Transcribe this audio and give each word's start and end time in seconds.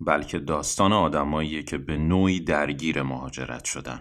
بلکه 0.00 0.38
داستان 0.38 0.92
آدماییه 0.92 1.62
که 1.62 1.78
به 1.78 1.96
نوعی 1.96 2.40
درگیر 2.40 3.02
مهاجرت 3.02 3.64
شدن. 3.64 4.00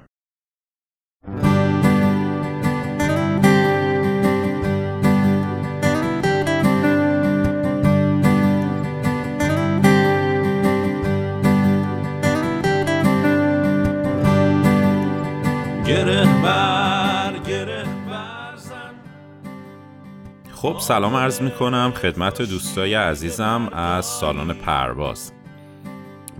خب 20.63 20.79
سلام 20.79 21.15
عرض 21.15 21.41
می 21.41 21.51
کنم 21.51 21.93
خدمت 21.95 22.41
دوستای 22.41 22.93
عزیزم 22.93 23.69
از 23.73 24.05
سالن 24.05 24.53
پرواز. 24.53 25.32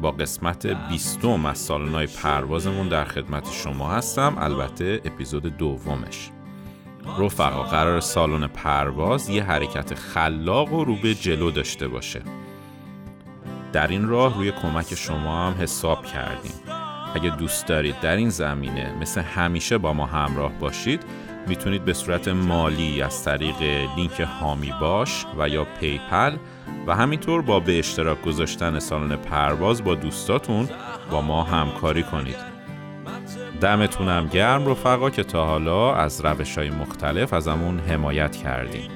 با 0.03 0.11
قسمت 0.11 0.65
بیستم 0.65 1.45
از 1.45 1.57
سالن‌های 1.57 2.07
پروازمون 2.07 2.87
در 2.87 3.05
خدمت 3.05 3.51
شما 3.51 3.91
هستم. 3.91 4.35
البته 4.39 5.01
اپیزود 5.05 5.57
دومش. 5.57 6.29
رفقا 7.19 7.63
قرار 7.63 7.99
سالن 7.99 8.47
پرواز 8.47 9.29
یه 9.29 9.43
حرکت 9.43 9.93
خلاق 9.93 10.73
و 10.73 10.83
رو 10.83 10.95
به 10.95 11.15
جلو 11.15 11.51
داشته 11.51 11.87
باشه. 11.87 12.21
در 13.73 13.87
این 13.87 14.07
راه 14.07 14.37
روی 14.37 14.51
کمک 14.51 14.95
شما 14.95 15.47
هم 15.47 15.61
حساب 15.61 16.05
کردیم. 16.05 16.55
اگه 17.15 17.29
دوست 17.29 17.67
دارید 17.67 17.99
در 17.99 18.15
این 18.15 18.29
زمینه 18.29 18.95
مثل 19.01 19.21
همیشه 19.21 19.77
با 19.77 19.93
ما 19.93 20.05
همراه 20.05 20.51
باشید 20.51 21.03
می‌تونید 21.47 21.85
به 21.85 21.93
صورت 21.93 22.27
مالی 22.27 23.01
از 23.01 23.23
طریق 23.23 23.61
لینک 23.95 24.19
حامی 24.19 24.73
باش 24.81 25.25
و 25.37 25.49
یا 25.49 25.67
PayPal 25.79 26.37
و 26.87 26.95
همینطور 26.95 27.41
با 27.41 27.59
به 27.59 27.79
اشتراک 27.79 28.21
گذاشتن 28.21 28.79
سالن 28.79 29.15
پرواز 29.15 29.83
با 29.83 29.95
دوستاتون 29.95 30.69
با 31.11 31.21
ما 31.21 31.43
همکاری 31.43 32.03
کنید. 32.03 32.53
دمتونم 33.61 34.27
گرم 34.27 34.67
رفقا 34.67 35.09
که 35.09 35.23
تا 35.23 35.45
حالا 35.45 35.95
از 35.95 36.25
روش 36.25 36.57
های 36.57 36.69
مختلف 36.69 37.33
ازمون 37.33 37.79
حمایت 37.79 38.35
کردیم. 38.35 38.91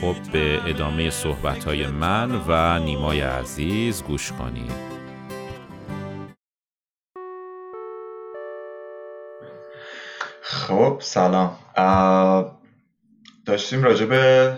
خب 0.00 0.14
به 0.32 0.60
ادامه 0.66 1.10
صحبت 1.10 1.64
های 1.64 1.86
من 1.86 2.40
و 2.48 2.78
نیمای 2.78 3.20
عزیز 3.20 4.02
گوش 4.02 4.32
کنید. 4.32 4.72
خب 10.40 10.96
سلام. 11.00 11.56
داشتیم 13.46 13.82
راجع 13.82 14.06
به 14.06 14.52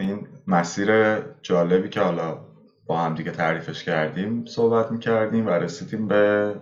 این 0.00 0.26
مسیر 0.46 1.18
جالبی 1.42 1.88
که 1.88 2.00
حالا 2.00 2.38
با 2.86 3.00
هم 3.02 3.14
دیگه 3.14 3.30
تعریفش 3.30 3.84
کردیم 3.84 4.44
صحبت 4.44 4.90
می‌کردیم 4.90 5.46
و 5.46 5.50
رسیدیم 5.50 6.08
به 6.08 6.54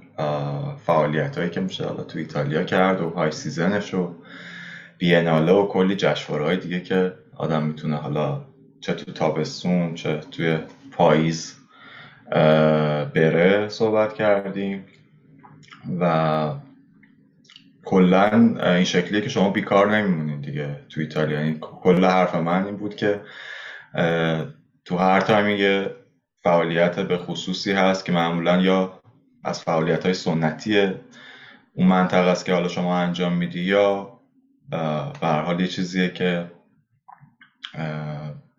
فعالیت 0.86 1.38
هایی 1.38 1.50
که 1.50 1.60
میشه 1.60 1.84
حالا 1.84 2.02
تو 2.02 2.18
ایتالیا 2.18 2.64
کرد 2.64 3.00
و 3.00 3.10
های 3.10 3.30
سیزنش 3.30 3.94
و 3.94 4.14
بیناله 4.98 5.52
و 5.52 5.66
کلی 5.68 5.96
جشنواره 5.96 6.56
دیگه 6.56 6.80
که 6.80 7.12
آدم 7.36 7.62
می‌تونه 7.62 7.96
حالا 7.96 8.44
چه 8.80 8.94
تو 8.94 9.12
تابستون 9.12 9.94
چه 9.94 10.16
توی 10.30 10.58
پاییز 10.92 11.54
بره 13.14 13.68
صحبت 13.68 14.12
کردیم. 14.12 14.84
و 16.00 16.52
کلا 17.88 18.30
این 18.64 18.84
شکلیه 18.84 19.20
که 19.20 19.28
شما 19.28 19.50
بیکار 19.50 19.96
نمیمونید 19.96 20.42
دیگه 20.42 20.80
تو 20.88 21.00
ایتالیا. 21.00 21.40
یعنی 21.40 21.58
کل 21.60 22.04
حرف 22.04 22.34
من 22.34 22.64
این 22.64 22.76
بود 22.76 22.96
که 22.96 23.20
تو 24.84 24.96
هر 24.96 25.20
timing 25.20 25.88
فعالیت 26.44 27.00
به 27.00 27.18
خصوصی 27.18 27.72
هست 27.72 28.04
که 28.04 28.12
معمولا 28.12 28.56
یا 28.56 29.00
از 29.44 29.62
فعالیت 29.62 30.04
های 30.04 30.14
سنتی 30.14 30.94
اون 31.74 31.86
منطقه 31.86 32.30
است 32.30 32.44
که 32.44 32.52
حالا 32.52 32.68
شما 32.68 32.98
انجام 32.98 33.32
میدی 33.32 33.60
یا 33.60 34.20
به 35.20 35.26
حال 35.26 35.60
یه 35.60 35.66
چیزیه 35.66 36.08
که 36.08 36.50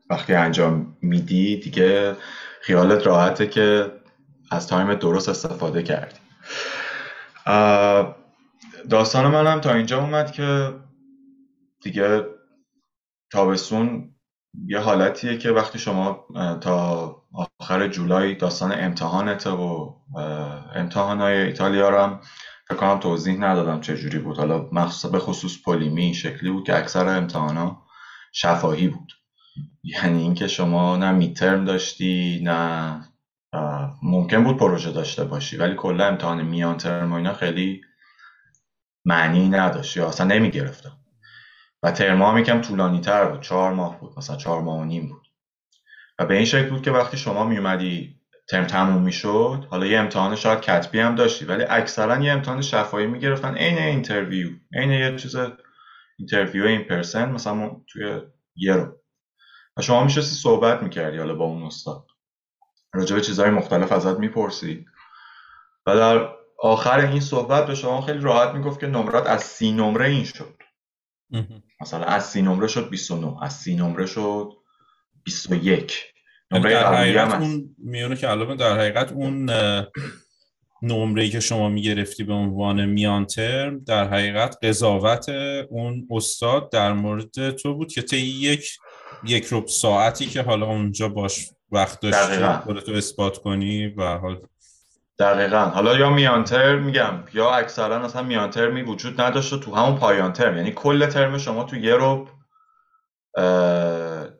وقتی 0.09 0.33
انجام 0.33 0.97
میدی 1.01 1.57
دیگه 1.59 2.15
خیالت 2.61 3.07
راحته 3.07 3.47
که 3.47 3.91
از 4.51 4.67
تایم 4.67 4.93
درست 4.93 5.29
استفاده 5.29 5.83
کردی. 5.83 6.19
داستان 8.89 9.27
منم 9.27 9.61
تا 9.61 9.73
اینجا 9.73 10.01
اومد 10.01 10.31
که 10.31 10.73
دیگه 11.81 12.25
تابستون 13.31 14.15
یه 14.65 14.79
حالتیه 14.79 15.37
که 15.37 15.49
وقتی 15.49 15.79
شما 15.79 16.25
تا 16.61 17.15
آخر 17.59 17.87
جولای 17.87 18.35
داستان 18.35 18.71
امتحانته 18.71 19.49
و 19.49 19.93
امتحانهای 20.75 21.37
ایتالیا 21.37 21.89
رو 21.89 21.97
هم 21.97 22.19
فکر 22.69 22.97
توضیح 22.97 23.39
ندادم 23.39 23.81
چه 23.81 23.97
جوری 23.97 24.19
بود. 24.19 24.37
حالا 24.37 24.69
مخصوصا 24.71 25.09
به 25.09 25.19
خصوص 25.19 25.63
پولیمی 25.63 26.13
شکلی 26.13 26.51
بود 26.51 26.65
که 26.65 26.77
اکثر 26.77 27.17
امتحانا 27.17 27.81
شفاهی 28.31 28.87
بود. 28.87 29.13
یعنی 29.83 30.21
اینکه 30.21 30.47
شما 30.47 30.97
نه 30.97 31.11
midterm 31.11 31.65
داشتی 31.65 32.41
نه 32.43 33.01
ممکن 34.03 34.43
بود 34.43 34.57
پروژه 34.57 34.91
داشته 34.91 35.23
باشی 35.23 35.57
ولی 35.57 35.75
کلا 35.75 36.07
امتحان 36.07 36.41
میان 36.41 36.77
ترم 36.77 37.11
و 37.11 37.15
اینا 37.15 37.33
خیلی 37.33 37.81
معنی 39.09 39.49
نداشت 39.49 39.97
یا 39.97 40.07
اصلا 40.07 40.27
نمی‌گرفتم. 40.27 40.97
و 41.83 41.91
ترما 41.91 42.31
هم 42.31 42.37
یکم 42.37 42.61
طولانی 42.61 43.01
تر 43.01 43.25
بود 43.25 43.41
چهار 43.41 43.73
ماه 43.73 43.99
بود 43.99 44.13
مثلا 44.17 44.35
چهار 44.35 44.61
ماه 44.61 44.79
و 44.79 44.83
نیم 44.83 45.07
بود. 45.07 45.27
و 46.19 46.25
به 46.25 46.35
این 46.35 46.45
شکل 46.45 46.69
بود 46.69 46.81
که 46.81 46.91
وقتی 46.91 47.17
شما 47.17 47.45
میومدی 47.45 48.19
ترم 48.49 48.65
تموم 48.65 49.01
می‌شد 49.01 49.67
حالا 49.69 49.85
یه 49.85 49.99
امتحان 49.99 50.35
شاید 50.35 50.61
کتبی 50.61 50.99
هم 50.99 51.15
داشتی 51.15 51.45
ولی 51.45 51.63
اکثرا 51.63 52.23
یه 52.23 52.31
امتحان 52.31 52.61
شفاهی 52.61 53.07
می‌گرفتن 53.07 53.55
عین 53.55 53.77
interview 53.77 54.49
عین 54.73 54.91
یه 54.91 55.15
چیز 55.15 55.35
interview 56.19 56.65
in 56.65 56.83
person 56.83 57.31
مثلا 57.31 57.71
توی 57.87 58.21
یه 58.55 58.73
رو. 58.73 58.95
و 59.77 59.81
شما 59.81 60.03
میشستی 60.03 60.35
صحبت 60.35 60.83
می‌کردی 60.83 61.17
حالا 61.17 61.35
با 61.35 61.45
اون 61.45 61.63
استاد. 61.63 62.05
راجع 62.93 63.15
به 63.15 63.21
چیزهای 63.21 63.49
مختلف 63.49 63.91
ازت 63.91 64.19
می‌پرسی. 64.19 64.85
و 65.85 65.95
در 65.95 66.38
آخر 66.61 66.99
این 66.99 67.19
صحبت 67.19 67.67
به 67.67 67.75
شما 67.75 68.01
خیلی 68.01 68.19
راحت 68.19 68.55
می‌گفت 68.55 68.79
که 68.79 68.87
نمرات 68.87 69.27
از 69.27 69.43
سی 69.43 69.71
نمره 69.71 70.09
این 70.09 70.23
شد. 70.23 70.55
مثلا 71.81 72.03
از 72.03 72.25
سی 72.25 72.41
نمره 72.41 72.67
شد 72.67 72.89
29 72.89 73.43
از 73.43 73.53
سی 73.53 73.75
نمره 73.75 74.05
شد 74.05 74.51
21 75.23 76.03
نمره 76.51 76.73
در 76.73 76.95
حقیقت 76.95 77.41
اون 77.41 77.75
میونه 77.77 78.15
که 78.15 78.27
علاوه 78.27 78.55
در 78.55 78.79
حقیقت 78.79 79.11
اون 79.11 79.49
نمره 80.81 81.29
که 81.29 81.39
شما 81.39 81.69
می‌گرفتی 81.69 82.23
به 82.23 82.33
عنوان 82.33 82.85
میان 82.85 83.25
ترم 83.25 83.79
در 83.79 84.07
حقیقت 84.07 84.65
قضاوت 84.65 85.29
اون 85.69 86.07
استاد 86.11 86.71
در 86.71 86.93
مورد 86.93 87.51
تو 87.51 87.73
بود 87.73 87.91
که 87.91 88.01
طی 88.01 88.17
یک 88.17 88.77
یک 89.23 89.47
رب 89.51 89.67
ساعتی 89.67 90.25
که 90.25 90.41
حالا 90.41 90.65
اونجا 90.65 91.09
باش 91.09 91.49
وقت 91.71 91.99
داشتی 91.99 92.43
خودتو 92.63 92.91
اثبات 92.91 93.37
کنی 93.37 93.87
و 93.87 94.17
حال 94.17 94.41
دقیقا. 95.19 95.59
حالا 95.59 95.97
یا 95.97 96.09
میانتر 96.09 96.75
میگم 96.75 97.13
یا 97.33 97.51
اکثرا 97.51 98.05
اصلا 98.05 98.23
میانتر 98.23 98.69
می 98.69 98.81
وجود 98.81 99.21
نداشت 99.21 99.59
تو 99.59 99.75
همون 99.75 99.95
پایان 99.95 100.33
ترم. 100.33 100.57
یعنی 100.57 100.71
کل 100.71 101.05
ترم 101.05 101.37
شما 101.37 101.63
تو 101.63 101.75
یه 101.75 101.95
رو 101.95 102.27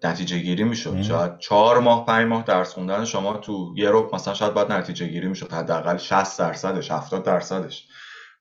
نتیجه 0.03 0.39
گیری 0.39 0.63
می‌شد 0.63 1.01
شاید 1.01 1.37
چهار 1.37 1.79
ماه 1.79 2.05
پنج 2.05 2.27
ماه 2.27 2.43
درس 2.43 2.73
خوندن 2.73 3.05
شما 3.05 3.33
تو 3.37 3.73
یه 3.75 3.89
رو 3.89 4.09
مثلا 4.13 4.33
شاید 4.33 4.53
باید 4.53 4.71
نتیجه 4.71 5.07
گیری 5.07 5.27
می‌شد 5.27 5.53
حداقل 5.53 5.97
60 5.97 6.39
درصدش 6.39 6.91
70 6.91 7.23
درصدش. 7.23 7.87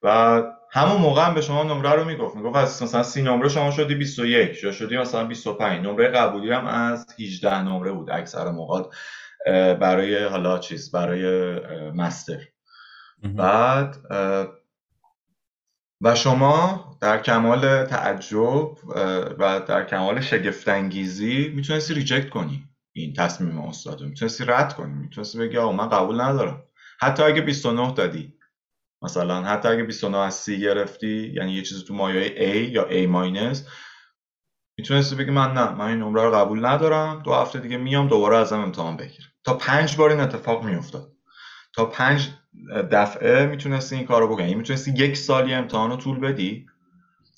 و 0.03 0.41
همون 0.71 1.01
موقع 1.01 1.25
هم 1.25 1.33
به 1.33 1.41
شما 1.41 1.63
نمره 1.63 1.91
رو 1.91 2.05
می‌گفت 2.05 2.35
می‌گفت 2.35 2.55
از 2.55 2.83
مثلا 2.83 3.03
سی 3.03 3.21
نمره 3.21 3.49
شما 3.49 3.71
شدی 3.71 3.95
21 3.95 4.63
یا 4.63 4.71
شدی 4.71 4.97
مثلا 4.97 5.23
25 5.23 5.85
نمره 5.85 6.07
قبولی 6.07 6.51
هم 6.51 6.67
از 6.67 7.05
18 7.19 7.61
نمره 7.61 7.91
بود. 7.91 8.09
اکثر 8.09 8.51
موقع 8.51 8.83
برای 9.45 10.23
حالا 10.23 10.59
چیز 10.59 10.91
برای 10.91 11.53
مستر. 11.91 12.39
بعد 13.23 13.97
و 16.01 16.15
شما 16.15 16.85
در 17.01 17.21
کمال 17.21 17.85
تعجب 17.85 18.71
و 19.39 19.61
در 19.67 19.85
کمال 19.85 20.21
شگفتانگیزی 20.21 21.51
می‌تونستی 21.55 21.93
ریجکت 21.93 22.29
کنی 22.29 22.69
این 22.93 23.13
تصمیم 23.13 23.59
استاد 23.59 24.01
می‌تونستی 24.01 24.45
رد 24.47 24.75
کنی. 24.75 24.93
می‌تونستی 24.93 25.37
بگی 25.37 25.57
آقا 25.57 25.71
من 25.71 25.89
قبول 25.89 26.21
ندارم. 26.21 26.63
حتی 27.01 27.23
اگه 27.23 27.41
29 27.41 27.93
دادی. 27.93 28.33
مثلا 29.01 29.43
حتی 29.43 29.67
اگه 29.67 29.83
29 29.83 30.17
از 30.17 30.35
سی 30.35 30.59
گرفتی 30.59 31.33
یعنی 31.35 31.51
یه 31.51 31.61
چیزی 31.61 31.83
تو 31.83 31.93
مایه 31.93 32.29
A 32.29 32.69
یا 32.73 32.89
A 32.89 33.07
ماینس 33.07 33.67
می‌تونستی 34.77 35.15
بگی 35.15 35.31
من 35.31 35.53
نه 35.53 35.71
من 35.71 35.87
این 35.87 35.97
نمره 35.97 36.23
رو 36.23 36.31
قبول 36.31 36.65
ندارم. 36.65 37.21
دو 37.25 37.33
هفته 37.33 37.59
دیگه 37.59 37.77
میام 37.77 38.07
دوباره 38.07 38.37
ازم 38.37 38.59
امتحان 38.59 38.97
بگیر 38.97 39.28
تا 39.43 39.53
پنج 39.53 39.95
بار 39.95 40.09
این 40.09 40.19
اتفاق 40.19 40.63
میافتاد. 40.63 41.11
تا 41.73 41.85
پنج 41.85 42.29
دفعه 42.91 43.45
می‌تونستی 43.45 43.95
این 43.95 44.05
کارو 44.05 44.27
بکنی. 44.27 44.43
یعنی 44.43 44.55
می‌تونستی 44.55 44.91
یک 44.91 45.17
سالی 45.17 45.53
امتحان 45.53 45.89
رو 45.89 45.97
طول 45.97 46.19
بدی. 46.19 46.65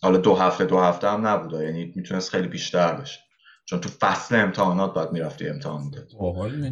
حالا 0.01 0.17
دو 0.17 0.35
هفته 0.35 0.65
دو 0.65 0.79
هفته 0.79 1.09
هم 1.09 1.27
نبوده. 1.27 1.65
یعنی 1.65 1.93
می‌تونست 1.95 2.31
خیلی 2.31 2.47
بیشتر 2.47 2.93
بشه. 2.93 3.19
چون 3.65 3.79
تو 3.79 3.89
فصل 3.89 4.35
امتحانات 4.35 4.93
باید 4.93 5.11
می‌رفتی 5.11 5.49
امتحان 5.49 5.83
می‌دادی. 5.83 6.17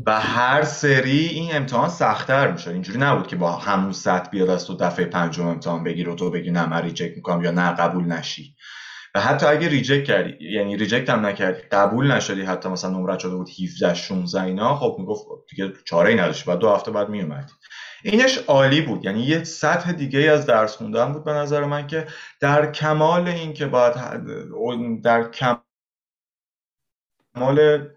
و 0.05 0.19
هر 0.19 0.63
سری 0.63 1.25
این 1.25 1.55
امتحان 1.55 1.89
سختتر 1.89 2.51
می‌شد. 2.51 2.69
اینجوری 2.69 2.99
نبود 2.99 3.27
که 3.27 3.35
با 3.35 3.51
همون 3.51 3.91
سطح 3.91 4.29
بیاد 4.29 4.49
از 4.49 4.65
تو 4.65 4.75
دفعه 4.75 5.05
پنجم 5.05 5.47
امتحان 5.47 5.83
بگیر 5.83 6.09
و 6.09 6.15
تو 6.15 6.31
بگی 6.31 6.51
نه 6.51 6.69
من 6.69 6.81
reject 6.81 7.15
می‌کنم 7.15 7.43
یا 7.43 7.51
نه 7.51 7.71
قبول 7.71 8.05
نشی. 8.05 8.55
و 9.15 9.19
حتی 9.21 9.45
اگه 9.45 9.69
reject 9.69 10.03
کردی 10.03 10.49
یعنی 10.51 10.77
reject 10.77 11.09
هم 11.09 11.25
نکردی 11.25 11.61
قبول 11.61 12.11
نشدی 12.11 12.41
حتی 12.41 12.69
مثلا 12.69 12.89
نمره 12.91 13.19
شده 13.19 13.35
بود 13.35 13.49
17 13.63 13.93
16 13.93 14.43
اینا 14.43 14.75
خب 14.75 14.95
می‌گفت 14.99 15.25
دیگه 15.49 15.73
چاره 15.85 16.09
ای 16.09 16.15
نداشت 16.15 16.45
بعد 16.45 16.59
دو 16.59 16.69
هفته 16.69 16.91
بعد 16.91 17.09
میومدی 17.09 17.53
اینش 18.03 18.37
عالی 18.37 18.81
بود 18.81 19.05
یعنی 19.05 19.23
یه 19.23 19.43
سطح 19.43 19.91
دیگه 19.91 20.19
از 20.19 20.45
درس 20.45 20.75
خوندن 20.75 21.13
بود 21.13 21.23
به 21.25 21.33
نظر 21.33 21.63
من 21.65 21.87
که 21.87 22.07
در 22.41 22.71
کمال 22.71 23.27
این 23.27 23.53
که 23.53 23.65
باید 23.65 23.93
در 25.03 25.31
کمال 27.35 27.87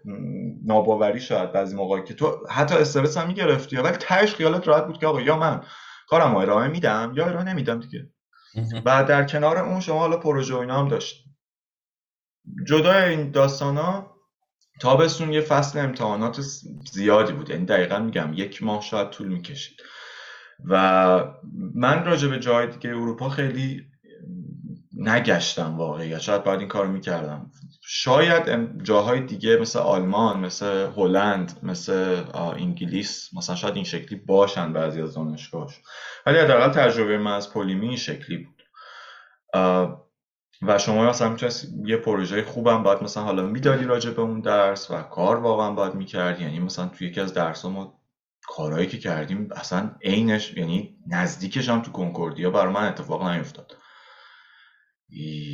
ناباوری 0.65 1.19
شاید 1.19 1.51
بعضی 1.51 1.75
موقعی 1.75 2.03
که 2.03 2.13
تو 2.13 2.47
حتی 2.49 2.75
استرس 2.75 3.17
هم 3.17 3.27
می‌گرفتی 3.27 3.77
ولی 3.77 3.97
تهش 3.97 4.35
خیالت 4.35 4.67
راحت 4.67 4.87
بود 4.87 4.99
که 4.99 5.07
آقا 5.07 5.21
یا 5.21 5.37
من 5.37 5.61
کارم 6.07 6.35
ارائه 6.35 6.67
میدم 6.67 7.13
یا 7.15 7.25
ارائه 7.27 7.45
نمیدم 7.45 7.79
دیگه. 7.79 8.09
و 8.85 9.03
در 9.03 9.23
کنار 9.23 9.57
اون 9.57 9.79
شما 9.79 9.99
حالا 9.99 10.17
پروژه 10.17 10.55
و 10.55 10.57
اینا 10.57 10.79
هم 10.79 10.87
داشت. 10.87 11.23
جدا 12.67 12.93
این 12.93 13.31
داستان 13.31 13.77
ها 13.77 14.15
تابستون 14.79 15.33
یه 15.33 15.41
فصل 15.41 15.79
امتحانات 15.79 16.41
زیادی 16.91 17.33
بود. 17.33 17.49
یعنی 17.49 17.65
دقیقا 17.65 17.99
میگم 17.99 18.31
یک 18.35 18.63
ماه 18.63 18.81
شاید 18.81 19.09
طول 19.09 19.27
می‌کشید. 19.27 19.77
و 20.65 21.33
من 21.75 22.05
راجع 22.05 22.27
به 22.27 22.39
جای 22.39 22.67
دیگه 22.67 22.89
اروپا 22.89 23.29
خیلی 23.29 23.85
نگشتم 24.93 25.77
واقعی 25.77 26.19
شاید 26.19 26.43
باید 26.43 26.59
این 26.59 26.69
کارو 26.69 26.91
می‌کردم. 26.91 27.51
شاید 27.85 28.83
جاهای 28.83 29.19
دیگه 29.19 29.57
مثل 29.57 29.79
آلمان 29.79 30.39
مثل 30.39 30.65
هلند 30.95 31.59
مثل 31.63 32.23
انگلیس 32.35 33.29
مثلا 33.33 33.55
شاید 33.55 33.75
این 33.75 33.83
شکلی 33.83 34.19
باشن 34.19 34.73
بعضی 34.73 35.01
از 35.01 35.13
دانشگاهش 35.13 35.81
ولی 36.25 36.37
حداقل 36.37 36.69
تجربه 36.69 37.17
من 37.17 37.31
از 37.31 37.53
پولیمی 37.53 37.87
این 37.87 37.97
شکلی 37.97 38.37
بود. 38.37 38.63
و 40.61 40.77
شما 40.77 41.09
مثلا 41.09 41.29
می‌تونست 41.29 41.67
یه 41.85 41.97
پروژه 41.97 42.43
خوبم 42.43 42.83
باید 42.83 43.03
مثلا 43.03 43.23
حالا 43.23 43.43
می‌دادی 43.43 43.85
راجع 43.85 44.11
به 44.11 44.21
اون 44.21 44.39
درس 44.39 44.91
و 44.91 45.01
کار 45.01 45.35
واقعا 45.35 45.71
باید 45.71 45.93
می‌کردی 45.93 46.43
یعنی 46.43 46.59
مثلا 46.59 46.87
توی 46.87 47.07
یکی 47.07 47.21
از 47.21 47.33
درس 47.33 47.65
ما 47.65 47.99
کارهایی 48.47 48.87
که 48.87 48.99
کردیم 48.99 49.49
اصلا 49.55 49.95
عینش 50.03 50.57
یعنی 50.57 50.97
نزدیکش 51.07 51.69
هم 51.69 51.81
تو 51.81 51.91
کنکوردیا 51.91 52.49
برای 52.51 52.73
من 52.73 52.87
اتفاق 52.87 53.27
نیفتاد. 53.27 53.75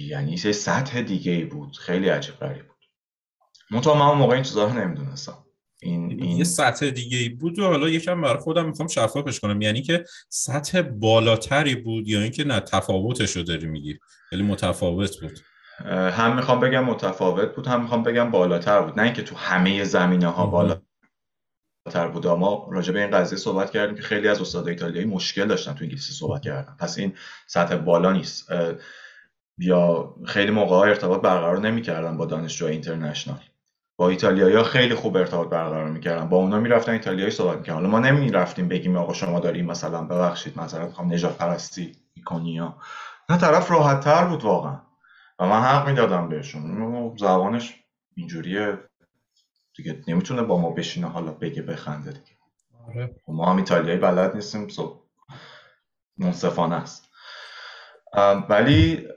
یعنی 0.10 0.32
یه 0.46 0.52
سطح 0.52 1.02
دیگه 1.02 1.32
ای 1.32 1.44
بود. 1.44 1.78
خیلی 1.78 2.10
عجیب 2.10 2.36
غریب 2.36 2.68
بود. 2.68 2.78
منتها 3.72 3.94
من 3.94 4.06
اون 4.06 4.18
موقع 4.18 4.34
این 4.34 4.44
چیزا 4.44 4.66
رو 4.66 4.74
نمی‌دونستم. 4.74 5.46
این, 5.82 6.12
این 6.12 6.38
یه 6.38 6.44
سطح 6.44 6.90
دیگه 6.90 7.18
ای 7.18 7.30
بود 7.30 7.60
و 7.60 7.66
حالا 7.66 7.90
یکم 7.90 8.22
برای 8.22 8.40
خودم 8.40 8.66
می‌خوام 8.66 8.88
شفافش 8.88 9.40
کنم. 9.40 9.62
یعنی 9.62 9.82
که 9.82 10.06
سطح 10.30 10.82
بالاتری 10.82 11.76
بود 11.76 12.08
یا 12.08 12.22
اینکه 12.22 12.44
نه 12.44 12.60
تفاوتش 12.60 13.32
رو 13.32 13.44
داری 13.44 13.68
میگی؟ 13.68 14.00
خیلی 14.30 14.44
متفاوت 14.44 15.22
بود. 15.22 15.40
هم 15.90 16.36
می‌خوام 16.36 16.60
بگم 16.60 16.86
متفاوت 16.86 17.56
بود 17.56 17.68
هم 17.68 17.82
می‌خوام 17.82 18.04
بگم 18.04 18.32
بالاتر 18.32 18.82
بود. 18.82 19.00
نه 19.00 19.04
اینکه 19.04 19.24
تو 19.24 19.36
همه 19.36 19.84
زمینه 19.84 20.28
ها 20.28 20.46
بالاتر 20.46 22.08
بود. 22.14 22.28
ما 22.28 22.70
راجع 22.72 22.94
به 22.94 23.02
این 23.02 23.12
قضیه 23.12 23.38
صحبت 23.38 23.72
کردیم 23.72 23.96
که 23.96 24.02
خیلی 24.02 24.28
از 24.28 24.42
استاد 24.42 24.68
ایتالیایی 24.68 25.08
مشکل 25.08 25.48
داشتن 25.48 25.74
تو 25.74 25.84
انگلیسی 25.84 26.14
صحبت 26.14 26.42
کردن. 26.42 26.76
پس 26.80 26.98
این 26.98 27.14
سطح 27.48 27.76
بالا 27.76 28.12
نیست. 28.12 28.50
یا 29.60 30.16
خیلی 30.26 30.52
موقع 30.52 30.76
ها 30.76 30.84
ارتباط 30.84 31.22
برقرار 31.22 31.60
نمی‌کردن 31.60 32.18
با 32.18 32.26
دانشجوهای 32.26 32.74
اینترنشنال. 32.74 33.40
با 33.98 34.10
ایتالیایی 34.10 34.64
خیلی 34.64 34.96
خوب 34.96 35.18
ارتباط 35.18 35.50
برقرار 35.50 35.90
می‌کردن. 35.90 36.30
با 36.30 36.38
اونا 36.38 36.60
می‌رفتن 36.60 36.92
ایتالیایی 36.92 37.32
صحبت 37.32 37.58
می‌کردن. 37.58 37.76
حالا 37.76 37.90
ما 37.90 38.00
نمی‌رفتیم 38.00 38.68
بگیم 38.68 38.98
آقا 38.98 39.14
شما 39.14 39.40
داریم 39.40 39.66
مثلا 39.66 40.04
ببخشید 40.04 40.60
مثلا 40.60 40.86
می‌خوام 40.86 41.14
نجات 41.14 41.38
پرستی 41.38 41.92
می‌کنی 42.16 42.60
نه 43.30 43.38
طرف 43.38 43.72
راحت 43.72 44.00
تر 44.00 44.26
بود 44.26 44.44
واقعا. 44.44 44.82
و 45.40 45.46
من 45.48 45.62
حق 45.62 45.90
می‌دادم 45.90 46.30
بهشون. 46.30 47.18
زبانش 47.18 47.76
اینجوریه. 48.16 48.78
دیگه 49.76 50.02
نمی‌تونه 50.08 50.42
با 50.42 50.58
ما 50.58 50.70
بشینه 50.70 51.08
حالا 51.08 51.32
بگه 51.32 51.62
بخنده 51.62 52.12
دیگه. 52.12 52.32
آره. 52.88 53.16
خب 53.26 53.34
ما 53.34 53.52
هم 53.52 53.58
ایتالیایی 53.58 54.00
بلد 54.00 54.36
نیستیم 54.36 54.68
صبح 54.68 55.00
منصفانه 56.18 56.76
است. 56.76 57.06
ولی 58.50 59.08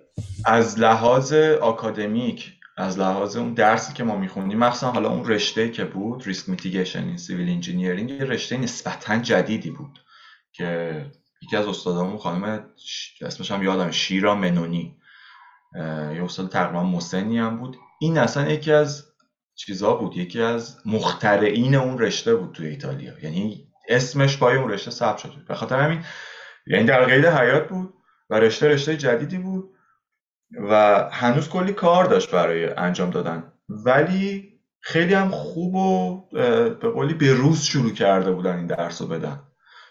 از 0.44 0.78
لحاظ 0.78 1.32
آکادمیک 1.60 2.52
از 2.76 2.98
لحاظ 2.98 3.36
اون 3.36 3.54
درسی 3.54 3.92
که 3.92 4.04
ما 4.04 4.16
میخوندیم 4.16 4.58
مخصوصا 4.58 4.92
حالا 4.92 5.08
اون 5.08 5.24
رشته 5.24 5.70
که 5.70 5.84
بود 5.84 6.26
risk 6.26 6.48
mitigation 6.48 7.04
in 7.04 7.16
civil 7.16 7.48
engineering 7.48 8.10
یه 8.10 8.24
رشته 8.24 8.56
نسبتا 8.56 9.18
جدیدی 9.18 9.70
بود 9.70 9.98
که 10.52 11.06
یکی 11.42 11.56
از 11.56 11.66
استادامون 11.66 12.18
خانم 12.18 12.66
اسمش 13.20 13.50
هم 13.50 13.62
یادم 13.62 13.90
شیرا 13.90 14.34
منونی. 14.34 14.96
یه 16.14 16.24
استاد 16.24 16.48
تقریبا 16.48 16.82
مسنی 16.82 17.38
هم 17.38 17.58
بود. 17.58 17.76
این 18.00 18.18
اصلا 18.18 18.50
یکی 18.50 18.72
از 18.72 19.04
چیزا 19.54 19.94
بود 19.94 20.16
یکی 20.16 20.40
از 20.40 20.78
مخترعین 20.86 21.74
اون 21.74 21.98
رشته 21.98 22.34
بود 22.34 22.52
توی 22.52 22.66
ایتالیا. 22.66 23.12
یعنی 23.22 23.68
اسمش 23.88 24.38
پای 24.38 24.56
اون 24.56 24.70
رشته 24.70 24.90
ثبت 24.90 25.18
شده 25.18 25.44
به 25.48 25.54
خاطر 25.54 25.80
همین 25.80 26.04
یعنی 26.66 26.84
در 26.84 27.04
قید 27.04 27.26
حیات 27.26 27.68
بود 27.68 27.94
و 28.30 28.34
رشته 28.34 28.68
رشته 28.68 28.96
جدیدی 28.96 29.38
بود. 29.38 29.71
و 30.70 31.08
هنوز 31.12 31.48
کلی 31.48 31.72
کار 31.72 32.04
داشت 32.04 32.30
برای 32.30 32.68
انجام 32.68 33.10
دادن. 33.10 33.52
ولی 33.68 34.52
خیلی 34.80 35.14
هم 35.14 35.28
خوب 35.28 35.74
و 35.74 36.20
به 36.80 36.88
قولی 36.94 37.14
به 37.14 37.32
روز 37.32 37.62
شروع 37.62 37.92
کرده 37.92 38.32
بودن 38.32 38.56
این 38.56 38.66
درس 38.66 39.02
رو 39.02 39.08
بدن. 39.08 39.40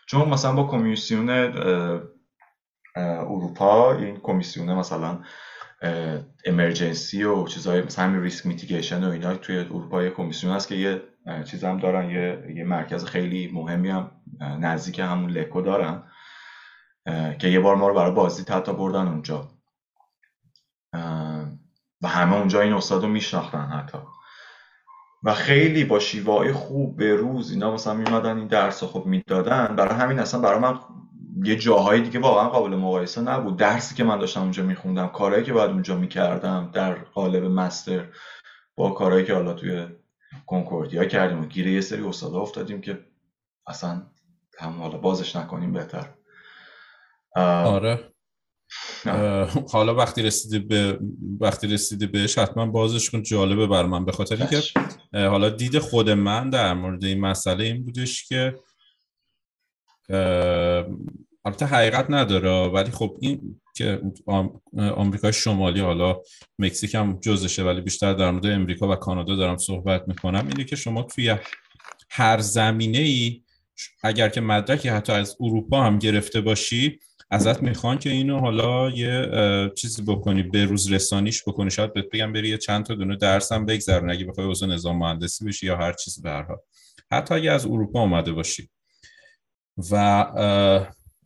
چون 0.06 0.30
مثلا 0.30 0.54
با 0.54 0.68
کمیسیون 0.68 1.30
اروپا 2.96 3.94
این 3.94 4.18
کمیسیون 4.18 4.74
مثلا 4.74 5.20
امرجنسی 6.46 7.24
و 7.24 7.48
چیزهای 7.48 7.82
مثلا 7.82 8.06
همین 8.06 8.22
ریسک 8.22 8.46
میتیگیشن 8.46 9.04
و 9.04 9.10
اینا 9.10 9.34
توی 9.34 9.58
اروپا 9.58 10.04
یه 10.04 10.10
کمیسیون 10.10 10.54
هست 10.54 10.68
که 10.68 10.76
یه 10.76 11.02
چیز 11.46 11.64
هم 11.64 11.80
دارن. 11.80 12.10
یه, 12.10 12.54
یه 12.56 12.64
مرکز 12.64 13.06
خیلی 13.06 13.52
مهمی 13.54 13.90
هم 13.90 14.12
نزدیک 14.60 15.00
همون 15.00 15.30
لکو 15.30 15.62
دارن 15.62 16.04
که 17.40 17.48
یه 17.48 17.60
بار 17.60 17.76
ما 17.76 17.88
رو 17.88 17.94
برای 17.94 18.12
بازی 18.12 18.44
حتی 18.50 18.74
بردن 18.74 19.08
اونجا. 19.08 19.48
و 22.02 22.08
همه 22.08 22.36
اونجا 22.36 22.62
این 22.62 22.74
استاد 22.74 23.04
رو 23.04 23.10
میشناختن 23.10 23.66
حتی. 23.66 23.98
و 25.24 25.34
خیلی 25.34 25.84
با 25.84 26.00
شیوه 26.00 26.54
خوب 26.54 26.98
به 26.98 27.16
روز 27.16 27.52
اینا 27.52 27.74
مثلا 27.74 27.94
میمدن 27.94 28.38
این 28.38 28.48
درس 28.48 28.84
خب 28.84 29.04
می‌دادن. 29.06 29.76
برای 29.76 29.96
همین 29.96 30.20
اصلا 30.20 30.40
برای 30.40 30.60
من 30.60 30.80
یه 31.44 31.56
جاهای 31.56 32.02
دیگه 32.02 32.20
واقعا 32.20 32.50
قابل 32.50 32.76
مقایسه 32.76 33.22
نبود. 33.22 33.58
درسی 33.58 33.96
که 33.96 34.04
من 34.04 34.20
داشتم 34.20 34.42
اونجا 34.42 34.64
میخوندم 34.64 35.08
کارهایی 35.08 35.44
که 35.44 35.54
باید 35.54 35.72
اونجا 35.72 35.98
می‌کردم 35.98 36.70
در 36.74 36.94
قالب 36.94 37.44
مستر 37.44 38.06
با 38.76 38.92
کارهایی 38.92 39.26
که 39.26 39.34
حالا 39.34 39.54
توی 39.54 39.88
کنکوردیا 40.46 41.06
کردیم 41.06 41.42
و 41.42 41.46
گیر 41.46 41.68
یه 41.68 41.82
سری 41.82 42.04
استادا 42.04 42.40
افتادیم 42.40 42.82
که 42.82 43.06
اصلا 43.68 44.02
هم 44.60 44.82
حالا 44.82 44.98
بازش 44.98 45.36
نکنیم 45.36 45.74
بهتر. 45.74 46.10
آره. 47.36 48.11
حالا 49.72 49.96
وقتی 49.96 50.22
رسیده 50.22 50.60
به 50.60 51.00
وقتی 51.40 51.68
رسیده 51.68 52.08
بهش 52.08 52.38
حتما 52.38 52.66
بازش 52.66 53.10
کن 53.10 53.24
جالبه 53.24 53.68
بر 53.68 53.86
من 53.86 54.06
به 54.06 54.12
خاطر 54.12 54.36
اینکه 54.36 54.62
حالا 55.28 55.50
دید 55.50 55.80
خود 55.80 56.10
من 56.10 56.50
در 56.50 56.74
مورد 56.74 57.04
این 57.04 57.20
مسئله 57.20 57.64
این 57.64 57.84
بودش 57.84 58.28
که 58.28 58.56
البته 61.46 61.66
حقیقت 61.66 62.06
نداره 62.10 62.68
ولی 62.68 62.92
خب 62.92 63.18
این 63.22 63.62
که 63.76 64.02
آمریکای 64.78 65.34
شمالی 65.34 65.80
حالا 65.80 66.22
مکزیک 66.60 66.96
هم 66.96 67.20
جزشه 67.22 67.64
ولی 67.64 67.82
بیشتر 67.82 68.14
در 68.14 68.32
مورد 68.32 68.46
امریکا 68.46 68.92
و 68.92 68.96
کانادا 68.96 69.36
دارم 69.36 69.58
صحبت 69.58 70.08
می‌کنم 70.08 70.48
اینه 70.48 70.64
که 70.64 70.76
شما 70.76 71.04
توی 71.04 71.36
هر 72.10 72.40
زمینه 72.40 72.98
ای 72.98 73.44
اگر 74.04 74.30
که 74.30 74.42
مدرکی 74.42 74.90
حتی 74.90 75.14
از 75.14 75.38
اروپا 75.40 75.84
هم 75.84 76.00
گرفته 76.00 76.42
باشی 76.42 77.00
ازت 77.32 77.64
می‌خوان 77.64 77.98
که 77.98 78.10
اینو 78.10 78.40
حالا 78.40 78.90
یه 78.90 79.32
چیزی 79.76 80.02
بکنی 80.02 80.44
به 80.44 80.66
روز 80.66 80.92
رسانیش 80.92 81.44
بکنی. 81.44 81.72
شاید 81.72 81.94
بهت 81.94 82.06
بگم 82.14 82.34
بری 82.34 82.50
یه 82.50 82.58
چند 82.58 82.86
تا 82.86 82.96
دونه 82.96 83.16
درس 83.16 83.52
هم 83.52 83.66
بگذرون. 83.66 84.12
اگه 84.12 84.26
بخوای 84.26 84.48
عضو 84.48 84.66
نظام 84.66 84.98
مهندسی 84.98 85.46
بشی 85.46 85.66
یا 85.66 85.78
هر 85.78 85.94
چیز 85.94 86.22
به 86.22 86.46
حتی 87.12 87.36
اگه 87.36 87.52
از 87.52 87.66
اروپا 87.66 88.02
اومده 88.02 88.32
باشی. 88.32 88.70
و 89.92 90.26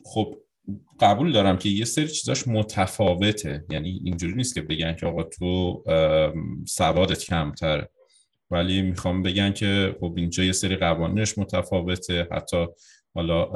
خب 0.05 0.35
قبول 0.99 1.31
دارم 1.31 1.57
که 1.57 1.69
یه 1.69 1.85
سری 1.85 2.07
چیزاش 2.07 2.47
متفاوته. 2.47 3.65
یعنی 3.69 4.01
اینجوری 4.03 4.33
نیست 4.33 4.55
که 4.55 4.61
بگن 4.61 4.95
که 4.95 5.05
آقا 5.05 5.23
تو 5.23 5.83
سوادت 6.67 7.23
کمتره. 7.23 7.89
ولی 8.51 8.81
می‌خوام 8.81 9.23
بگن 9.23 9.51
که 9.51 9.95
خب 9.99 10.13
اینجا 10.17 10.43
یه 10.43 10.51
سری 10.51 10.75
قوانینش 10.75 11.37
متفاوته. 11.37 12.27
حتی 12.31 12.67
حالا 13.15 13.51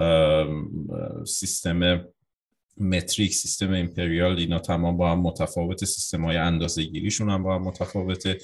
سیستم 1.25 2.05
متریک 2.79 3.33
سیستم 3.33 3.73
امپریال 3.73 4.37
اینا 4.37 4.59
تمام 4.59 4.97
با 4.97 5.11
هم 5.11 5.19
متفاوته 5.19 5.85
سیستم 5.85 6.25
های 6.25 6.37
اندازه 6.37 6.83
گیریشون 6.83 7.29
هم 7.29 7.43
با 7.43 7.55
هم 7.55 7.61
متفاوته. 7.61 8.37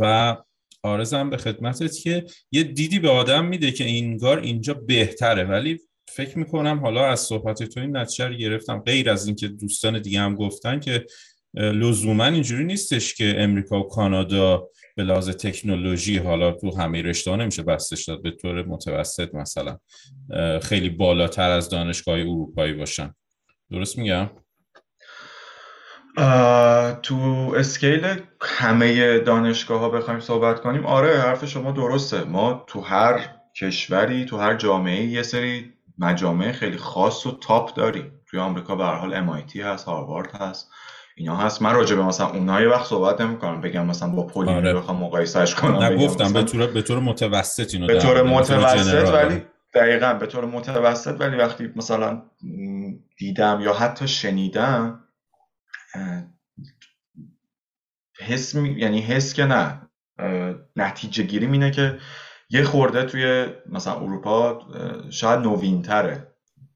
و 0.00 0.36
آرزم 0.82 1.30
به 1.30 1.36
خدمتت 1.36 1.96
که 1.96 2.24
یه 2.52 2.62
دیدی 2.62 2.98
به 2.98 3.10
آدم 3.10 3.44
میده 3.44 3.70
که 3.70 3.84
اینگار 3.84 4.40
اینجا 4.40 4.74
بهتره. 4.74 5.44
ولی 5.44 5.78
فکر 6.08 6.38
می‌کنم 6.38 6.78
حالا 6.78 7.06
از 7.06 7.20
صحبت 7.20 7.62
تو 7.62 7.80
این 7.80 7.96
نتیجه 7.96 8.34
گرفتم. 8.34 8.78
غیر 8.78 9.10
از 9.10 9.26
اینکه 9.26 9.48
دوستان 9.48 10.02
دیگه 10.02 10.20
هم 10.20 10.34
گفتن 10.34 10.80
که 10.80 11.06
لزوما 11.54 12.24
اینجوری 12.24 12.64
نیستش 12.64 13.14
که 13.14 13.34
امریکا 13.38 13.80
و 13.80 13.88
کانادا 13.88 14.68
به 14.96 15.02
لحاظ 15.02 15.30
تکنولوژی 15.30 16.18
حالا 16.18 16.52
تو 16.52 16.76
همه 16.76 17.02
رشته 17.02 17.36
نمیشه 17.36 17.62
بستش 17.62 18.04
داد 18.04 18.22
به 18.22 18.30
طور 18.30 18.62
متوسط 18.62 19.34
مثلا 19.34 19.78
خیلی 20.62 20.88
بالاتر 20.88 21.50
از 21.50 21.68
دانشگاه 21.68 22.18
اروپایی 22.18 22.72
باشن. 22.72 23.14
درست 23.70 23.98
میگم؟ 23.98 24.30
تو 27.02 27.16
اسکیل 27.56 28.06
همه 28.40 29.18
دانشگاه 29.18 29.80
ها 29.80 29.88
بخوایم 29.88 30.20
صحبت 30.20 30.60
کنیم 30.60 30.86
آره 30.86 31.18
حرف 31.18 31.44
شما 31.44 31.72
درسته. 31.72 32.24
ما 32.24 32.64
تو 32.66 32.80
هر 32.80 33.34
کشوری 33.56 34.24
تو 34.24 34.36
هر 34.36 34.56
جامعه 34.56 35.04
یه 35.04 35.22
سری 35.22 35.72
مجامع 35.98 36.52
خیلی 36.52 36.76
خاص 36.76 37.26
و 37.26 37.38
تاپ 37.38 37.74
داریم. 37.74 38.12
توی 38.26 38.40
آمریکا 38.40 38.76
به 38.76 38.84
هر 38.84 38.94
حال 38.94 39.26
MIT 39.26 39.56
هست 39.56 39.84
هاروارد 39.84 40.30
هست. 40.30 40.70
اینا 41.18 41.36
هست. 41.36 41.62
من 41.62 41.74
راجع 41.74 41.96
به 41.96 42.02
مثلا 42.02 42.26
اونها 42.26 42.60
یه 42.60 42.68
وقت 42.68 42.86
صحبت 42.86 43.20
نمی‌کنم. 43.20 43.60
بگم 43.60 43.86
مثلا 43.86 44.08
با 44.08 44.26
پولی 44.26 44.50
آره. 44.50 44.74
بخوام 44.74 44.96
مقایسهش 44.96 45.54
کنم. 45.54 45.82
نگفتم 45.82 46.32
به 46.32 46.42
طور 46.42 46.66
به 46.66 46.82
طور 46.82 47.00
متوسط 47.00 47.74
اینو 47.74 47.86
به 47.86 47.98
طور 47.98 48.22
متوسط 48.22 49.14
ولی 49.14 49.42
دقیقا 49.74 50.14
به 50.14 50.26
طور 50.26 50.44
متوسط 50.44 51.20
ولی 51.20 51.36
وقتی 51.36 51.72
مثلا 51.76 52.22
دیدم 53.18 53.60
یا 53.60 53.72
حتی 53.72 54.08
شنیدم 54.08 55.04
حس 58.20 58.54
می... 58.54 58.68
یعنی 58.68 59.00
حس 59.00 59.34
که 59.34 59.44
نه. 59.44 59.82
نتیجه 60.76 61.22
گیری 61.22 61.46
اینه 61.46 61.70
که 61.70 61.98
یه 62.50 62.64
خورده 62.64 63.04
توی 63.04 63.46
مثلا 63.66 63.94
اروپا 63.94 64.60
شاید 65.10 65.40
نوینتره 65.40 66.32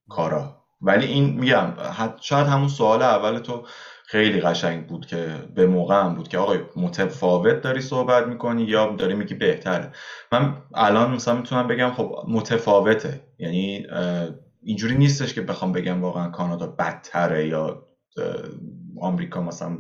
کارا. 0.09 0.65
ولی 0.81 1.07
این 1.07 1.25
میگم 1.25 1.73
شاید 2.21 2.47
همون 2.47 2.69
سوال 2.69 3.03
اول 3.03 3.39
تو 3.39 3.67
خیلی 4.13 4.41
قشنگ 4.41 4.87
بود 4.87 5.07
که 5.07 5.35
به 5.55 5.67
موقع 5.67 5.95
هم 5.95 6.15
بود 6.15 6.29
که 6.29 6.39
آقای 6.39 6.59
متفاوت 6.77 7.61
داری 7.61 7.81
صحبت 7.81 8.27
می‌کنی 8.27 8.65
یا 8.65 8.97
داری 8.99 9.15
میگی 9.15 9.35
بهتره. 9.35 9.93
من 10.33 10.57
الان 10.75 11.11
مثلا 11.11 11.35
می‌تونم 11.35 11.69
بگم 11.69 11.93
خب 11.93 12.15
متفاوته. 12.29 13.21
یعنی 13.39 13.87
اینجوری 14.63 14.95
نیستش 14.95 15.35
که 15.35 15.43
بخوام 15.43 15.73
بگم 15.73 16.03
واقعا 16.03 16.29
کانادا 16.29 16.67
بدتره 16.67 17.49
یا 17.49 17.87
آمریکا 19.01 19.43
مثلا 19.43 19.79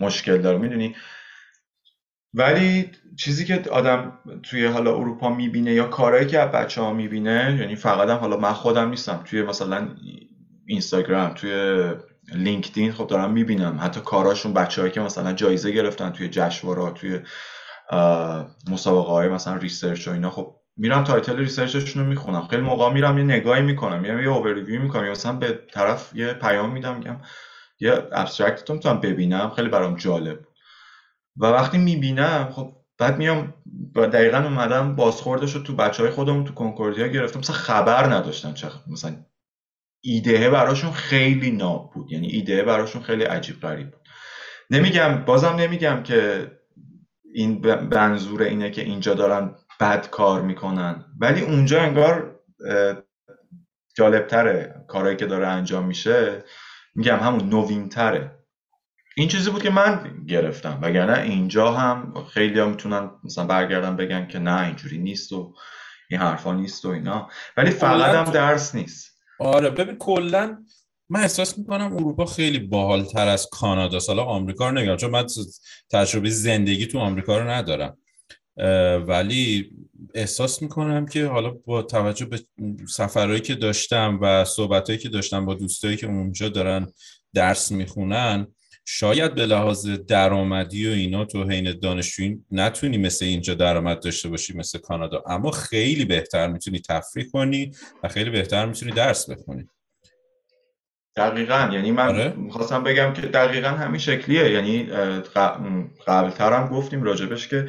مشکل 0.00 0.38
داره 0.38 0.58
می‌دونی؟ 0.58 0.94
ولی 2.34 2.90
چیزی 3.18 3.44
که 3.44 3.62
آدم 3.70 4.18
توی 4.42 4.66
حالا 4.66 4.94
اروپا 4.94 5.30
می‌بینه 5.30 5.72
یا 5.72 5.84
کارهایی 5.84 6.26
که 6.26 6.38
بچه 6.38 6.80
ها 6.80 6.92
می‌بینه 6.92 7.56
یعنی 7.60 7.76
فقط 7.76 8.08
هم 8.08 8.16
حالا 8.16 8.36
من 8.36 8.52
خودم 8.52 8.88
نیستم 8.88 9.22
توی 9.24 9.42
مثلا 9.42 9.88
اینستاگرام 10.66 11.34
توی 11.34 11.84
لینکدین 12.32 12.92
خب 12.92 13.06
دارم 13.06 13.32
می‌بینم. 13.32 13.78
حتی 13.80 14.00
کاراشون 14.00 14.52
بچههایی 14.52 14.92
که 14.92 15.00
مثلا 15.00 15.32
جایزه 15.32 15.70
گرفتن 15.70 16.10
توی 16.10 16.28
جشنواره 16.28 16.92
توی 16.92 17.20
مسابقه 18.70 19.12
های 19.12 19.28
مثلا 19.28 19.56
research 19.56 20.08
و 20.08 20.10
اینا 20.10 20.30
خب 20.30 20.56
میرم 20.76 21.04
title 21.04 21.36
research 21.36 21.80
شون 21.80 22.02
رو 22.02 22.08
می‌خونم. 22.08 22.46
خیلی 22.46 22.62
موقع 22.62 22.92
میرم 22.92 23.18
یه 23.18 23.24
نگاهی 23.24 23.62
می‌کنم 23.62 24.00
میرم 24.00 24.22
یه 24.22 24.28
اوورویو 24.28 24.82
می‌کنم. 24.82 25.04
یا 25.04 25.10
مثلا 25.10 25.32
به 25.32 25.60
طرف 25.72 26.10
یه 26.14 26.32
پیام 26.32 26.72
میدم 26.72 26.96
میگم 26.96 27.20
یه 27.80 28.08
ابسترکت 28.12 28.64
تو 28.64 28.74
می‌تونم 28.74 29.00
ببینم. 29.00 29.50
خیلی 29.56 29.68
برام 29.68 29.96
جالب 29.96 30.38
و 31.36 31.46
وقتی 31.46 31.78
می‌بینم 31.78 32.48
خب 32.52 32.76
بعد 32.98 33.18
میام 33.18 33.54
دقیقا 33.94 34.38
اومدم 34.38 34.96
بازخوردش 34.96 35.54
رو 35.54 35.62
تو 35.62 35.76
بچه 35.76 36.02
های 36.02 36.12
خودمون 36.12 36.44
تو 36.44 36.54
کنکوردیا 36.54 37.06
گرفتم. 37.06 37.38
مثلا 37.38 37.56
خبر 37.56 38.12
نداشتن 38.12 38.54
چه 38.54 38.68
مثلا 38.86 39.16
ایده 40.06 40.50
براشون 40.50 40.92
خیلی 40.92 41.50
ناب 41.50 41.90
بود. 41.94 42.12
یعنی 42.12 42.26
ایده 42.26 42.62
براشون 42.62 43.02
خیلی 43.02 43.24
عجیب 43.24 43.60
غریب 43.60 43.90
بود. 43.90 44.00
نمیگم 44.70 45.24
بازم 45.24 45.56
نمیگم 45.56 46.02
که 46.02 46.50
این 47.34 47.66
منظور 47.94 48.42
اینه 48.42 48.70
که 48.70 48.82
اینجا 48.82 49.14
دارن 49.14 49.54
بد 49.80 50.10
کار 50.10 50.42
می‌کنن. 50.42 51.04
ولی 51.20 51.40
اونجا 51.40 51.82
انگار 51.82 52.40
جالبتره 53.96 54.84
کارهایی 54.88 55.16
که 55.16 55.26
داره 55.26 55.46
انجام 55.46 55.86
میشه. 55.86 56.44
میگم 56.94 57.16
همون 57.16 57.48
نوینتره. 57.48 58.38
این 59.16 59.28
چیزی 59.28 59.50
بود 59.50 59.62
که 59.62 59.70
من 59.70 60.24
گرفتم. 60.28 60.78
وگرنه 60.82 61.22
اینجا 61.22 61.72
هم 61.72 62.14
خیلی 62.34 62.60
ها 62.60 62.68
می‌تونن 62.68 63.10
مثلا 63.24 63.46
برگردن 63.46 63.96
بگن 63.96 64.26
که 64.26 64.38
نه 64.38 64.66
اینجوری 64.66 64.98
نیست 64.98 65.32
و 65.32 65.54
این 66.10 66.20
حرفا 66.20 66.52
نیست 66.52 66.84
و 66.84 66.88
اینا. 66.88 67.28
ولی 67.56 67.70
فقط 67.70 68.14
هم 68.14 68.32
درس 68.32 68.74
نیست. 68.74 69.13
آره 69.40 69.70
ببین 69.70 69.96
کلا 69.96 70.64
من 71.08 71.20
احساس 71.20 71.58
می‌کنم 71.58 71.96
اروپا 71.96 72.24
خیلی 72.24 72.58
باحالتر 72.58 73.28
از 73.28 73.48
کانادا. 73.50 73.98
سالا 73.98 74.24
آمریکا 74.24 74.68
رو 74.68 74.78
نگم 74.78 74.96
چون 74.96 75.10
من 75.10 75.26
تجربه 75.90 76.30
زندگی 76.30 76.86
تو 76.86 76.98
آمریکا 76.98 77.38
رو 77.38 77.50
ندارم. 77.50 77.98
ولی 79.06 79.70
احساس 80.14 80.62
می‌کنم 80.62 81.06
که 81.06 81.26
حالا 81.26 81.50
با 81.50 81.82
توجه 81.82 82.24
به 82.24 82.40
سفرهایی 82.88 83.40
که 83.40 83.54
داشتم 83.54 84.18
و 84.22 84.44
صحبتهایی 84.44 84.98
که 84.98 85.08
داشتم 85.08 85.46
با 85.46 85.54
دوستایی 85.54 85.96
که 85.96 86.06
اونجا 86.06 86.48
دارن 86.48 86.92
درس 87.34 87.72
می‌خونن 87.72 88.46
شاید 88.84 89.34
به 89.34 89.46
لحاظ 89.46 89.88
درآمدی 89.88 90.88
و 90.88 90.92
اینا 90.92 91.24
تو 91.24 91.44
حین 91.44 91.78
دانشجویی 91.78 92.44
نتونی 92.50 92.98
مثل 92.98 93.24
اینجا 93.24 93.54
درآمد 93.54 94.00
داشته 94.00 94.28
باشی 94.28 94.56
مثل 94.56 94.78
کانادا. 94.78 95.24
اما 95.26 95.50
خیلی 95.50 96.04
بهتر 96.04 96.48
می‌تونی 96.48 96.80
تفریح 96.80 97.26
کنی 97.32 97.70
و 98.02 98.08
خیلی 98.08 98.30
بهتر 98.30 98.66
می‌تونی 98.66 98.92
درس 98.92 99.30
بخونی. 99.30 99.68
دقیقا. 101.16 101.70
یعنی 101.72 101.92
من 101.92 102.08
آره؟ 102.08 102.34
می‌خواستم 102.36 102.84
بگم 102.84 103.12
که 103.12 103.22
دقیقا 103.22 103.68
همین 103.68 103.98
شکلیه. 103.98 104.50
یعنی 104.50 104.84
قبلتر 106.06 106.52
هم 106.52 106.68
گفتیم 106.68 107.02
راجبش 107.02 107.48
که 107.48 107.68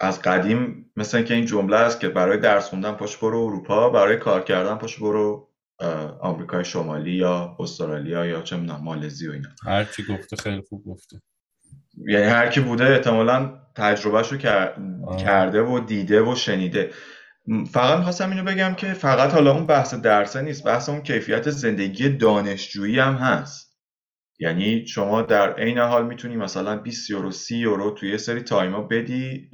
از 0.00 0.22
قدیم 0.22 0.92
مثل 0.96 1.16
اینکه 1.16 1.34
این 1.34 1.46
جمله 1.46 1.76
است 1.76 2.00
که 2.00 2.08
برای 2.08 2.38
درس 2.38 2.68
خوندن 2.68 2.92
پاش 2.92 3.16
برو 3.16 3.38
اروپا 3.38 3.90
برای 3.90 4.16
کار 4.16 4.42
کردن 4.42 4.74
پاش 4.74 4.98
برو 4.98 5.49
آمریکای 6.20 6.64
شمالی 6.64 7.12
یا 7.12 7.56
استرالیا 7.60 8.26
یا 8.26 8.42
چه 8.42 8.56
می‌دونم 8.56 8.80
مالزی 8.84 9.28
و 9.28 9.32
اینا. 9.32 9.48
هر 9.64 9.84
کی 9.84 10.02
گفته 10.04 10.36
خیلی 10.36 10.62
خوب 10.68 10.84
گفته. 10.84 11.22
یعنی 12.08 12.24
هر 12.24 12.48
کی 12.48 12.60
بوده 12.60 12.84
احتمالا 12.84 13.58
تجربهشو 13.76 14.36
کرده 15.18 15.62
و 15.62 15.80
دیده 15.80 16.22
و 16.22 16.34
شنیده. 16.34 16.90
فقط 17.72 17.98
می‌خواستم 17.98 18.30
اینو 18.30 18.44
بگم 18.44 18.74
که 18.74 18.92
فقط 18.92 19.32
حالا 19.32 19.52
اون 19.52 19.66
بحث 19.66 19.94
درسه 19.94 20.42
نیست 20.42 20.64
بحث 20.64 20.88
اون 20.88 21.00
کیفیت 21.00 21.50
زندگی 21.50 22.08
دانشجویی 22.08 22.98
هم 22.98 23.14
هست. 23.14 23.70
یعنی 24.38 24.86
شما 24.86 25.22
در 25.22 25.54
عین 25.54 25.78
حال 25.78 26.06
می‌تونی 26.06 26.36
مثلا 26.36 26.76
20 26.76 27.10
یورو 27.10 27.30
30 27.30 27.56
یورو 27.56 27.90
توی 27.90 28.10
یه 28.10 28.16
سری 28.16 28.40
time 28.40 28.72
ا 28.72 28.80
بدی 28.80 29.50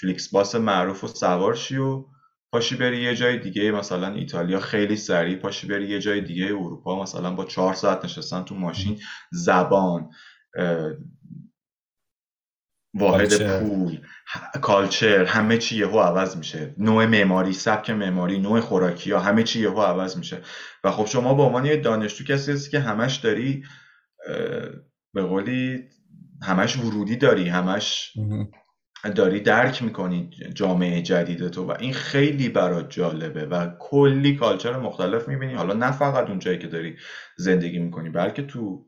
FlixBus 0.00 0.54
معروف 0.54 1.04
و 1.04 1.06
سوار 1.06 1.54
شی 1.54 1.76
و 1.76 2.04
پاشی 2.52 2.76
بری 2.76 3.02
یه 3.02 3.14
جای 3.14 3.38
دیگه 3.38 3.72
مثلا 3.72 4.14
ایتالیا 4.14 4.60
خیلی 4.60 4.96
سریع. 4.96 5.36
پاشی 5.36 5.66
بری 5.66 5.88
یه 5.88 5.98
جای 5.98 6.20
دیگه 6.20 6.46
اروپا 6.46 7.02
مثلا 7.02 7.34
با 7.34 7.44
چهار 7.44 7.74
ساعت 7.74 8.04
نشستن 8.04 8.44
تو 8.44 8.54
ماشین. 8.54 9.00
زبان 9.32 10.10
واحد 12.94 13.60
پول 13.60 14.00
culture 14.62 15.24
همه 15.24 15.58
چی 15.58 15.76
یهو 15.76 16.00
عوض 16.00 16.36
میشه. 16.36 16.74
نوع 16.78 17.06
معماری 17.06 17.52
سبک 17.52 17.90
معماری 17.90 18.38
نوع 18.38 18.60
خوراکی 18.60 19.12
ها 19.12 19.20
همه 19.20 19.42
چی 19.42 19.60
یهو 19.60 19.80
عوض 19.80 20.16
میشه. 20.16 20.42
و 20.84 20.90
خب 20.90 21.06
شما 21.06 21.34
به 21.34 21.42
عنوان 21.42 21.66
یه 21.66 21.76
دانشجو 21.76 22.24
کسی 22.24 22.52
هستی 22.52 22.70
که 22.70 22.80
همش 22.80 23.16
داری 23.16 23.64
به 25.14 25.22
قولی 25.22 25.84
همش 26.42 26.76
ورودی 26.76 27.16
داری 27.16 27.48
همش 27.48 28.12
داری 29.04 29.40
درک 29.40 29.82
می‌کنی 29.82 30.30
جامعه 30.54 31.02
جدید 31.02 31.48
تو 31.48 31.64
و 31.64 31.74
این 31.80 31.92
خیلی 31.92 32.48
برات 32.48 32.90
جالبه 32.90 33.46
و 33.46 33.66
کلی 33.78 34.36
کالچر 34.36 34.76
مختلف 34.76 35.28
می‌بینی. 35.28 35.54
حالا 35.54 35.74
نه 35.74 35.90
فقط 35.90 36.28
اون 36.28 36.38
جایی 36.38 36.58
که 36.58 36.66
داری 36.66 36.96
زندگی 37.36 37.78
می‌کنی 37.78 38.10
بلکه 38.10 38.42
تو 38.42 38.84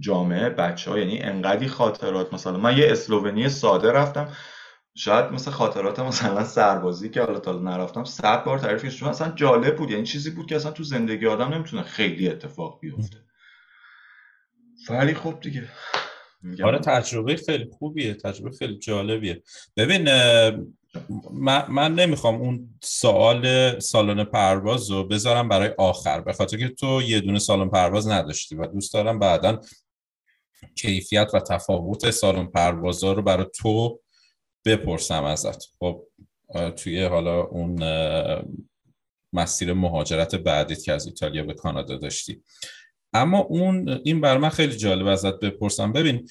جامعه 0.00 0.48
بچه 0.50 0.90
ها 0.90 0.98
یعنی 0.98 1.18
انقدی 1.22 1.68
خاطرات 1.68 2.34
مثلا 2.34 2.58
من 2.58 2.78
یه 2.78 2.92
اسلوونی 2.92 3.48
ساده 3.48 3.92
رفتم 3.92 4.28
شاید 4.96 5.32
مثل 5.32 5.50
خاطرات 5.50 5.98
مثلا 6.00 6.44
سربازی 6.44 7.10
که 7.10 7.22
حالا 7.22 7.38
تا 7.38 7.52
نرفتم 7.58 8.04
صد 8.04 8.44
بار 8.44 8.58
تعریفش 8.58 8.96
چون 8.96 9.08
اصلا 9.08 9.32
جالب 9.36 9.76
بود. 9.76 9.90
یعنی 9.90 10.04
چیزی 10.04 10.30
بود 10.30 10.46
که 10.46 10.56
اصلا 10.56 10.72
تو 10.72 10.84
زندگی 10.84 11.26
آدم 11.26 11.54
نمی‌تونه 11.54 11.82
خیلی 11.82 12.28
اتفاق 12.28 12.78
بیفته. 12.80 13.18
ولی 14.90 15.14
خب 15.14 15.40
دیگه. 15.42 15.64
آره 16.64 16.78
تجربه 16.78 17.36
خیلی 17.36 17.70
خوبیه 17.78 18.14
تجربه 18.14 18.50
خیلی 18.56 18.78
جالبیه. 18.78 19.42
ببین 19.76 20.08
من, 21.32 21.66
من 21.68 21.94
نمی‌خوام 21.94 22.34
اون 22.34 22.78
سوال 22.82 23.78
سالن 23.80 24.24
پرواز 24.24 24.90
رو 24.90 25.04
بذارم 25.04 25.48
برای 25.48 25.74
آخر 25.78 26.20
به 26.20 26.32
خاطر 26.32 26.56
که 26.56 26.68
تو 26.68 27.02
یه 27.02 27.20
دونه 27.20 27.38
سالن 27.38 27.68
پرواز 27.68 28.08
نداشتی 28.08 28.54
و 28.54 28.66
دوست 28.66 28.94
دارم 28.94 29.18
بعدا 29.18 29.60
کیفیت 30.74 31.30
و 31.34 31.40
تفاوت 31.40 32.10
سالن 32.10 32.46
پروازا 32.46 33.12
رو 33.12 33.22
برای 33.22 33.46
تو 33.54 34.00
بپرسم 34.64 35.24
ازت. 35.24 35.64
خب 35.78 36.06
توی 36.76 37.04
حالا 37.04 37.42
اون 37.42 37.82
مسیر 39.32 39.72
مهاجرت 39.72 40.34
بعدیت 40.34 40.82
که 40.82 40.92
از 40.92 41.06
ایتالیا 41.06 41.44
به 41.44 41.54
کانادا 41.54 41.96
داشتی. 41.96 42.42
اما 43.12 43.38
اون 43.38 44.00
این 44.04 44.20
بر 44.20 44.38
من 44.38 44.48
خیلی 44.48 44.76
جالب 44.76 45.06
ازت 45.06 45.40
بپرسم. 45.40 45.92
ببین 45.92 46.28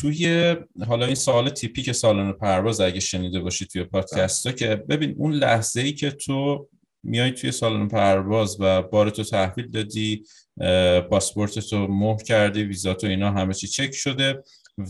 توی 0.00 0.56
حالا 0.86 1.06
این 1.06 1.14
سوال 1.14 1.48
تیپیک 1.48 1.92
سالن 1.92 2.32
پرواز 2.32 2.80
اگه 2.80 3.00
شنیده 3.00 3.40
باشی 3.40 3.66
توی 3.66 3.84
پادکست 3.84 4.56
که 4.56 4.76
ببین 4.76 5.14
اون 5.18 5.32
لحظه 5.32 5.80
ای 5.80 5.92
که 5.92 6.10
تو 6.10 6.68
میای 7.02 7.30
توی 7.30 7.52
سالن 7.52 7.88
پرواز 7.88 8.56
و 8.60 8.82
بارتو 8.82 9.22
تحویل 9.22 9.70
دادی 9.70 10.24
پاسپورت 11.10 11.58
تو 11.58 11.86
مهر 11.86 12.22
کردی 12.22 12.62
ویزا 12.62 12.94
تو 12.94 13.06
اینا 13.06 13.30
همه 13.30 13.54
چی 13.54 13.66
چک 13.66 13.94
شده 13.94 14.42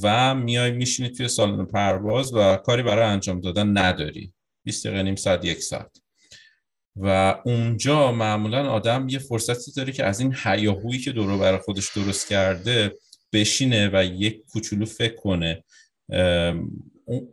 و 0.02 0.34
میای 0.34 0.70
میشینی 0.70 1.08
توی 1.08 1.28
سالن 1.28 1.64
پرواز 1.64 2.34
و 2.34 2.56
کاری 2.56 2.82
برای 2.82 3.04
انجام 3.04 3.40
دادن 3.40 3.78
نداری. 3.78 4.32
20 4.64 4.86
دقیقه 4.86 5.02
نیم 5.02 5.16
ساعت 5.16 5.44
یک 5.44 5.62
ساعت. 5.62 6.00
و 7.00 7.36
اونجا 7.44 8.12
معمولا 8.12 8.70
آدم 8.70 9.08
یه 9.08 9.18
فرصتی 9.18 9.72
داره 9.72 9.92
که 9.92 10.04
از 10.04 10.20
این 10.20 10.36
هیاهویی 10.44 10.98
که 10.98 11.12
دورو 11.12 11.38
برای 11.38 11.58
خودش 11.58 11.96
درست 11.96 12.28
کرده 12.28 12.94
بشینه 13.32 13.90
و 13.92 14.04
یک 14.04 14.42
کوچولو 14.52 14.84
فکر 14.84 15.14
کنه. 15.14 15.64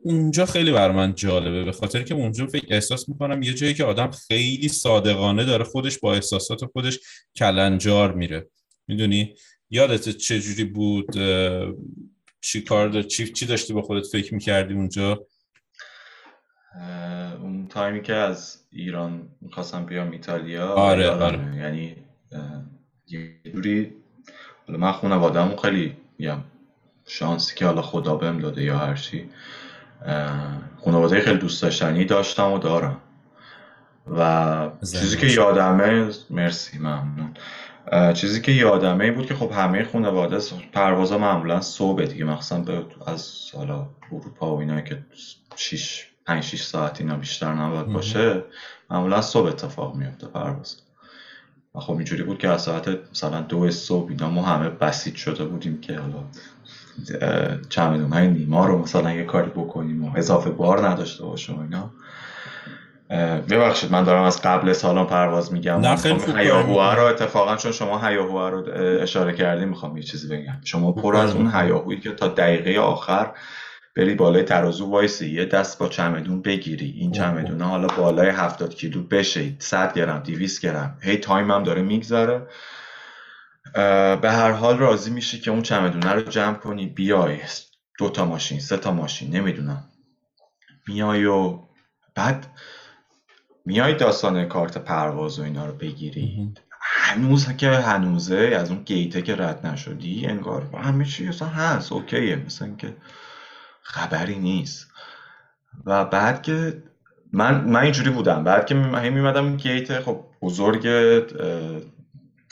اونجا 0.04 0.46
خیلی 0.46 0.72
بر 0.72 0.92
من 0.92 1.16
جالبه. 1.16 1.64
به 1.64 1.72
خاطر 1.72 2.04
که 2.04 2.14
اونجا 2.14 2.48
فکر 2.48 2.66
احساس 2.70 3.10
می‌کنم 3.10 3.42
یه 3.42 3.54
جایی 3.54 3.74
که 3.74 3.84
آدم 3.84 4.12
خیلی 4.12 4.68
صادقانه 4.68 5.46
داره 5.46 5.64
خودش 5.64 6.00
با 6.00 6.14
احساسات 6.14 6.66
خودش 6.66 7.00
کلنجار 7.36 8.14
میره. 8.14 8.50
می‌دونی؟ 8.88 9.36
یادت 9.70 10.10
چجوری 10.10 10.64
بود؟ 10.64 11.12
چی 12.42 12.62
کار 12.62 13.04
چی 13.04 13.32
چی 13.32 13.46
داشتی 13.46 13.74
با 13.74 13.82
خودت 13.82 14.08
فکر 14.08 14.34
می‌کردی 14.34 14.74
اونجا؟ 14.74 15.28
اون 17.42 17.68
تایمی 17.68 18.02
که 18.02 18.14
از 18.14 18.58
ایران 18.72 19.28
می‌خواستم 19.42 19.86
بیام 19.86 20.12
ایتالیا 20.12 20.68
آره 20.68 21.10
آره. 21.10 21.56
یعنی 21.56 21.96
یه 23.08 23.32
جوری 23.54 23.94
حالا 24.68 24.80
من 24.80 24.92
خانواده‌مو 24.92 25.56
خیلی 25.56 25.98
میگم 26.20 26.38
شانسی 27.06 27.56
که 27.56 27.66
حالا 27.66 27.82
خدا 27.82 28.16
بهم 28.16 28.40
داده 28.40 28.64
یا 28.64 28.78
هر 28.78 28.96
چی 28.96 29.30
خانواده 30.86 31.22
خیلی 31.22 31.38
دوست 31.38 31.62
داشتنی 31.62 32.06
داشتم 32.06 32.52
و 32.52 32.60
دارم. 32.60 33.02
و 34.08 34.70
چیزی 34.80 35.18
که 35.18 35.28
یادمه 35.28 36.10
مرسی 36.30 36.78
ممنون. 36.80 37.34
چیزی 38.14 38.42
که 38.42 38.52
یادمه 38.52 39.04
این 39.04 39.14
بود 39.14 39.26
که 39.26 39.36
خب 39.36 39.52
همه 39.52 39.84
خانواده 39.84 40.40
پروازا 40.74 41.18
معمولا 41.18 41.62
صبح 41.62 42.06
دیگه 42.06 42.26
مخصوصا 42.26 42.60
به 42.60 42.86
از 43.08 43.52
حالا 43.54 43.90
اروپا 44.12 44.56
و 44.56 44.60
اینا 44.60 44.82
که 44.82 45.06
6 45.56 46.08
5 46.26 46.44
6 46.44 46.62
ساعت 46.62 47.02
اینا 47.02 47.16
بیشتر 47.16 47.54
نباید 47.54 47.88
باشه 47.88 48.44
معمولا 48.90 49.22
صبح 49.22 49.48
اتفاق 49.48 49.96
میفته 49.96 50.28
پرواز. 50.28 50.78
و 51.76 51.80
خب 51.80 51.94
اینجوری 51.94 52.24
بود 52.24 52.38
که 52.38 52.50
از 52.50 52.62
ساعت 52.62 52.98
مثلا 53.12 53.42
دو 53.42 53.72
صبح 53.72 54.10
اینا 54.10 54.30
ما 54.30 54.44
همه 54.44 54.70
بسیج 54.70 55.16
شده 55.16 55.46
بودیم 55.46 55.82
که 55.82 56.00
حالا 56.00 56.24
چمدون 57.70 58.14
های 58.14 58.28
نیما 58.28 58.66
رو 58.66 58.80
مثلا 58.80 59.12
یه 59.14 59.24
کاری 59.24 59.50
بکنیم 59.50 60.06
و 60.06 60.12
اضافه 60.16 60.50
بار 60.50 60.88
نداشته 60.88 61.24
باشیم 61.26 61.60
اینا. 61.60 61.92
ببخشید 63.50 63.92
من 63.92 64.04
دارم 64.04 64.24
از 64.24 64.42
قبل 64.42 64.74
سالان 64.74 65.08
پرواز 65.08 65.54
میگم. 65.54 65.96
خیلی 65.96 66.52
خوب 66.52 66.80
رو 66.80 67.04
اتفاقا 67.04 67.56
چون 67.56 67.72
شما 67.72 68.08
هیاهوها 68.08 68.50
رو 68.50 68.64
اشاره 69.02 69.34
کردیم 69.34 69.70
می‌خوام 69.70 69.98
یه 69.98 70.04
چیزی 70.04 70.28
بگم. 70.28 70.58
شما 70.64 70.92
پر 70.92 71.16
از 71.16 71.36
اون 71.36 71.52
هیاهویی 71.56 72.00
که 72.00 72.12
تا 72.12 72.28
دقیقه 72.28 72.80
آخر 72.80 73.32
بری 73.96 74.16
بالای 74.16 74.44
ترازو 74.44 74.90
وایسی 74.90 75.30
یه 75.30 75.46
دست 75.46 75.80
با 75.80 75.88
چمدون 75.88 76.42
بگیری. 76.42 76.90
این 76.90 77.12
چمدون 77.12 77.62
حالا 77.62 77.88
بالای 77.88 78.30
70 78.30 78.76
کیلو 78.76 79.04
بشه. 79.04 79.60
100 79.60 79.94
گرم 79.94 80.20
200 80.20 80.62
گرم. 80.62 80.98
هی 81.02 81.18
time 81.18 81.52
هم 81.52 81.64
داره 81.64 81.82
میگذره. 81.82 82.48
به 84.22 84.32
هر 84.32 84.52
حال 84.52 84.78
راضی 84.78 85.12
میشی 85.12 85.40
که 85.40 85.52
اون 85.52 85.62
چمدونه 85.62 86.12
رو 86.12 86.22
جمع 86.22 86.54
کنی. 86.56 86.86
بیای. 86.86 87.40
دو 88.00 88.10
تا 88.10 88.26
ماشین 88.26 88.60
سه 88.60 88.78
تا 88.78 88.92
ماشین 88.92 89.36
نمی‌دونم. 89.36 89.84
میای 90.88 91.26
و 91.26 91.60
بعد 92.16 92.48
میای 93.66 93.96
داستان 93.96 94.46
کارت 94.46 94.78
پرواز 94.78 95.40
و 95.40 95.44
اینا 95.44 95.66
رو 95.66 95.74
بگیری. 95.74 96.54
هنوز 96.82 97.58
که 97.58 97.70
هنوزه 97.70 98.56
از 98.60 98.72
اون 98.72 98.84
گیته 98.84 99.22
که 99.22 99.36
رد 99.36 99.66
نشدی 99.66 100.26
انگار 100.28 100.70
همه 100.84 101.06
چی 101.06 101.26
هست 101.26 101.92
okay 101.92 102.21
ه. 102.21 102.36
مثلا 102.36 102.76
که 102.78 102.94
خبری 103.86 104.40
نیست. 104.40 104.92
و 105.86 106.06
بعد 106.06 106.42
که 106.42 106.84
من 107.34 107.62
من 107.62 107.80
اینجوری 107.80 108.10
بودم. 108.10 108.44
بعد 108.44 108.66
که 108.66 108.76
می 108.76 109.10
میمدم 109.10 109.58
گیت 109.58 110.00
خب 110.00 110.26
بزرگ 110.42 110.88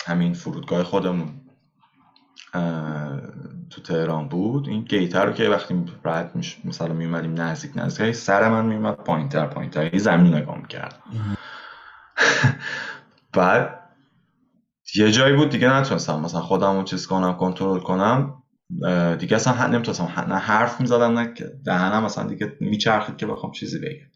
همین 0.06 0.34
فرودگاه 0.34 0.84
خودمون 0.84 1.42
تو 3.70 3.82
تهران 3.82 4.28
بود. 4.28 4.70
این 4.70 4.82
گیتر 4.82 5.26
رو 5.26 5.34
که 5.34 5.50
وقتی 5.50 5.86
رد 6.06 6.36
میش 6.36 6.58
مثلا 6.66 6.94
میومدیم 6.94 7.42
نزدیک 7.42 7.72
نزدیک 7.76 8.12
سر 8.12 8.50
من 8.50 8.66
میومد 8.66 8.96
پایینتر 8.96 9.46
پایینتر. 9.46 9.98
زمین 9.98 10.34
نگاه 10.34 10.58
می‌کرد 10.58 11.04
بعد 13.34 13.80
یه 14.96 15.12
جایی 15.12 15.36
بود 15.36 15.50
دیگه 15.50 15.74
نتونستم. 15.74 16.20
مثلا 16.20 16.42
خودم 16.42 16.78
رو 16.78 16.84
چیز 16.84 17.08
کنم 17.08 17.38
کنترل 17.38 17.80
کنم. 17.80 18.43
دیگه 19.20 19.36
اصلا 19.36 19.68
نمی‌تونستم. 19.68 20.26
نه 20.28 20.38
حرف 20.38 20.82
می‌زدم 20.82 21.20
نه 21.20 21.34
دهنم 21.66 22.06
اصلا 22.06 22.28
دیگه 22.28 22.58
میچرخید 22.60 23.18
که 23.18 23.26
بخوام 23.26 23.52
چیزی 23.52 23.80
بگم. 23.80 24.12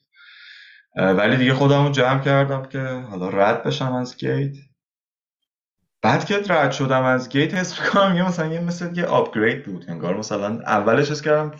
ولی 1.17 1.37
دیگه 1.37 1.53
خودم 1.53 1.91
جمع 1.91 2.21
کردم 2.21 2.65
که 2.65 2.79
حالا 2.79 3.29
رد 3.29 3.63
بشم 3.63 3.93
از 3.93 4.17
گیت. 4.17 4.55
بعد 6.01 6.25
که 6.25 6.41
رد 6.49 6.71
شدم 6.71 7.03
از 7.03 7.29
گیت 7.29 7.53
حس 7.53 7.81
می‌کنم 7.81 8.15
یه 8.15 8.27
مثلا 8.27 8.53
یه 8.53 8.59
مثل 8.59 8.97
یه 8.97 9.05
آپگرید 9.05 9.65
بود. 9.65 9.85
انگار 9.87 10.17
مثلا 10.17 10.59
اولش 10.59 11.11
حس 11.11 11.21
کردم 11.21 11.51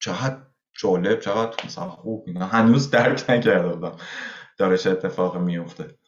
چقدر 0.00 0.36
جالب 0.78 1.20
چقدر 1.20 1.64
مثلا 1.64 1.88
خوب. 1.88 2.24
اینا 2.26 2.46
هنوز 2.46 2.90
درک 2.90 3.30
نکرده 3.30 3.68
بودم. 3.68 3.96
داره 4.58 4.78
چه 4.78 4.90
اتفاق 4.90 5.36
میفته 5.36 5.98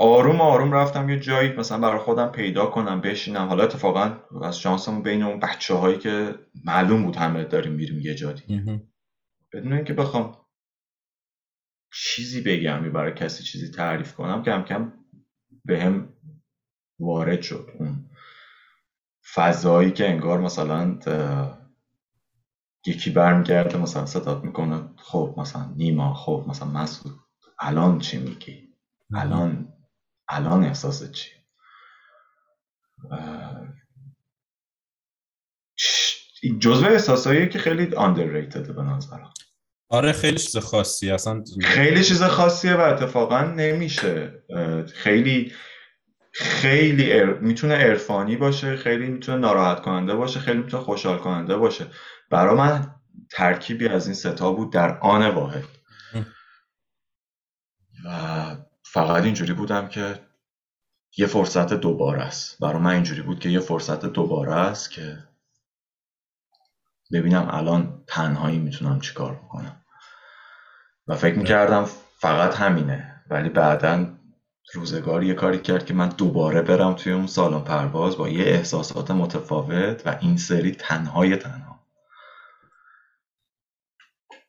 آروم 0.00 0.40
آروم 0.40 0.72
رفتم 0.72 1.08
یه 1.08 1.20
جایی 1.20 1.52
مثلا 1.52 1.78
برای 1.78 1.98
خودم 1.98 2.28
پیدا 2.28 2.66
کنم 2.66 3.00
بشینم. 3.00 3.48
حالا 3.48 3.64
اتفاقا 3.64 4.16
از 4.42 4.58
شانسمون 4.58 5.02
بین 5.02 5.22
اون 5.22 5.40
بچه 5.40 5.74
هایی 5.74 5.98
که 5.98 6.34
معلوم 6.64 7.04
بود 7.04 7.16
همه 7.16 7.44
داریم 7.44 7.72
میریم 7.72 8.00
یه 8.00 8.14
جا 8.14 8.32
دیگه. 8.32 8.56
بدون 9.52 9.72
اینکه 9.72 9.92
بخوام 9.92 10.36
چیزی 11.92 12.40
بگم 12.42 12.92
برای 12.92 13.14
کسی 13.14 13.44
چیزی 13.44 13.70
تعریف 13.70 14.14
کنم 14.14 14.42
کم 14.42 14.62
کم 14.62 14.92
به 15.64 15.80
هم 15.82 16.14
وارد 17.00 17.42
شد 17.42 17.70
اون 17.78 18.10
فضایی 19.34 19.90
که 19.90 20.08
انگار 20.08 20.40
مثلا 20.40 20.98
یکی 22.86 23.10
برمیگرده 23.10 23.78
مثلا 23.78 24.06
ستاد 24.06 24.44
می‌کنه 24.44 24.90
خب 24.96 25.34
مثلا 25.38 25.74
نیما 25.76 26.14
خب 26.14 26.44
مثلا 26.48 26.68
مسعود 26.68 27.14
الان 27.60 27.98
چی 27.98 28.18
میگی؟ 28.18 28.68
الان 29.14 29.67
الان 30.28 30.64
احساس 30.64 31.12
چی؟ 31.12 31.30
جزو 36.60 36.86
احساسایی 36.86 37.48
که 37.48 37.58
خیلی 37.58 37.90
underrated 37.90 38.72
به 38.72 38.82
نظرم. 38.82 39.32
آره 39.88 40.12
خیلی 40.12 40.38
چیز 40.38 40.56
خاصی. 40.56 41.10
اصلا 41.10 41.44
خیلی 41.62 42.04
چیز 42.04 42.22
خاصیه 42.22 42.74
و 42.74 42.80
اتفاقا 42.80 43.42
نمیشه. 43.42 44.42
خیلی 44.94 45.52
خیلی 46.32 47.24
می‌تونه 47.24 47.74
عرفانی 47.74 48.36
باشه 48.36 48.76
خیلی 48.76 49.06
می‌تونه 49.06 49.38
ناراحت 49.38 49.82
کننده 49.82 50.14
باشه 50.14 50.40
خیلی 50.40 50.58
می‌تونه 50.58 50.82
خوشحال 50.82 51.18
کننده 51.18 51.56
باشه. 51.56 51.86
برای 52.30 52.56
من 52.56 52.94
ترکیبی 53.30 53.88
از 53.88 54.06
این 54.06 54.14
ستا 54.14 54.52
بود 54.52 54.72
در 54.72 54.98
آن 54.98 55.30
واحد. 55.30 55.64
و 58.04 58.10
فقط 58.92 59.22
اینجوری 59.22 59.52
بودم 59.52 59.88
که 59.88 60.20
یه 61.16 61.26
فرصت 61.26 61.74
دوباره 61.74 62.22
است. 62.22 62.58
برای 62.58 62.82
من 62.82 62.90
اینجوری 62.90 63.22
بود 63.22 63.40
که 63.40 63.48
یه 63.48 63.60
فرصت 63.60 64.06
دوباره 64.06 64.54
است 64.54 64.90
که 64.90 65.18
ببینم 67.12 67.48
الان 67.50 68.04
تنهایی 68.06 68.58
می‌تونم 68.58 69.00
چیکار 69.00 69.34
بکنم. 69.34 69.84
و 71.06 71.16
فکر 71.16 71.38
می‌کردم 71.38 71.84
فقط 72.18 72.54
همینه 72.54 73.24
ولی 73.30 73.48
بعدا 73.48 74.18
روزگار 74.74 75.22
یه 75.22 75.34
کاری 75.34 75.58
کرد 75.58 75.86
که 75.86 75.94
من 75.94 76.08
دوباره 76.08 76.62
برم 76.62 76.94
توی 76.94 77.12
اون 77.12 77.26
سالن 77.26 77.64
پرواز 77.64 78.16
با 78.16 78.28
یه 78.28 78.44
احساسات 78.44 79.10
متفاوت 79.10 80.06
و 80.06 80.18
این 80.20 80.36
سری 80.36 80.72
تنهای 80.72 81.36
تنها. 81.36 81.86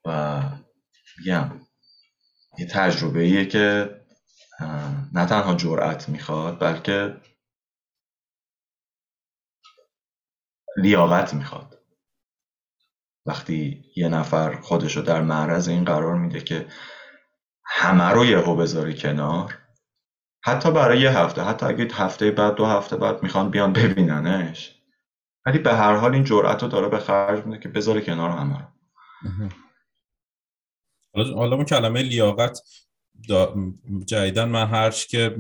و 0.06 0.41
میگم 1.17 1.52
یه 2.58 2.67
تجربه 2.67 3.19
ایه 3.19 3.45
که 3.45 3.98
نه 5.13 5.26
تنها 5.26 5.56
جرأت 5.56 6.10
می‌خواد 6.10 6.60
بلکه 6.60 7.22
لیاقت 10.78 11.34
می‌خواد. 11.34 11.80
وقتی 13.26 13.86
یه 13.95 14.10
نفر 14.10 14.62
خودشو 14.62 15.02
در 15.02 15.22
معرض 15.22 15.67
این 15.67 15.86
قرار 15.86 16.15
میده 16.15 16.41
که 16.41 16.67
همه 17.65 18.10
رو 18.10 18.26
یهو 18.26 18.56
بذاری 18.56 18.98
کنار 18.98 19.58
حتی 20.43 20.72
برای 20.72 21.00
یه 21.00 21.17
هفته 21.17 21.41
حتی 21.41 21.65
اگه 21.65 21.88
هفته 21.93 22.32
بعد 22.32 22.56
دو 22.56 22.65
هفته 22.65 22.98
بعد 22.98 23.24
می‌خوان 23.24 23.52
بیان 23.52 23.74
ببیننش 23.74 24.82
ولی 25.45 25.60
به 25.60 25.74
هر 25.74 25.95
حال 25.95 26.13
این 26.13 26.24
جرأت 26.24 26.63
رو 26.63 26.69
داره 26.69 26.88
به 26.89 27.00
خرج 27.00 27.45
میده 27.45 27.60
که 27.60 27.69
بذاره 27.69 28.02
کنار 28.02 28.30
همه 28.30 28.60
رو. 28.60 28.65
حالا 31.15 31.56
اون 31.56 31.65
کلمه 31.65 32.02
لیاقت 32.02 32.60
جدیدن 34.05 34.45
من 34.45 34.67
هرچ 34.67 35.05
که 35.05 35.36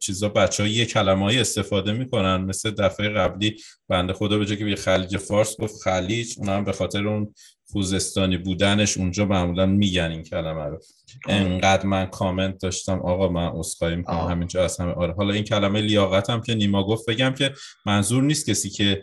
چیزا 0.00 0.28
بچه 0.28 0.62
ها 0.62 0.68
یه 0.68 0.86
کلمه 0.86 1.24
های 1.24 1.40
استفاده 1.40 1.92
می‌کنن 1.92 2.36
مثل 2.36 2.70
دفعه 2.70 3.08
قبلی 3.08 3.56
بنده 3.88 4.12
خدا 4.12 4.38
به 4.38 4.46
جای 4.46 4.56
که 4.56 4.76
خلیج 4.76 5.16
فارس 5.16 5.60
گفت 5.60 5.82
خلیج 5.82 6.34
اون 6.38 6.48
هم 6.48 6.64
به 6.64 6.72
خاطر 6.72 7.08
اون 7.08 7.34
خوزستانی 7.72 8.36
بودنش 8.36 8.98
اونجا 8.98 9.24
معمولا 9.24 9.66
میگن 9.66 10.10
این 10.10 10.22
کلمه 10.22 10.64
رو. 10.64 10.80
انقدر 11.28 11.86
من 11.86 12.06
کامنت 12.06 12.58
داشتم. 12.58 12.98
آقا 12.98 13.28
من 13.28 13.46
اسخای 13.46 13.96
می‌کنم. 13.96 14.16
همینجا 14.16 14.64
از 14.64 14.80
همه 14.80 14.92
آره 14.92 15.12
حالا 15.12 15.34
این 15.34 15.44
کلمه 15.44 15.80
لیاقت 15.80 16.30
هم 16.30 16.40
که 16.40 16.54
نیما 16.54 16.86
گفت. 16.86 17.10
بگم 17.10 17.34
که 17.38 17.54
منظور 17.86 18.22
نیست 18.22 18.50
کسی 18.50 18.70
که 18.70 19.02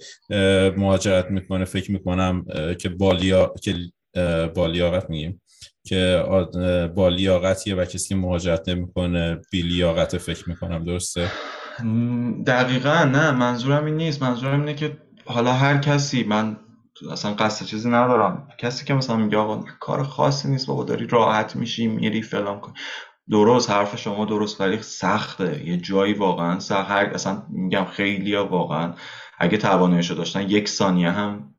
مهاجرت 0.78 1.32
می‌کنه 1.32 1.66
فکر 1.66 1.92
می‌کنم 1.92 2.46
که 2.80 2.90
بالیا 2.90 3.54
که 3.62 3.76
بالیاقت 4.56 5.10
میگیم. 5.10 5.42
که 5.86 6.24
با 6.96 7.10
لیاقتیه 7.10 7.76
و 7.76 7.86
کسی 7.86 8.16
مهاجرت 8.16 8.70
نمی‌کنه 8.70 9.42
بی 9.52 9.62
لیاقت 9.62 10.18
فکر 10.18 10.50
می‌کنم 10.50 10.86
درسته؟ 10.86 11.32
دقیقا 12.48 13.04
نه 13.04 13.32
منظورم 13.32 13.86
این 13.86 13.98
نیست. 13.98 14.24
منظورم 14.24 14.60
اینه 14.60 14.74
که 14.74 14.98
حالا 15.26 15.54
هر 15.54 15.78
کسی 15.78 16.24
من 16.24 16.58
اصلا 17.12 17.34
قصد 17.34 17.66
چیزی 17.66 17.90
ندارم. 17.90 18.48
کسی 18.60 18.86
که 18.86 18.94
مثلا 18.94 19.16
میگه 19.16 19.38
آقا 19.38 19.64
کار 19.80 20.04
خاصی 20.04 20.48
نیست 20.48 20.68
بابا 20.68 20.84
داری 20.84 21.08
راحت 21.08 21.56
میشی 21.56 21.88
میری 21.88 22.22
فلان 22.22 22.60
کن 22.60 22.74
درست 23.30 23.70
حرف 23.70 23.98
شما 23.98 24.26
درست 24.26 24.62
ولی 24.62 24.82
سخته. 24.82 25.68
یه 25.68 25.78
جایی 25.78 26.14
واقعا 26.14 26.60
سخت. 26.60 26.90
هر 26.90 27.06
اصلا 27.06 27.44
میگم 27.50 27.86
خیلی 27.86 28.36
واقعا 28.36 28.94
اگه 29.40 29.58
تواناییشو 29.58 30.14
داشتن 30.14 30.42
یک 30.50 30.70
ثانیه 30.70 31.12
هم 31.12 31.56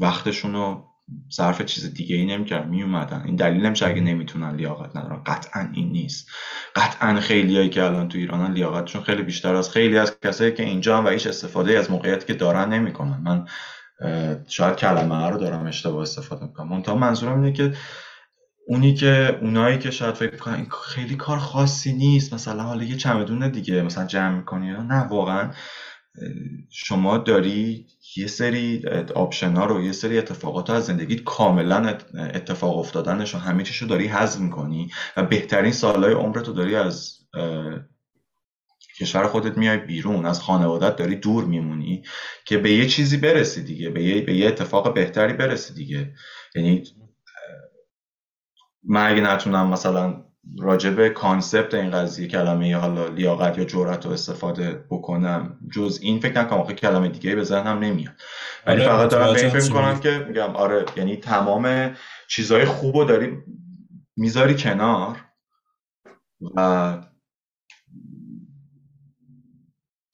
وقتشون 0.00 0.52
رو 0.52 0.84
صرف 1.28 1.62
چیز 1.62 1.94
دیگه 1.94 2.16
ای 2.16 2.26
نمی‌کردن 2.26 2.68
میومدن 2.68 3.22
این 3.24 3.36
دلیل 3.36 3.66
نمیشه 3.66 3.86
اگه 3.86 4.00
نمی‌تونن 4.00 4.56
لیاقت 4.56 4.96
ندارن. 4.96 5.22
قطعا 5.26 5.68
این 5.72 5.92
نیست. 5.92 6.28
قطعا 6.76 7.20
خیلیایی 7.20 7.70
که 7.70 7.82
الان 7.82 8.08
تو 8.08 8.18
ایرانن 8.18 8.52
لیاقتشون 8.52 9.02
خیلی 9.02 9.22
بیشتر 9.22 9.54
از 9.54 9.70
خیلی 9.70 9.98
از 9.98 10.20
کسایی 10.20 10.52
که 10.52 10.62
اینجا 10.62 11.02
و 11.02 11.08
هیچ 11.08 11.26
استفاده 11.26 11.78
از 11.78 11.90
موقعیتی 11.90 12.26
که 12.26 12.34
دارن 12.34 12.72
نمی‌کنن. 12.72 13.20
من 13.24 13.46
شاید 14.48 14.76
کلمه 14.76 15.28
رو 15.28 15.38
دارم 15.38 15.66
اشتباه 15.66 16.02
استفاده 16.02 16.44
می‌کنم. 16.44 16.68
منتها 16.68 16.94
منظورم 16.94 17.40
اینه 17.40 17.52
که 17.52 17.72
اونی 18.66 18.94
که 18.94 19.38
اونایی 19.40 19.78
که 19.78 19.90
شاید 19.90 20.14
فکر 20.14 20.36
کنن 20.36 20.66
خیلی 20.84 21.16
کار 21.16 21.38
خاصی 21.38 21.92
نیست 21.92 22.34
مثلا 22.34 22.62
حالا 22.62 22.84
یه 22.84 22.96
چمدون 22.96 23.48
دیگه 23.48 23.82
مثلا 23.82 24.06
جمع 24.06 24.36
می‌کنی 24.36 24.70
نه 24.70 25.00
واقعا 25.00 25.50
شما 26.70 27.18
داری 27.18 27.86
یه 28.16 28.26
سری 28.26 28.82
option 29.14 29.56
ها 29.56 29.66
رو 29.66 29.84
یه 29.84 29.92
سری 29.92 30.18
اتفاقات 30.18 30.70
از 30.70 30.86
زندگیت 30.86 31.24
کاملا 31.24 31.98
اتفاق 32.14 32.78
افتادنش 32.78 33.34
و 33.34 33.38
همه 33.38 33.62
چیشو 33.62 33.86
داری 33.86 34.06
حذف 34.06 34.40
می‌کنی 34.40 34.90
و 35.16 35.22
بهترین 35.22 35.72
سالهای 35.72 36.12
عمرتو 36.12 36.52
داری 36.52 36.76
از 36.76 37.18
کشور 39.00 39.26
خودت 39.26 39.58
میای 39.58 39.78
بیرون 39.78 40.26
از 40.26 40.40
خانوادت 40.40 40.96
داری 40.96 41.16
دور 41.16 41.44
میمونی 41.44 42.02
که 42.44 42.58
به 42.58 42.72
یه 42.72 42.86
چیزی 42.86 43.16
برسی 43.16 43.62
دیگه 43.62 43.90
به 43.90 44.02
یه, 44.04 44.22
به 44.22 44.34
یه 44.34 44.48
اتفاق 44.48 44.94
بهتری 44.94 45.32
برسی 45.32 45.74
دیگه. 45.74 46.14
یعنی 46.54 46.82
من 48.82 49.12
اگه 49.12 49.20
نتونم 49.20 49.68
مثلا 49.68 50.24
راجب 50.58 51.08
concept 51.08 51.74
این 51.74 51.90
قضیه 51.90 52.28
کلمه 52.28 52.76
حالا 52.76 53.08
لیاقت 53.08 53.58
یا 53.58 53.64
جرأت 53.64 54.06
رو 54.06 54.12
استفاده 54.12 54.84
بکنم. 54.90 55.58
جز 55.72 55.98
این 56.02 56.20
فکر 56.20 56.40
نکنم 56.40 56.58
آخه 56.58 56.74
کلمه 56.74 57.08
دیگه 57.08 57.34
به 57.34 57.44
ذهنم 57.44 57.78
نمیاد. 57.78 58.14
ولی 58.66 58.82
آره، 58.82 58.92
فقط 58.92 59.10
دارم 59.10 59.32
به 59.34 59.40
این 59.40 59.50
فکر 59.50 59.62
می‌کنم 59.62 60.00
که 60.00 60.24
میگم 60.28 60.56
آره 60.56 60.84
یعنی 60.96 61.16
تمام 61.16 61.94
چیزهای 62.28 62.64
خوب 62.64 62.96
رو 62.96 63.04
داری 63.04 63.38
می‌ذاری 64.16 64.54
کنار 64.54 65.24
و 66.56 66.98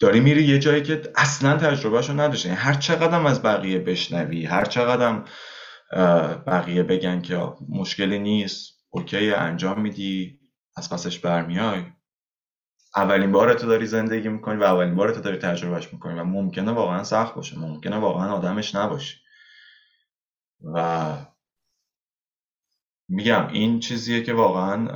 داری 0.01 0.21
میری 0.21 0.45
یه 0.45 0.59
جایی 0.59 0.83
که 0.83 1.03
اصلا 1.17 1.57
تجربهشو 1.57 2.13
نداشته 2.13 2.49
یعنی 2.49 2.61
هر 2.61 2.75
چقدر 2.75 3.27
از 3.27 3.43
بقیه 3.43 3.79
بشنوی 3.79 4.47
هر 4.47 4.65
چقدر 4.65 5.23
بقیه 6.47 6.83
بگن 6.83 7.21
که 7.21 7.53
مشکلی 7.69 8.19
نیست. 8.19 8.78
اوکی 8.91 9.31
انجام 9.31 9.81
میدی 9.81 10.41
از 10.77 10.91
پسش 10.91 11.19
برمیای. 11.19 11.83
اولین 12.97 13.33
بار 13.33 13.55
تو 13.55 13.67
داری 13.67 13.87
زندگی 13.87 14.29
می‌کنی 14.29 14.57
و 14.57 14.63
اولین 14.63 14.95
بار 14.95 15.13
تو 15.13 15.21
داری 15.21 15.37
تجربهش 15.37 15.93
می‌کنی 15.93 16.19
و 16.19 16.25
ممکنه 16.25 16.73
واقعا 16.73 17.05
سخت 17.05 17.35
باشه 17.35 17.59
ممکنه 17.59 17.97
واقعا 17.97 18.33
آدمش 18.33 18.75
نباشی 18.75 19.17
و 20.75 21.17
میگم 23.09 23.49
این 23.49 23.81
چیزیه 23.81 24.23
که 24.23 24.33
واقعا 24.33 24.89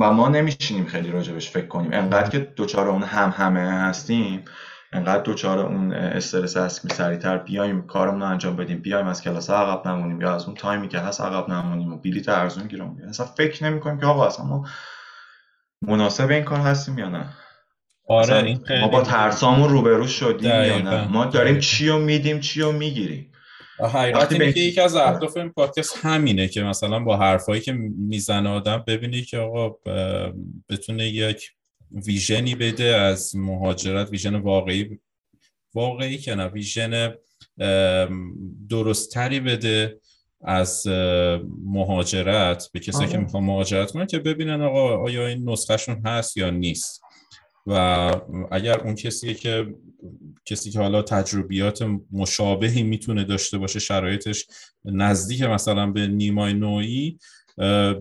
و 0.00 0.12
ما 0.12 0.28
نمیشینیم 0.28 0.86
خیلی 0.86 1.10
راجبش 1.10 1.50
فکر 1.50 1.66
کنیم. 1.66 1.92
انقدر 1.92 2.30
که 2.30 2.38
دوچار 2.38 2.88
اون 2.88 3.02
هم 3.02 3.30
همه 3.30 3.60
هستیم 3.60 4.44
انقدر 4.96 5.22
دوچار 5.22 5.58
اون 5.58 5.92
استرس 5.92 6.56
هست 6.56 6.82
که 6.82 6.94
سریعتر 6.94 7.38
بیایم 7.38 7.86
کارمون 7.86 8.20
رو 8.20 8.26
انجام 8.26 8.56
بدیم 8.56 8.78
بیایم 8.78 9.06
از 9.06 9.22
کلاس 9.22 9.50
عقب 9.50 9.88
نمونیم 9.88 10.20
یا 10.20 10.34
از 10.34 10.44
اون 10.44 10.54
تایمی 10.54 10.88
که 10.88 10.98
هست 10.98 11.20
عقب 11.20 11.48
نمونیم 11.48 11.92
و 11.92 11.96
بلیط 11.96 12.28
ارزون 12.28 12.68
گیرم 12.68 12.96
اصلا 13.08 13.26
فکر 13.26 13.64
نمی 13.64 13.80
کنیم 13.80 14.00
که 14.00 14.06
آقا 14.06 14.26
اصلا 14.26 14.44
ما 14.44 14.68
مناسب 15.82 16.30
این 16.30 16.44
کار 16.44 16.60
هستیم 16.60 16.98
یا 16.98 17.08
نه. 17.08 17.28
آره 18.08 18.44
این 18.44 18.60
ما 18.80 18.88
با 18.88 19.02
ترسامون 19.02 19.68
روبرو 19.68 20.06
شدیم 20.06 20.50
یا 20.50 20.78
نه؟ 20.78 21.08
ما 21.08 21.24
داریم 21.24 21.58
چی 21.58 21.88
رو 21.88 21.98
میدیم 21.98 22.40
چی 22.40 22.60
رو 22.60 22.72
می‌گیریم. 22.72 23.32
حقیقت 23.94 24.32
اینه 24.32 24.52
که 24.52 24.60
یکی 24.60 24.80
از 24.80 24.96
اهداف 24.96 25.36
این 25.36 25.52
پادکست 25.52 25.98
همینه 26.02 26.48
که 26.48 26.62
مثلا 26.62 26.98
با 26.98 27.16
حرفایی 27.16 27.60
که 27.60 27.72
می‌زنه 28.08 28.48
آدم 28.48 28.84
ببینی 28.86 29.22
که 29.22 29.38
آقا 29.38 29.76
بتونه 30.68 31.04
یک 31.04 31.50
ویژنی 31.90 32.54
بده 32.54 32.84
از 32.84 33.36
مهاجرت 33.36 34.10
ویژن 34.10 34.34
واقعی 34.34 34.98
واقعی 35.74 36.18
که 36.18 36.34
نه 36.34 36.46
ویژن 36.46 37.14
درستتری 38.68 39.40
بده 39.40 40.00
از 40.40 40.86
مهاجرت 41.64 42.68
به 42.72 42.80
کسی 42.80 42.98
که 42.98 43.04
آره. 43.04 43.16
می‌خوان 43.16 43.44
مهاجرت 43.44 43.90
کنن 43.90 44.06
که 44.06 44.18
ببینن 44.18 44.62
آقا 44.62 44.96
آیا 44.96 45.26
این 45.26 45.50
نسخهشون 45.50 46.02
هست 46.06 46.36
یا 46.36 46.50
نیست 46.50 47.02
و 47.66 47.72
اگر 48.50 48.80
اون 48.80 48.94
کسی 48.94 49.34
که 49.34 49.74
کسی 50.44 50.70
که 50.70 50.78
حالا 50.78 51.02
تجربیات 51.02 51.84
مشابهی 52.12 52.82
می‌تونه 52.82 53.24
داشته 53.24 53.58
باشه 53.58 53.78
شرایطش 53.78 54.46
نزدیک 54.84 55.42
مثلا 55.42 55.86
به 55.86 56.06
نیمای 56.06 56.54
نوعی 56.54 57.18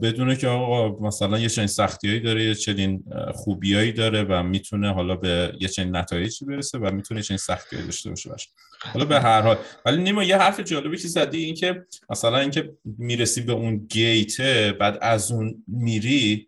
بدونه 0.01 0.35
که 0.35 0.47
آقا 0.47 1.07
مثلا 1.07 1.39
یه 1.39 1.49
چنین 1.49 1.67
سختیایی 1.67 2.19
داره 2.19 2.43
یه 2.43 2.55
چنین 2.55 3.03
خوبیایی 3.33 3.91
داره 3.91 4.23
و 4.23 4.43
می‌تونه 4.43 4.93
حالا 4.93 5.15
به 5.15 5.53
یه 5.59 5.67
چنین 5.67 5.95
نتایجی 5.95 6.45
برسه 6.45 6.77
و 6.77 6.91
می‌تونه 6.91 7.21
چنین 7.21 7.37
سختیایی 7.37 7.85
داشته 7.85 8.09
باشه 8.09 8.29
باشه. 8.29 8.49
حالا 8.93 9.05
به 9.05 9.19
هر 9.19 9.41
حال. 9.41 9.57
ولی 9.85 10.03
نیما 10.03 10.23
یه 10.23 10.37
حرف 10.37 10.59
جالبی 10.59 10.97
که 10.97 11.07
زدی 11.07 11.45
این 11.45 11.55
که 11.55 11.85
مثلا 12.09 12.39
اینکه 12.39 12.73
می‌رسی 12.97 13.41
به 13.41 13.53
اون 13.53 13.77
گیته 13.77 14.71
بعد 14.79 14.97
از 15.01 15.31
اون 15.31 15.63
میری 15.67 16.47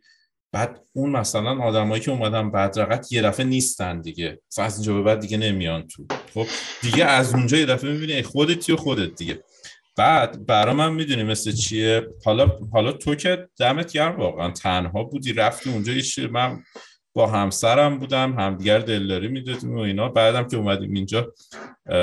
بعد 0.51 0.81
اون 0.93 1.09
مثلا 1.09 1.63
آدمایی 1.63 2.01
که 2.01 2.11
اومدن 2.11 2.51
بدرقت 2.51 3.11
یه 3.11 3.21
دفعه 3.21 3.45
نیستن 3.45 4.01
دیگه. 4.01 4.39
از 4.57 4.75
اینجا 4.75 4.93
به 4.93 5.01
بعد 5.01 5.19
دیگه 5.19 5.37
نمیان 5.37 5.87
تو. 5.87 6.05
خب 6.33 6.45
دیگه 6.81 7.05
از 7.05 7.33
اونجا 7.33 7.57
یه 7.57 7.65
دفعه 7.65 7.91
می‌بینی 7.91 8.21
خودتی 8.21 8.71
و 8.71 8.75
خودت 8.75 9.15
دیگه. 9.15 9.43
بعد 9.97 10.45
برا 10.45 10.73
من 10.73 10.93
می‌دونی 10.93 11.23
مثل 11.23 11.51
چیه؟ 11.51 12.07
حالا 12.25 12.47
حالا 12.71 12.91
تو 12.91 13.15
که 13.15 13.49
دمت 13.59 13.91
گرم 13.91 14.15
واقعا. 14.15 14.51
تنها 14.51 15.03
بودی 15.03 15.33
رفتی 15.33 15.69
اونجا 15.69 15.93
من 16.31 16.63
با 17.13 17.27
همسرم 17.27 17.99
بودم 17.99 18.39
همدیگر 18.39 18.79
دلداری 18.79 19.27
می‌دادیم 19.27 19.75
و 19.75 19.79
اینا. 19.79 20.09
بعدم 20.09 20.47
که 20.47 20.57
اومدیم 20.57 20.93
اینجا 20.93 21.33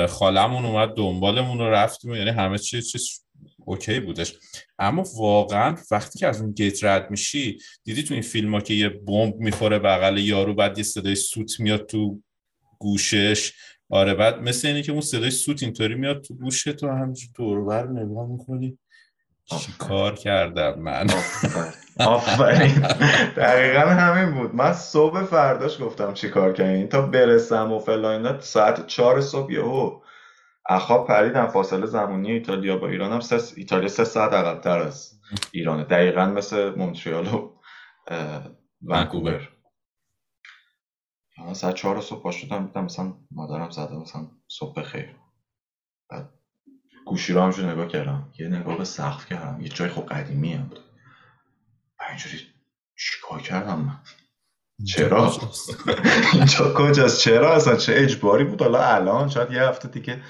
خالمون 0.09 0.65
اومد 0.65 0.93
دنبالمون 0.93 1.57
رو 1.57 1.69
رفتیم 1.69 2.13
یعنی 2.13 2.29
همه 2.29 2.57
چی 2.57 2.81
چیز 2.81 3.25
اوکی 3.65 3.99
بودش. 3.99 4.33
اما 4.79 5.03
واقعا 5.17 5.75
وقتی 5.91 6.19
که 6.19 6.27
از 6.27 6.41
اون 6.41 6.51
گیت 6.51 6.83
رد 6.83 7.11
میشی 7.11 7.57
دیدی 7.83 8.03
تو 8.03 8.13
این 8.13 8.23
فیلم 8.23 8.55
ها 8.55 8.61
که 8.61 8.73
یه 8.73 8.89
بمب 8.89 9.35
می‌خوره 9.35 9.79
بغل 9.79 10.17
یارو 10.17 10.53
بعد 10.53 10.77
یه 10.77 10.83
صدای 10.83 11.15
سوت 11.15 11.59
میاد 11.59 11.85
تو 11.85 12.21
گوشش 12.79 13.53
آره 13.89 14.13
بعد 14.13 14.41
مثل 14.41 14.67
اینه 14.67 14.81
که 14.81 14.91
اون 14.91 15.01
صدای 15.01 15.31
سوت 15.31 15.63
اینطوری 15.63 15.95
میاد 15.95 16.21
تو 16.21 16.33
گوشه 16.33 16.73
تو 16.73 16.89
همینجور 16.89 17.29
دوربر 17.35 17.87
نگاه 17.87 18.27
می‌کنی. 18.27 18.77
چی 19.45 19.73
کار 19.77 20.15
کردم 20.15 20.79
من؟ 20.79 21.07
آفرین. 21.99 22.79
دقیقا 23.37 23.79
همین 23.79 24.35
بود. 24.35 24.55
من 24.55 24.73
صبح 24.73 25.23
فرداش 25.23 25.81
گفتم 25.81 26.13
چی 26.13 26.29
کار 26.29 26.53
کردین 26.53 26.87
تا 26.87 27.01
برسم 27.01 27.71
و 27.71 27.79
فلان 27.79 28.39
ساعت 28.39 28.87
چهار 28.87 29.21
صبح 29.21 29.51
یهو 29.51 29.99
اخواب 30.69 31.07
پریدم 31.07 31.47
فاصله 31.47 31.85
زمانی 31.85 32.31
ایتالیا 32.31 32.77
با 32.77 32.87
ایران 32.87 33.11
هم 33.11 33.19
سه 33.19 33.39
ایتالیا 33.55 33.87
سه 33.87 34.03
ساعت 34.03 34.33
عقبتر 34.33 34.79
از 34.79 35.19
ایرانه. 35.51 35.83
دقیقا 35.83 36.25
مثل 36.25 36.69
مونتریال 36.75 37.27
و 37.27 37.51
ونکوور. 38.81 39.49
ساعت 41.53 41.75
چهار 41.75 42.01
صبح 42.01 42.23
پا 42.23 42.31
شدم 42.31 42.65
دیدم 42.65 42.83
مثلا 42.83 43.13
مادرم 43.31 43.69
زده 43.69 43.95
مثلا 43.95 44.27
صبح 44.47 44.83
خیر. 44.83 45.15
بعد 46.09 46.29
گوشی 47.05 47.33
رو 47.33 47.41
همجور 47.41 47.71
نگاه 47.71 47.87
کردم. 47.87 48.33
یه 48.39 48.47
نگاه 48.47 48.77
به 48.77 48.83
سقف 48.83 49.25
کردم. 49.25 49.61
یه 49.61 49.69
جای 49.69 49.89
خوب 49.89 50.05
قدیمی 50.05 50.53
هم 50.53 50.63
بود. 50.67 50.79
اینجوری 52.09 52.37
چیکار 52.97 53.41
کردم 53.41 53.79
من؟ 53.79 53.99
چرا؟ 54.85 55.31
اینجا 56.33 56.73
کجاست؟ 56.73 57.19
چرا 57.19 57.55
اصلا؟ 57.55 57.75
چه 57.75 57.93
اجباری 57.95 58.43
بود؟ 58.43 58.61
حالا 58.61 58.83
الان 58.83 59.29
شاید 59.29 59.51
یه 59.51 59.61
هفته 59.61 59.87
دیگه 59.87 60.21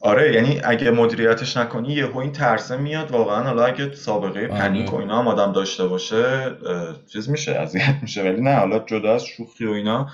آره 0.00 0.34
یعنی 0.34 0.60
اگه 0.64 0.90
مدیریتش 0.90 1.56
نکنی 1.56 1.92
یهو 1.92 2.18
این 2.18 2.32
ترسه 2.32 2.76
میاد 2.76 3.10
واقعا 3.10 3.42
حالا 3.42 3.64
اگه 3.64 3.94
سابقه 3.94 4.40
آره. 4.40 4.48
پنیک 4.48 4.92
و 4.92 4.96
اینا 4.96 5.18
هم 5.18 5.28
آدم 5.28 5.52
داشته 5.52 5.86
باشه 5.86 6.56
چیز 7.12 7.30
میشه 7.30 7.52
اذیت 7.52 7.94
میشه 8.02 8.22
ولی 8.22 8.40
نه 8.40 8.54
حالا 8.54 8.78
جدا 8.78 9.14
از 9.14 9.24
شوخی 9.24 9.66
و 9.66 9.70
اینا 9.70 10.10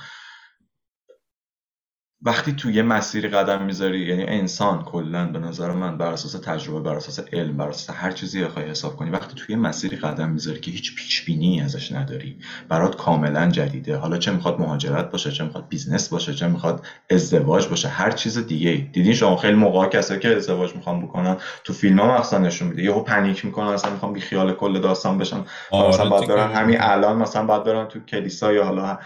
وقتی 2.26 2.52
تو 2.52 2.70
یه 2.70 2.82
مسیری 2.82 3.28
قدم 3.28 3.62
می‌ذاری 3.62 4.06
یعنی 4.06 4.24
انسان 4.28 4.82
کلا 4.82 5.26
به 5.26 5.38
نظر 5.38 5.72
من 5.72 5.98
بر 5.98 6.12
اساس 6.12 6.32
تجربه 6.32 6.80
بر 6.80 6.96
اساس 6.96 7.20
علم 7.32 7.56
بر 7.56 7.68
اساس 7.68 7.96
هر 7.96 8.10
چیزی 8.10 8.44
بخوای 8.44 8.64
حساب 8.64 8.96
کنی 8.96 9.10
وقتی 9.10 9.34
توی 9.34 9.46
یه 9.48 9.56
مسیری 9.56 9.96
قدم 9.96 10.28
می‌ذاری 10.30 10.60
که 10.60 10.70
هیچ 10.70 10.94
پیش 10.94 11.24
بینی 11.24 11.60
ازش 11.60 11.92
نداری 11.92 12.38
برات 12.68 12.96
کاملا 12.96 13.50
جدیده. 13.50 13.96
حالا 13.96 14.18
چه 14.18 14.32
می‌خواد 14.32 14.60
مهاجرت 14.60 15.10
باشه 15.10 15.30
چه 15.30 15.44
می‌خواد 15.44 15.68
business 15.68 16.08
باشه 16.08 16.34
چه 16.34 16.46
می‌خواد 16.48 16.86
ازدواج 17.10 17.68
باشه 17.68 17.88
هر 17.88 18.10
چیز 18.10 18.38
دیگه 18.38 18.72
دیدین 18.92 19.14
شما 19.14 19.36
خیلی 19.36 19.56
موقع 19.56 19.88
کسایی 19.88 20.20
که 20.20 20.36
ازدواج 20.36 20.76
می‌خوان 20.76 21.02
بکنن 21.02 21.36
تو 21.64 21.72
فیلم 21.72 22.00
ها 22.00 22.20
مثلا 22.20 22.38
نشون 22.38 22.68
میده. 22.68 22.82
یهو 22.82 23.00
panic 23.00 23.44
می‌کنن 23.44 23.66
اصلا 23.66 23.90
می‌خوان 23.90 24.12
بی 24.12 24.20
خیال 24.20 24.54
کل 24.54 24.80
داستان 24.80 25.18
بشن. 25.18 25.44
آره 25.70 25.88
مثلا 25.88 26.10
بعد 26.10 26.28
برن 26.28 26.52
همین 26.52 26.80
الان 26.80 27.16
مثلا 27.16 27.46
بعد 27.46 27.64
برن 27.64 27.88
تو 27.88 28.00
کلیسا 28.00 28.52
یا 28.52 28.64
حالا 28.64 28.98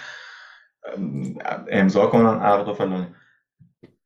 امضا 1.71 2.07
کنن 2.07 2.41
عقد 2.41 2.69
و 2.69 2.75
فلان. 2.75 3.15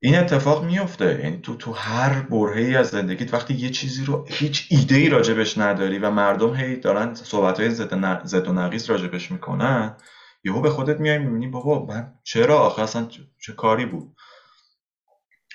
این 0.01 0.19
اتفاق 0.19 0.65
میفته 0.65 1.21
یعنی 1.25 1.39
تو 1.43 1.57
تو 1.57 1.73
هر 1.73 2.23
برهه 2.23 2.79
از 2.79 2.89
زندگیت 2.89 3.35
وقتی 3.35 3.55
یه 3.55 3.71
چیزی 3.71 4.05
رو 4.05 4.27
هیچ 4.29 4.67
ایده 4.71 4.95
ای 4.95 5.09
راجبش 5.09 5.59
نداری 5.59 5.99
و 5.99 6.11
مردم 6.11 6.55
هی 6.55 6.77
دارن 6.77 7.15
صحبت 7.15 7.61
های 7.61 7.71
زد, 7.71 8.49
و 8.49 8.53
نقیز 8.53 8.91
راجبش 8.91 9.33
می‌کنن 9.33 9.97
یهو 10.45 10.61
به 10.61 10.71
خودت 10.71 11.01
میای 11.01 11.19
می‌بینی 11.19 11.47
بابا 11.47 11.87
من 11.87 12.15
چرا 12.25 12.59
آخه 12.59 12.83
اصلا 12.83 13.09
چه 13.39 13.53
کاری 13.53 13.87
بود؟ 13.87 14.17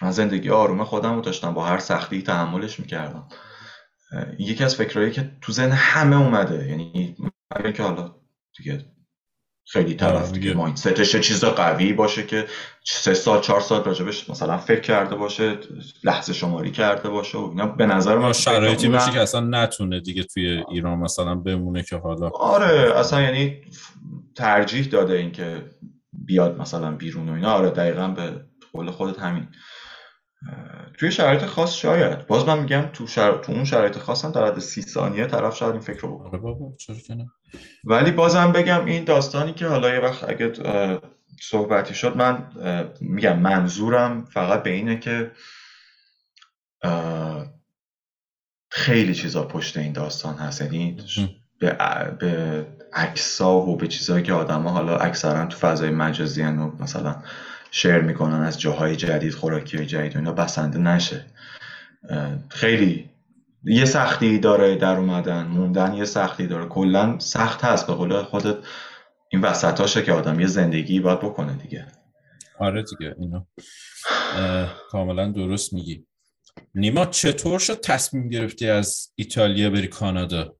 من 0.01 0.11
زندگی 0.11 0.49
آرومه 0.49 0.83
خودم 0.83 1.15
رو 1.15 1.21
داشتم 1.21 1.53
با 1.53 1.65
هر 1.65 1.79
سختی 1.79 2.21
تحملش 2.21 2.79
می‌کردم. 2.79 3.27
یکی 4.39 4.63
از 4.63 4.75
فکرهایی 4.75 5.11
که 5.11 5.31
تو 5.41 5.51
ذهن 5.51 5.71
همه 5.71 6.21
اومده 6.21 6.67
یعنی 6.69 7.17
که 7.75 7.83
حالا 7.83 8.15
دیگه 8.57 8.85
خیلی 9.69 9.95
طرف 9.95 10.31
دیگه 10.31 10.53
مایندستش 10.53 11.15
چیز 11.15 11.45
قوی 11.45 11.93
باشه 11.93 12.23
که 12.23 12.47
سه 12.85 13.13
سال 13.13 13.41
چهار 13.41 13.61
سال 13.61 13.83
راجبش 13.83 14.29
مثلا 14.29 14.57
فکر 14.57 14.79
کرده 14.79 15.15
باشه 15.15 15.57
لحظه 16.03 16.33
شماری 16.33 16.71
کرده 16.71 17.09
باشه 17.09 17.37
و 17.37 17.49
اینا 17.49 17.65
به 17.65 17.85
نظر 17.85 18.17
من 18.17 18.33
شرایطی 18.33 18.89
باشه 18.89 19.11
که 19.11 19.21
اصلا 19.21 19.39
نتونه 19.39 19.99
دیگه 19.99 20.23
توی 20.23 20.63
ایران 20.71 20.99
مثلا 20.99 21.35
بمونه 21.35 21.83
که 21.83 21.97
حالا. 21.97 22.29
آره 22.29 22.99
اصلا 22.99 23.21
یعنی 23.21 23.61
ترجیح 24.35 24.85
داده 24.85 25.13
اینکه 25.13 25.69
بیاد 26.13 26.61
مثلا 26.61 26.91
بیرون 26.91 27.29
و 27.29 27.33
اینا. 27.33 27.51
آره 27.51 27.69
دقیقا 27.69 28.07
به 28.07 28.45
قول 28.73 28.91
خودت 28.91 29.19
همین. 29.19 29.47
توی 30.97 31.11
شرایط 31.11 31.45
خاص 31.45 31.73
شاید. 31.73 32.27
باز 32.27 32.47
من 32.47 32.59
میگم 32.59 32.89
تو, 32.93 33.07
شر... 33.07 33.37
تو 33.37 33.51
اون 33.51 33.65
شرایط 33.65 33.97
خاص 33.97 34.25
هم 34.25 34.31
در 34.31 34.45
حد 34.45 34.59
سی 34.59 34.81
ثانیه 34.81 35.25
طرف 35.25 35.55
شاید 35.55 35.71
این 35.71 35.81
فکر 35.81 36.01
رو 36.01 36.19
بکنه. 36.19 36.41
آره 37.09 37.27
ولی 37.83 38.11
بازم 38.11 38.51
بگم 38.51 38.85
این 38.85 39.03
داستانی 39.03 39.53
که 39.53 39.67
حالا 39.67 39.93
یه 39.93 39.99
وقت 39.99 40.29
اگه 40.29 40.53
صحبتی 41.41 41.93
شد 41.93 42.17
من 42.17 42.47
میگم 43.01 43.39
منظورم 43.39 44.25
فقط 44.25 44.63
به 44.63 44.69
اینه 44.69 44.99
که 44.99 45.31
خیلی 48.69 49.15
چیزا 49.15 49.43
پشت 49.43 49.77
این 49.77 49.93
داستان 49.93 50.35
هست. 50.35 50.61
یعنی 50.61 50.97
به, 51.59 51.77
به 52.19 52.65
عکسا 52.93 53.55
و 53.55 53.77
به 53.77 53.87
چیزهایی 53.87 54.23
که 54.23 54.33
آدم 54.33 54.67
حالا 54.67 54.97
اکثرا 54.97 55.45
تو 55.45 55.57
فضای 55.57 55.89
مجازی 55.89 56.43
و 56.43 56.51
مثلا 56.51 57.15
شیر 57.71 57.97
می‌کنن 57.97 58.41
از 58.41 58.59
جاهای 58.59 58.95
جدید 58.95 59.33
خوراکی 59.33 59.85
جدید 59.85 60.15
و 60.15 60.19
اینا 60.19 60.31
بسنده 60.31 60.79
نشه. 60.79 61.25
خیلی 62.49 63.09
یه 63.63 63.85
سختی 63.85 64.39
داره 64.39 64.75
در 64.75 64.97
اومدن 64.97 65.47
موندن 65.47 65.93
یه 65.93 66.05
سختی 66.05 66.47
داره. 66.47 66.65
کلا 66.65 67.19
سخت 67.19 67.63
هست. 67.63 67.87
به 67.87 67.93
قول 67.93 68.23
خودت 68.23 68.57
این 69.31 69.41
وسط 69.41 69.79
هاشه 69.79 70.01
که 70.03 70.11
آدم 70.11 70.39
یه 70.39 70.47
زندگی 70.47 70.99
باید 70.99 71.19
بکنه 71.19 71.53
دیگه. 71.53 71.87
آره 72.59 72.83
دیگه 72.83 73.15
اینا. 73.19 73.47
کاملا 74.89 75.31
درست 75.31 75.73
میگی. 75.73 76.05
نیما 76.75 77.05
چطور 77.05 77.59
شد 77.59 77.81
تصمیم 77.81 78.29
گرفتی 78.29 78.69
از 78.69 79.11
ایتالیا 79.15 79.69
بری 79.69 79.87
کانادا؟ 79.87 80.55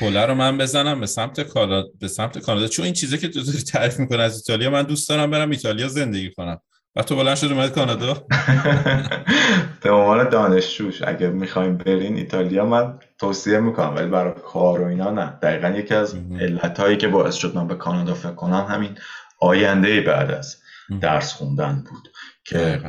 کلا 0.00 0.24
رو 0.24 0.34
من 0.34 0.58
بزنم 0.58 1.00
به 1.00 1.06
سمت 1.06 1.40
کانادا 1.40 1.88
به 2.00 2.08
سمت 2.08 2.38
کانادا. 2.38 2.68
چون 2.68 2.84
این 2.84 2.94
چیزی 2.94 3.18
که 3.18 3.28
تو 3.28 3.42
داری 3.42 3.58
تعریف 3.58 3.98
می‌کنه 3.98 4.22
از 4.22 4.36
ایتالیا 4.36 4.70
من 4.70 4.82
دوست 4.82 5.08
دارم 5.08 5.30
برم 5.30 5.50
ایتالیا 5.50 5.88
زندگی 5.88 6.30
کنم. 6.30 6.60
و 6.96 7.02
تو 7.02 7.16
بلند 7.16 7.36
شد 7.36 7.52
اومد 7.52 7.72
کانادا؟ 7.72 8.14
به 9.82 9.90
عنوان 9.90 10.28
دانشجوش 10.28 11.02
اگه 11.02 11.28
می‌خوایم 11.28 11.76
برین 11.76 12.16
ایتالیا 12.16 12.66
من 12.66 12.98
توصیه 13.18 13.58
می‌کنم 13.58 13.94
ولی 13.94 14.06
برای 14.06 14.34
کار 14.44 14.80
و 14.80 14.84
اینا 14.84 15.10
نه. 15.10 15.38
دقیقا 15.42 15.68
یکی 15.68 15.94
از 15.94 16.16
علتهایی 16.40 16.96
که 16.96 17.08
باعث 17.08 17.34
شد 17.34 17.56
من 17.56 17.66
به 17.66 17.74
کانادا 17.74 18.14
فکر 18.14 18.34
کنم 18.34 18.66
همین 18.70 18.98
آینده 19.40 20.00
بعد 20.00 20.30
از 20.30 20.56
درس 21.00 21.32
خوندن 21.32 21.84
بود 21.90 22.08
که 22.44 22.82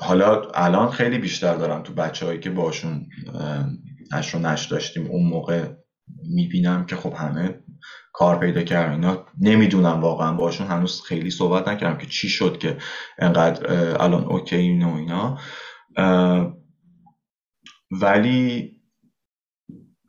حالا 0.00 0.42
الان 0.54 0.90
خیلی 0.90 1.18
بیشتر 1.18 1.54
دارم 1.54 1.82
تو 1.82 1.92
بچه 1.92 2.38
که 2.38 2.50
باشون 2.50 3.06
نش 4.12 4.34
رو 4.34 4.40
نش 4.40 4.66
داشتیم 4.66 5.06
اون 5.06 5.28
موقع 5.28 5.68
می‌بینم 6.22 6.86
که 6.86 6.96
خب 6.96 7.12
همه 7.12 7.60
کار 8.12 8.38
پیدا 8.38 8.62
کردن. 8.62 8.92
اینا 8.92 9.26
نمی‌دونم 9.40 10.00
واقعا 10.00 10.32
باشون. 10.32 10.66
هنوز 10.66 11.02
خیلی 11.02 11.30
صحبت 11.30 11.68
نکردم 11.68 11.98
که 11.98 12.06
چی 12.06 12.28
شد 12.28 12.58
که 12.58 12.78
انقدر 13.18 13.70
الان 14.02 14.24
اوکی 14.24 14.56
اینو 14.56 14.94
اینا. 14.94 15.38
ولی 17.90 18.72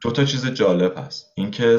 دو 0.04 0.12
تا 0.12 0.26
چیز 0.26 0.48
جالب 0.48 0.98
هست. 0.98 1.26
اینکه 1.36 1.78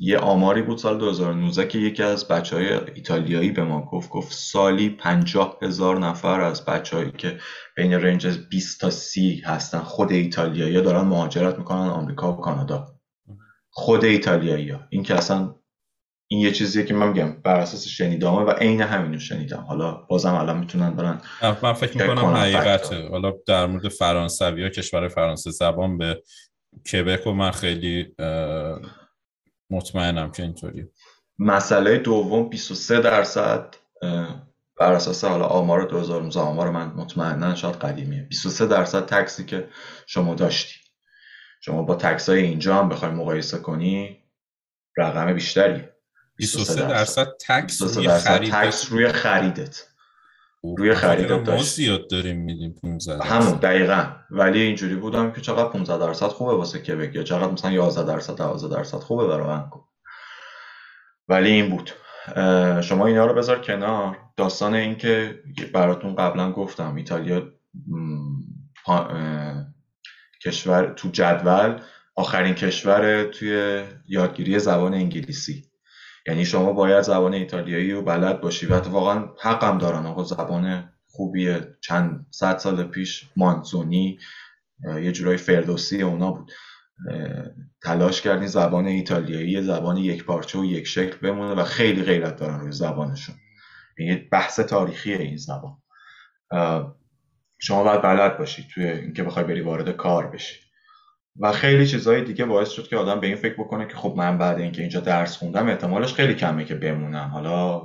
یه 0.00 0.18
آماری 0.18 0.62
بود 0.62 0.78
سال 0.78 0.98
2019 0.98 1.66
که 1.66 1.78
یکی 1.78 2.02
از 2.02 2.28
بچه 2.28 2.56
های 2.56 2.72
ایتالیایی 2.94 3.50
به 3.50 3.64
ما 3.64 3.88
گفت 3.92 4.10
گفت 4.10 4.32
سالی 4.32 4.90
پنجاه 4.90 5.58
هزار 5.62 5.98
نفر 5.98 6.40
از 6.40 6.64
بچههایی 6.64 7.12
که 7.12 7.38
بین 7.76 7.92
رنج 7.92 8.26
20 8.26 8.80
تا 8.80 8.90
30 8.90 9.42
هستن. 9.44 9.78
خود 9.78 10.12
ایتالیایی 10.12 10.82
دارن 10.82 11.00
مهاجرت 11.00 11.58
می‌کنن 11.58 11.88
آمریکا 11.88 12.32
و 12.32 12.36
کانادا. 12.36 12.94
خود 13.70 14.04
ایتالیایی 14.04 14.70
ها. 14.70 14.80
این 14.90 15.02
که 15.02 15.14
اصلا 15.14 15.54
این 16.30 16.40
یه 16.40 16.52
چیزیه 16.52 16.84
که 16.84 16.94
من 16.94 17.08
میگم 17.08 17.42
بر 17.42 17.60
اساس 17.60 17.86
شنیدامه 17.86 18.42
و 18.42 18.50
عین 18.50 18.80
همینو 18.80 19.18
شنیدم. 19.18 19.64
حالا 19.68 19.92
بازم 19.92 20.34
الان 20.34 20.58
می‌تونن 20.58 20.90
برن 20.90 21.20
من 21.62 21.72
فکر 21.72 21.98
می‌کنم 21.98 22.26
حقیقته. 22.26 23.08
حالا 23.08 23.32
در 23.46 23.66
مورد 23.66 23.88
فرانسوی 23.88 24.62
ها 24.62 24.68
کشور 24.68 25.08
فرانسه 25.08 25.50
زبان 25.50 25.98
به 25.98 26.22
کبک 26.92 27.26
و 27.26 27.32
من 27.32 27.50
خیلی 27.50 28.14
مطمئنم 29.70 30.30
که 30.32 30.42
اینطوری 30.42 30.86
مسئله 31.38 31.98
دوم 31.98 32.48
23 32.48 33.00
درصد 33.00 33.74
بر 34.76 34.92
اساس 34.92 35.24
حالا 35.24 35.44
آمار 35.44 35.84
2019 35.84 36.40
آمار 36.40 36.70
من 36.70 36.86
مطمئنا 36.86 37.54
شاید 37.54 37.74
قدیمیه. 37.74 38.22
23 38.22 38.66
درصد 38.66 39.06
تکسی 39.06 39.44
که 39.44 39.68
شما 40.06 40.34
داشتی. 40.34 40.74
شما 41.60 41.82
با 41.82 41.94
تکس 41.94 42.28
های 42.28 42.42
اینجا 42.42 42.74
هم 42.74 42.88
بخوای 42.88 43.10
مقایسه 43.10 43.58
کنی 43.58 44.22
رقم 44.96 45.32
بیشتری. 45.32 45.84
23 46.36 46.74
درصد. 46.74 47.26
تکس 47.46 47.82
روی 47.82 48.08
خرید 48.08 48.52
تکس 48.52 48.92
روی 48.92 49.08
خریدت. 49.08 49.82
روی 50.78 50.94
خریدت 50.94 51.44
داشت 51.44 51.48
ما 51.48 51.62
زیاد 51.62 52.10
داریم 52.10 52.36
میدیم 52.36 52.74
15 52.82 53.24
همون 53.24 53.52
دقیقا. 53.52 54.06
ولی 54.30 54.60
اینجوری 54.60 54.94
بودم 54.94 55.32
که 55.32 55.40
چقدر 55.40 55.68
15 55.68 56.06
درصد 56.06 56.26
خوبه 56.26 56.54
واسه 56.54 56.78
کبک 56.78 57.14
یا 57.14 57.22
چقدر 57.22 57.52
مثلا 57.52 57.72
11 57.72 58.04
درصد 58.04 58.38
12 58.38 58.76
درصد 58.76 58.98
خوبه 58.98 59.26
برای 59.26 59.48
ونکو 59.48 59.84
ولی 61.28 61.50
این 61.50 61.70
بود. 61.70 61.90
شما 62.82 63.06
اینا 63.06 63.26
رو 63.26 63.34
بذار 63.34 63.60
کنار. 63.60 64.18
داستان 64.36 64.74
این 64.74 64.94
که 64.94 65.40
براتون 65.74 66.14
قبلا 66.14 66.52
گفتم 66.52 66.94
ایتالیا 66.94 67.52
کشور 70.44 70.92
تو 70.92 71.08
جدول 71.08 71.80
آخرین 72.14 72.54
کشور 72.54 73.24
توی 73.24 73.82
یادگیری 74.08 74.58
زبان 74.58 74.94
انگلیسی. 74.94 75.64
یعنی 76.26 76.44
شما 76.44 76.72
باید 76.72 77.02
زبان 77.02 77.34
ایتالیایی 77.34 77.92
رو 77.92 78.02
بلد 78.02 78.40
باشی 78.40 78.66
و 78.66 78.80
واقعا 78.80 79.28
حقم 79.40 79.78
دارن. 79.78 80.06
آقا 80.06 80.24
زبان 80.24 80.92
خوبیه. 81.08 81.76
چند 81.80 82.26
صد 82.30 82.58
سال 82.58 82.84
پیش 82.84 83.28
مانزونی 83.36 84.18
یه 84.84 85.12
جورای 85.12 85.36
فردوسی 85.36 86.02
اونا 86.02 86.30
بود. 86.30 86.52
تلاش 87.86 88.20
کردین 88.20 88.46
زبان 88.46 88.86
ایتالیایی 88.86 89.62
زبان 89.62 89.96
یک 89.96 90.24
پارچه 90.24 90.58
و 90.58 90.64
یک 90.64 90.86
شکل 90.86 91.16
بمونه 91.16 91.54
و 91.54 91.64
خیلی 91.64 92.02
غیرت 92.02 92.36
دارن 92.36 92.60
روی 92.60 92.72
زبانشون. 92.72 93.34
یه 93.98 94.28
بحث 94.32 94.60
تاریخی 94.60 95.12
این 95.12 95.36
زبان. 95.36 95.76
شما 97.58 97.84
باید 97.84 98.02
بلد 98.02 98.38
باشی 98.38 98.66
توی 98.74 98.86
اینکه 98.86 99.22
بخوای 99.22 99.44
بری 99.44 99.60
وارد 99.60 99.90
کار 99.90 100.26
بشی. 100.26 100.56
و 101.40 101.52
خیلی 101.52 101.86
چیزهای 101.86 102.24
دیگه 102.24 102.44
باعث 102.44 102.70
شد 102.70 102.88
که 102.88 102.96
آدم 102.96 103.20
به 103.20 103.26
این 103.26 103.36
فکر 103.36 103.54
بکنه 103.54 103.86
که 103.86 103.94
خب 103.94 104.14
من 104.16 104.38
بعد 104.38 104.58
اینکه 104.58 104.80
اینجا 104.82 105.00
درس 105.00 105.36
خوندم 105.36 105.68
احتمالش 105.68 106.14
خیلی 106.14 106.34
کمه 106.34 106.64
که 106.64 106.74
بمونم. 106.74 107.28
حالا 107.28 107.82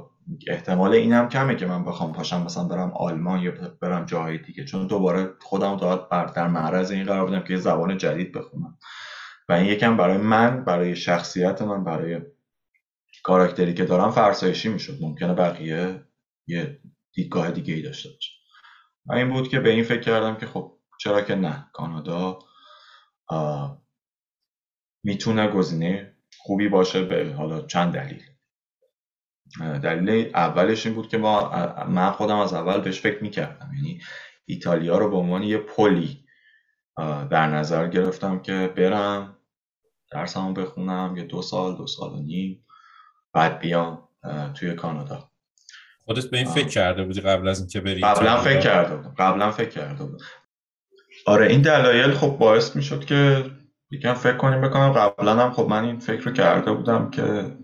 احتمال 0.47 0.93
اینم 0.93 1.29
کمه 1.29 1.55
که 1.55 1.65
من 1.65 1.85
بخوام 1.85 2.13
پاشم 2.13 2.43
مثلا 2.43 2.63
برم 2.63 2.91
آلمان 2.91 3.39
یا 3.39 3.51
برم 3.81 4.05
جاهای 4.05 4.37
دیگه. 4.37 4.65
چون 4.65 4.87
دوباره 4.87 5.29
خودم 5.41 5.77
داد 5.77 6.09
در 6.35 6.47
معرض 6.47 6.91
این 6.91 7.03
قرار 7.03 7.25
بودم 7.25 7.43
که 7.43 7.53
یه 7.53 7.59
زبان 7.59 7.97
جدید 7.97 8.31
بخونم. 8.31 8.77
و 9.51 9.53
این 9.53 9.65
یکم 9.65 9.97
برای 9.97 10.17
من 10.17 10.65
برای 10.65 10.95
شخصیت 10.95 11.61
من 11.61 11.83
برای 11.83 12.21
کاراکتری 13.23 13.73
که 13.73 13.85
دارم 13.85 14.11
فرسایشی 14.11 14.69
می‌شد. 14.69 14.97
ممکنه 15.01 15.33
بقیه 15.33 16.05
یه 16.47 16.79
دیدگاه 17.13 17.51
دیگه 17.51 17.73
ای 17.73 17.81
داشته 17.81 18.09
باشه. 18.09 18.31
و 19.05 19.13
این 19.13 19.29
بود 19.29 19.49
که 19.49 19.59
به 19.59 19.69
این 19.69 19.83
فکر 19.83 20.01
کردم 20.01 20.35
که 20.35 20.45
خب 20.45 20.77
چرا 20.99 21.21
که 21.21 21.35
نه. 21.35 21.69
کانادا 21.73 22.39
می‌تونه 25.03 25.47
گزینه 25.47 26.15
خوبی 26.37 26.69
باشه 26.69 27.03
به 27.03 27.33
حالا 27.33 27.61
چند 27.61 27.93
دلیل. 27.93 28.23
دلیل 29.83 30.31
اولش 30.35 30.85
این 30.85 30.95
بود 30.95 31.07
که 31.07 31.17
ما 31.17 31.49
من 31.85 32.11
خودم 32.11 32.37
از 32.37 32.53
اول 32.53 32.81
بهش 32.81 33.01
فکر 33.01 33.23
می‌کردم. 33.23 33.71
یعنی 33.75 34.01
ایتالیا 34.45 34.97
رو 34.97 35.09
به 35.09 35.17
عنوان 35.17 35.43
یه 35.43 35.57
پلی 35.57 36.25
در 37.29 37.47
نظر 37.47 37.87
گرفتم 37.87 38.41
که 38.41 38.73
برم 38.77 39.37
درسمو 40.11 40.53
بخونم 40.53 41.13
یه 41.17 41.23
دو 41.23 41.41
سال 41.41 41.75
دو 41.75 41.87
سال 41.87 42.13
و 42.13 42.19
نیم 42.19 42.65
بعد 43.33 43.59
بیام 43.59 44.07
توی 44.53 44.73
کانادا. 44.73 45.29
خودت 46.05 46.25
به 46.25 46.37
این 46.37 46.47
فکر 46.47 46.67
کرده 46.67 47.03
بودی 47.03 47.21
قبل 47.21 47.47
از 47.47 47.59
اینکه 47.59 47.81
بری 47.81 48.01
قبلا 48.01 48.37
فکر 48.37 48.59
کرده 48.59 48.95
بودم. 48.95 49.15
قبلا 49.17 49.51
فکر 49.51 49.69
کرده 49.69 50.03
بودم. 50.03 50.25
آره 51.25 51.47
این 51.47 51.61
دلایل 51.61 52.11
خب 52.11 52.27
باعث 52.27 52.75
می‌شد 52.75 53.05
که 53.05 53.45
یکم 53.91 54.13
فکر 54.13 54.37
کنیم 54.37 54.61
بکنم. 54.61 54.93
قبلا 54.93 55.35
هم 55.35 55.53
خب 55.53 55.67
من 55.69 55.83
این 55.83 55.99
فکر 55.99 56.21
رو 56.21 56.31
کرده 56.31 56.73
بودم 56.73 57.09
که 57.09 57.57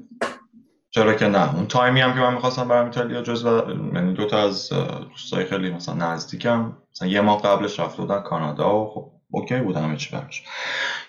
چرا 0.89 1.13
که 1.13 1.27
نه. 1.27 1.55
اون 1.55 1.67
تایمی 1.67 2.01
هم 2.01 2.13
که 2.13 2.19
من 2.19 2.33
می‌خواستم 2.33 2.67
برم 2.67 2.85
ایتالیا 2.85 3.21
جز 3.21 3.45
و 3.45 3.63
یعنی 3.95 4.13
دو 4.13 4.25
تا 4.25 4.43
از 4.43 4.69
دوستای 5.09 5.45
خیلی 5.45 5.69
مثلا 5.71 5.95
نزدیکم. 5.95 6.77
مثلا 6.91 7.07
یه 7.07 7.21
ماه 7.21 7.41
قبلش 7.41 7.79
رفته 7.79 8.01
بودن 8.01 8.21
کانادا 8.21 8.75
و 8.75 8.89
خب 8.93 9.11
اوکی 9.31 9.59
بودم 9.59 9.83
همه 9.83 9.97
چی 9.97 10.11
براش. 10.11 10.43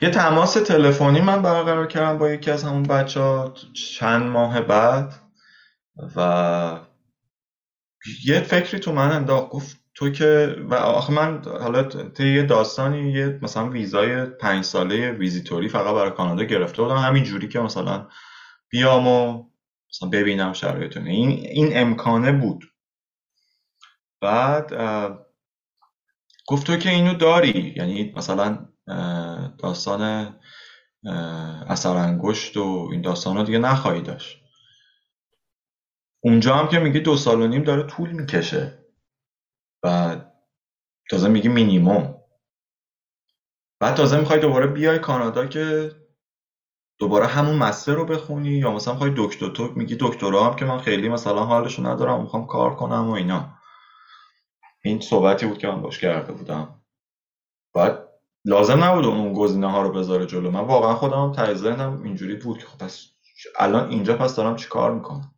یه 0.00 0.11
تماس 0.11 0.54
تلفنی 0.54 1.20
من 1.20 1.42
برقرار 1.42 1.87
کردم 1.87 2.18
با 2.18 2.31
یکی 2.31 2.50
از 2.50 2.64
همون 2.64 2.83
بچه 2.83 3.20
ها 3.20 3.54
چند 3.98 4.22
ماه 4.22 4.61
بعد 4.61 5.14
و 6.16 6.81
یه 8.24 8.40
فکری 8.40 8.78
تو 8.81 8.92
من 8.92 9.11
انداخت 9.12 9.48
گفت 9.48 9.76
تو 9.94 10.11
که 10.11 10.57
و 10.70 10.74
آخه 10.74 11.12
من 11.12 11.42
حالا 11.44 11.83
طی 12.09 12.35
یه 12.35 12.42
داستانی 12.42 13.12
یه 13.12 13.38
مثلا 13.42 13.68
ویزای 13.68 14.24
پنج 14.24 14.64
ساله 14.64 15.12
ویزیتوری 15.12 15.68
فقط 15.68 15.94
برای 15.94 16.11
کانادا 16.11 16.44
گرفته 16.44 16.83
بودم. 16.83 16.96
همین 16.96 17.24
جوری 17.24 17.48
که 17.48 17.61
مثلا 17.61 18.09
بیام 18.68 19.07
و 19.07 19.44
مثلا 19.90 20.09
ببینم 20.09 20.52
شرایطونه 20.52 21.11
این 21.11 21.31
این 21.31 21.78
امکانه 21.78 22.33
بود. 22.33 22.64
بعد 24.20 24.72
گفت 26.48 26.66
تو 26.66 26.76
که 26.76 26.90
اینو 26.90 27.14
داری. 27.14 27.74
یعنی 27.76 28.12
مثلا 28.16 28.68
داستان 29.58 30.34
اثر 31.68 31.96
انگشت 31.96 32.56
و 32.56 32.88
این 32.92 33.00
داستان 33.00 33.37
رو 33.37 33.42
دیگه 33.42 33.58
نخواهی 33.58 34.02
داشت. 34.02 34.38
اونجا 36.24 36.56
هم 36.56 36.68
که 36.68 36.78
میگه 36.78 37.00
دو 37.00 37.16
سال 37.16 37.42
و 37.42 37.46
نیم 37.46 37.62
داره 37.62 37.82
طول 37.82 38.12
می‌کشه. 38.12 38.84
و 39.82 40.16
تازه 41.11 41.28
میگه 41.28 41.50
مینیموم 41.50 42.14
بعد 43.80 43.94
تازه 43.94 44.18
می‌خوای 44.20 44.40
دوباره 44.40 44.66
بیای 44.66 44.98
کانادا 44.98 45.46
که 45.46 45.92
دوباره 46.98 47.26
همون 47.26 47.56
مستر 47.56 47.94
رو 47.94 48.04
بخونی 48.04 48.48
یا 48.50 48.72
مثلا 48.72 48.94
می‌خوای 48.94 49.12
دکتر 49.16 49.48
تو 49.48 49.72
میگی 49.76 49.96
دکترا 50.00 50.44
هم 50.44 50.56
که 50.56 50.64
من 50.64 50.78
خیلی 50.78 51.08
مثلا 51.08 51.44
حالشو 51.44 51.87
ندارم 51.87 52.22
می‌خوام 52.22 52.46
کار 52.46 52.76
کنم 52.76 53.08
و 53.08 53.12
اینا. 53.12 53.57
این 54.84 55.00
صحبتی 55.00 55.46
بود 55.46 55.58
که 55.58 55.68
من 55.68 55.82
باش 55.82 55.98
کرده 55.98 56.32
بودم. 56.32 56.82
بعد 57.74 58.08
لازم 58.44 58.84
نبود 58.84 59.04
اون 59.04 59.32
گزینه 59.32 59.70
ها 59.70 59.82
رو 59.82 59.92
بذاره 59.92 60.26
جلو. 60.26 60.50
من 60.50 60.60
واقعا 60.60 60.94
خودم 60.94 61.32
هم 61.78 62.02
اینجوری 62.02 62.34
بود 62.36 62.58
که 62.58 62.66
خب 62.66 62.78
پس 62.78 63.06
الان 63.58 63.90
اینجا 63.90 64.16
پس 64.16 64.36
دارم 64.36 64.56
چی 64.56 64.68
کار 64.68 64.94
می‌کنم؟ 64.94 65.34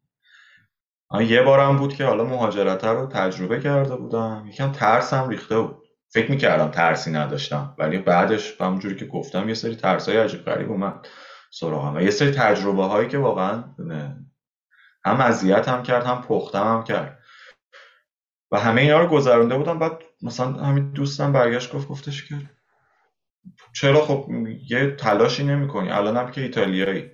یه 1.21 1.43
بارم 1.43 1.77
بود 1.77 1.95
که 1.95 2.05
حالا 2.05 2.25
مهاجرت 2.25 2.85
رو 2.85 3.07
تجربه 3.07 3.61
کرده 3.61 3.97
بودم. 3.97 4.45
یکم 4.49 4.73
ترسم 4.73 5.29
ریخته 5.29 5.61
بود. 5.61 5.77
فکر 6.13 6.31
می‌کردم 6.31 6.71
ترسی 6.71 7.11
نداشتم. 7.11 7.75
ولی 7.79 7.99
بعدش 7.99 8.61
همونجوری 8.61 8.97
که 8.97 9.07
گفتم 9.07 9.49
یه 9.49 9.55
سری 9.55 9.79
های 9.83 10.17
عجیب 10.17 10.45
غریب 10.45 10.71
اومد 10.71 11.09
سراغم. 11.51 11.97
و 11.97 12.01
یه 12.01 12.11
سری 12.11 12.31
تجربه 12.31 12.85
هایی 12.85 13.09
که 13.09 13.19
واقعا 13.19 13.65
هم 15.05 15.21
اذیت 15.21 15.69
هم 15.69 15.83
کرد 15.83 16.05
هم 16.05 16.23
پختم 16.23 16.65
هم 16.65 16.85
کرد. 16.85 17.20
و 18.53 18.59
همه 18.59 18.81
اینا 18.81 19.01
رو 19.01 19.07
گذرونده 19.07 19.57
بودم. 19.57 19.79
بعد 19.79 19.93
مثلا 20.23 20.53
همین 20.53 20.91
دوستم 20.91 21.33
برگشت 21.33 21.75
گفت 21.75 21.89
گفتش 21.89 22.29
که 22.29 22.35
چرا 23.73 24.01
خب 24.01 24.29
یه 24.71 24.91
تلاشی 24.91 25.45
نمی 25.45 25.69
کنی 25.69 25.91
الان 25.91 26.17
هم 26.17 26.31
که 26.31 26.41
ایتالیایی. 26.41 27.11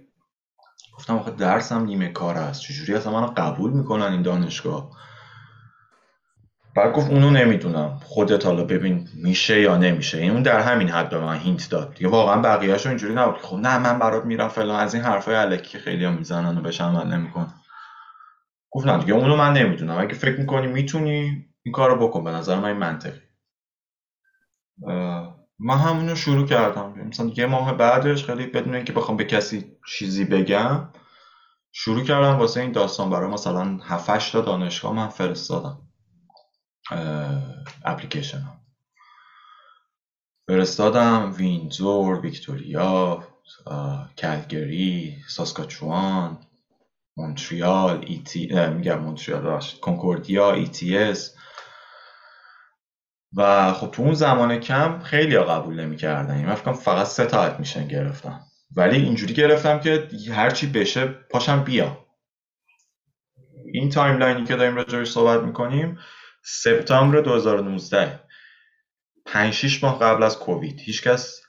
گفتم 0.97 1.17
آخه 1.17 1.31
درسم 1.31 1.85
نیمه 1.85 2.09
کار 2.09 2.37
است. 2.37 2.61
چجوری 2.61 2.95
اصلا 2.95 3.13
منو 3.13 3.33
قبول 3.37 3.71
می‌کنن 3.71 4.13
این 4.13 4.23
دانشگاه؟ 4.23 4.91
بعد 6.77 6.93
گفت 6.93 7.11
اونو 7.11 7.31
نمی‌دونم. 7.31 8.01
خودت 8.05 8.47
حالا 8.47 8.65
ببین 8.65 9.09
میشه 9.15 9.61
یا 9.61 9.77
نمیشه. 9.77 10.19
این 10.19 10.31
اون 10.31 10.43
در 10.43 10.61
همین 10.61 10.89
حد 10.89 11.11
به 11.11 11.19
من 11.19 11.37
هینت 11.37 11.71
داد. 11.71 11.95
دیگه 11.95 12.11
واقعا 12.11 12.43
بقیه‌اشو 12.43 12.89
اینجوری 12.89 13.15
نبود. 13.15 13.37
خب 13.37 13.57
نه 13.57 13.79
من 13.79 13.99
برات 13.99 14.25
میرم 14.25 14.49
فلان. 14.49 14.81
از 14.81 14.95
این 14.95 15.03
حرفای 15.05 15.35
الکی 15.35 15.79
خیلی 15.79 16.05
ها 16.05 16.11
می‌زنن 16.11 16.59
و 16.59 16.61
بهش 16.61 16.81
عمل 16.81 17.07
نمیکن 17.07 17.55
گفت 18.77 18.87
نه 18.87 18.99
دیگه 18.99 19.15
اونو 19.15 19.37
من 19.37 19.53
نمی‌دونم. 19.53 19.99
اگه 19.99 20.15
فکر 20.15 20.41
می‌کنی 20.41 20.67
می‌تونی 20.67 21.47
این 21.63 21.73
کارو 21.73 22.09
بکن 22.09 22.25
به 22.25 22.31
نظر 22.31 22.61
من 22.61 22.73
منطقی 22.73 23.21
من 25.59 25.77
همونو 25.79 26.15
شروع 26.15 26.47
کردم. 26.47 26.93
مثلا 26.93 27.33
یه 27.37 27.47
ماه 27.47 27.73
بعدش 27.73 28.25
خیلی 28.25 28.47
بدون 28.47 28.75
اینکه 28.75 28.93
بخوام 28.93 29.17
به 29.17 29.25
کسی 29.25 29.77
چیزی 29.89 30.25
بگم 30.25 30.89
شروع 31.73 32.05
کردم 32.05 32.39
واسه 32.39 32.61
این 32.61 32.73
داستان 32.73 33.11
برای 33.11 33.31
مثلا 33.31 33.79
7 33.83 34.33
تا 34.33 34.41
دانشگاه 34.41 34.93
من 34.93 35.09
فرستادم. 35.09 35.79
اپلیکیشن 37.85 38.39
ها. 38.39 38.53
فرستادم 40.49 41.35
وینزور 41.37 42.21
ویکتوریا 42.21 43.25
کلگری 44.19 45.17
ساسکاچوان. 45.29 46.46
مونتریال 47.17 48.05
ایتی 48.07 48.69
میگم 48.69 48.99
مونتریال 48.99 49.63
کنکوردیا 49.83 50.53
ETS. 50.53 51.37
و 53.37 53.73
خب 53.73 53.91
تو 53.91 54.03
اون 54.03 54.15
زمان 54.15 54.61
کم 54.61 54.99
خیلی 54.99 55.37
ها 55.37 55.45
قبول 55.45 55.81
نمی‌کردن. 55.81 56.45
من 56.45 56.55
فکرم 56.55 56.75
فقط 56.75 57.07
سه 57.07 57.27
تا 57.27 57.43
admission 57.43 57.89
گرفتم 57.89 58.41
ولی 58.77 58.97
اینجوری 58.97 59.35
گرفتم 59.35 59.81
که 59.81 60.09
هرچی 60.33 60.67
بشه 60.67 61.07
پاشم 61.07 61.65
بیا. 61.65 62.07
این 63.73 63.91
timeline 63.91 64.39
ی 64.39 64.45
که 64.45 64.57
داریم 64.57 64.77
راجبش 64.77 65.11
صحبت 65.11 65.43
می‌کنیم 65.43 65.99
سپتامبر 66.45 67.21
2019 67.21 68.21
5 69.27 69.53
6 69.55 69.85
ماه 69.85 69.99
قبل 69.99 70.23
از 70.23 70.39
کووید. 70.39 70.81
هیچکس 70.81 71.43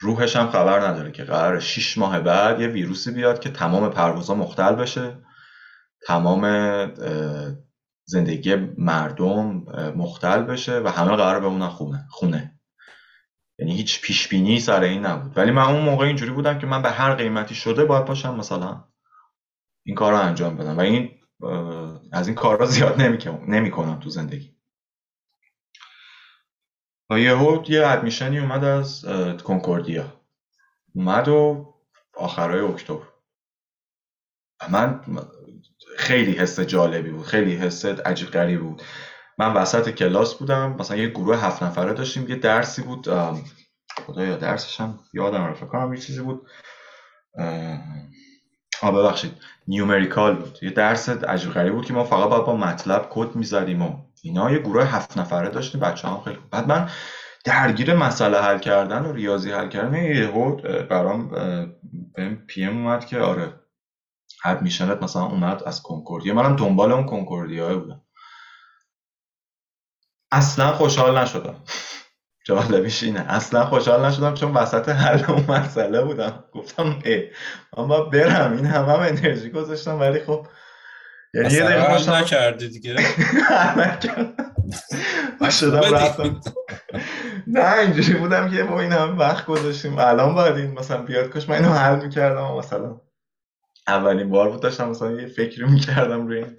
روحش 0.00 0.36
هم 0.36 0.50
خبر 0.50 0.88
نداره 0.88 1.12
که 1.12 1.24
قرار 1.24 1.60
6 1.60 1.98
ماه 1.98 2.20
بعد 2.20 2.60
یه 2.60 2.66
ویروسی 2.66 3.10
بیاد 3.10 3.40
که 3.40 3.50
تمام 3.50 3.90
پروازها 3.90 4.34
مختل 4.34 4.74
بشه. 4.74 5.18
تمام 6.06 6.44
زندگی 8.04 8.54
مردم 8.78 9.64
مختل 9.96 10.42
بشه 10.42 10.78
و 10.78 10.88
همه 10.88 11.16
قرار 11.16 11.40
بمونن 11.40 11.68
خونه 11.68 12.06
خونه. 12.10 12.54
یعنی 13.58 13.76
هیچ 13.76 14.00
پیش 14.00 14.28
بینی 14.28 14.60
سر 14.60 14.82
این 14.82 15.06
نبود. 15.06 15.38
ولی 15.38 15.50
من 15.50 15.62
اون 15.62 15.82
موقع 15.82 16.06
اینجوری 16.06 16.30
بودم 16.32 16.58
که 16.58 16.66
من 16.66 16.82
به 16.82 16.90
هر 16.90 17.14
قیمتی 17.14 17.54
شده 17.54 17.84
باید 17.84 18.04
باشم 18.04 18.34
مثلا 18.34 18.84
این 19.86 19.96
کار 19.96 20.12
رو 20.12 20.18
انجام 20.18 20.56
بدم. 20.56 20.76
و 20.76 20.80
این 20.80 21.10
از 22.12 22.28
این 22.28 22.34
کارا 22.34 22.66
زیاد 22.66 23.00
نمی 23.48 23.70
کنم 23.70 24.00
تو 24.00 24.10
زندگی. 24.10 24.57
و 27.10 27.18
یهو 27.18 27.64
یه 27.68 27.86
ادمیشنی 27.86 28.38
اومد 28.38 28.64
از 28.64 29.04
کنکوردیا. 29.44 30.12
اومد 30.94 31.28
و 31.28 31.66
آخرای 32.16 32.60
اکتبر. 32.60 33.06
من 34.70 35.00
خیلی 35.96 36.32
حس 36.32 36.60
جالبی 36.60 37.10
بود 37.10 37.26
خیلی 37.26 37.56
حس 37.56 37.84
عجیب 37.84 38.28
غریب 38.28 38.60
بود. 38.60 38.82
من 39.38 39.52
وسط 39.52 39.90
کلاس 39.90 40.34
بودم 40.34 40.76
مثلا 40.78 40.96
یه 40.96 41.08
گروه 41.08 41.36
هفت 41.36 41.62
نفره 41.62 41.92
داشتیم 41.92 42.28
یه 42.28 42.36
درسی 42.36 42.82
بود 42.82 43.08
خدایا 44.06 44.36
درسش 44.36 44.80
هم 44.80 44.98
یادم 45.12 45.44
رفت 45.44 45.68
کنم 45.68 45.94
یه 45.94 46.00
چیزی 46.00 46.20
بود. 46.20 46.48
آه 48.82 48.92
ببخشید 48.92 49.32
numerical 49.68 50.36
بود. 50.36 50.58
یه 50.62 50.70
درس 50.70 51.08
عجیب 51.08 51.52
غریب 51.52 51.74
بود 51.74 51.86
که 51.86 51.92
ما 51.92 52.04
فقط 52.04 52.28
باید 52.28 52.44
با 52.44 52.56
MATLAB 52.56 53.06
کد 53.10 53.36
می‌زدیم 53.36 53.82
و 53.82 54.07
اینا 54.22 54.50
یه 54.50 54.58
گروه 54.58 54.84
هفت 54.84 55.18
نفره 55.18 55.48
داشتیم 55.48 55.80
بچه 55.80 56.08
هم 56.08 56.20
خیلی 56.24 56.38
بعد 56.50 56.68
من 56.68 56.90
درگیر 57.44 57.94
مسئله 57.94 58.40
حل 58.40 58.58
کردن 58.58 59.02
و 59.04 59.12
ریاضی 59.12 59.52
حل 59.52 59.68
کردن 59.68 59.94
یهو 59.94 60.56
برام 60.90 61.28
بهم 62.14 62.36
PM 62.46 62.76
اومد 62.76 63.06
که 63.06 63.18
آره 63.18 63.60
admission 64.60 64.98
ت 64.98 65.02
مثلا 65.02 65.22
اومد 65.22 65.62
از 65.62 65.82
کنکوردیا. 65.82 66.34
منم 66.34 66.56
دنبال 66.56 66.92
اون 66.92 67.06
کنکوردیا 67.06 67.78
بودم. 67.78 68.02
اصلا 70.32 70.72
خوشحال 70.72 71.18
نشدم. 71.18 71.64
جالبیش 72.46 73.02
اینه. 73.02 73.20
اصلا 73.20 73.66
خوشحال 73.66 74.04
نشدم 74.04 74.34
چون 74.34 74.52
وسط 74.54 74.88
حل 74.88 75.24
اون 75.28 75.44
مسئله 75.48 76.02
بودم. 76.02 76.44
گفتم 76.52 76.98
ای 77.04 77.30
من 77.78 77.88
باید 77.88 78.10
برم. 78.10 78.52
این 78.52 78.66
همه 78.66 78.92
هم 78.92 79.00
انرژی 79.00 79.50
گذاشتم 79.50 80.00
ولی 80.00 80.20
خب 80.20 80.46
یعنی 81.34 81.54
یه 81.54 81.62
دقیقه 81.62 82.20
نکردی 82.20 82.68
دیگه. 82.68 82.96
شدم 85.50 85.94
رفتم. 85.94 86.40
نه 87.46 87.78
اینجوری 87.78 88.14
بودم 88.14 88.50
که 88.50 88.64
با 88.64 88.80
این 88.80 88.92
همه 88.92 89.12
وقت 89.12 89.46
گذاشتیم. 89.46 89.98
الان 89.98 90.34
باید 90.34 90.56
این 90.56 90.70
مثلا 90.70 91.02
بیاد 91.02 91.32
کش 91.36 91.48
من 91.48 91.54
اینو 91.56 91.72
حل 91.72 91.96
می‌کردم. 92.04 92.54
مثلا 92.54 93.00
اولین 93.86 94.30
بار 94.30 94.50
بود 94.50 94.60
داشتم 94.60 94.88
مثلا 94.88 95.10
یه 95.10 95.26
فکری 95.26 95.64
می‌کردم 95.64 96.26
روی 96.26 96.38
این 96.38 96.56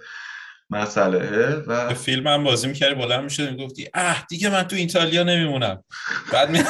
مسئله 0.70 1.56
و 1.66 1.94
فیلم 1.94 2.26
هم 2.26 2.44
بازی 2.44 2.68
می‌کردی 2.68 2.94
بلند 2.94 3.24
می‌شد 3.24 3.50
می‌گفتی 3.50 3.90
اه 3.94 4.26
دیگه 4.28 4.50
من 4.50 4.62
تو 4.62 4.76
ایتالیا 4.76 5.22
نمیمونم. 5.22 5.84
بعد 6.32 6.50
می... 6.50 6.62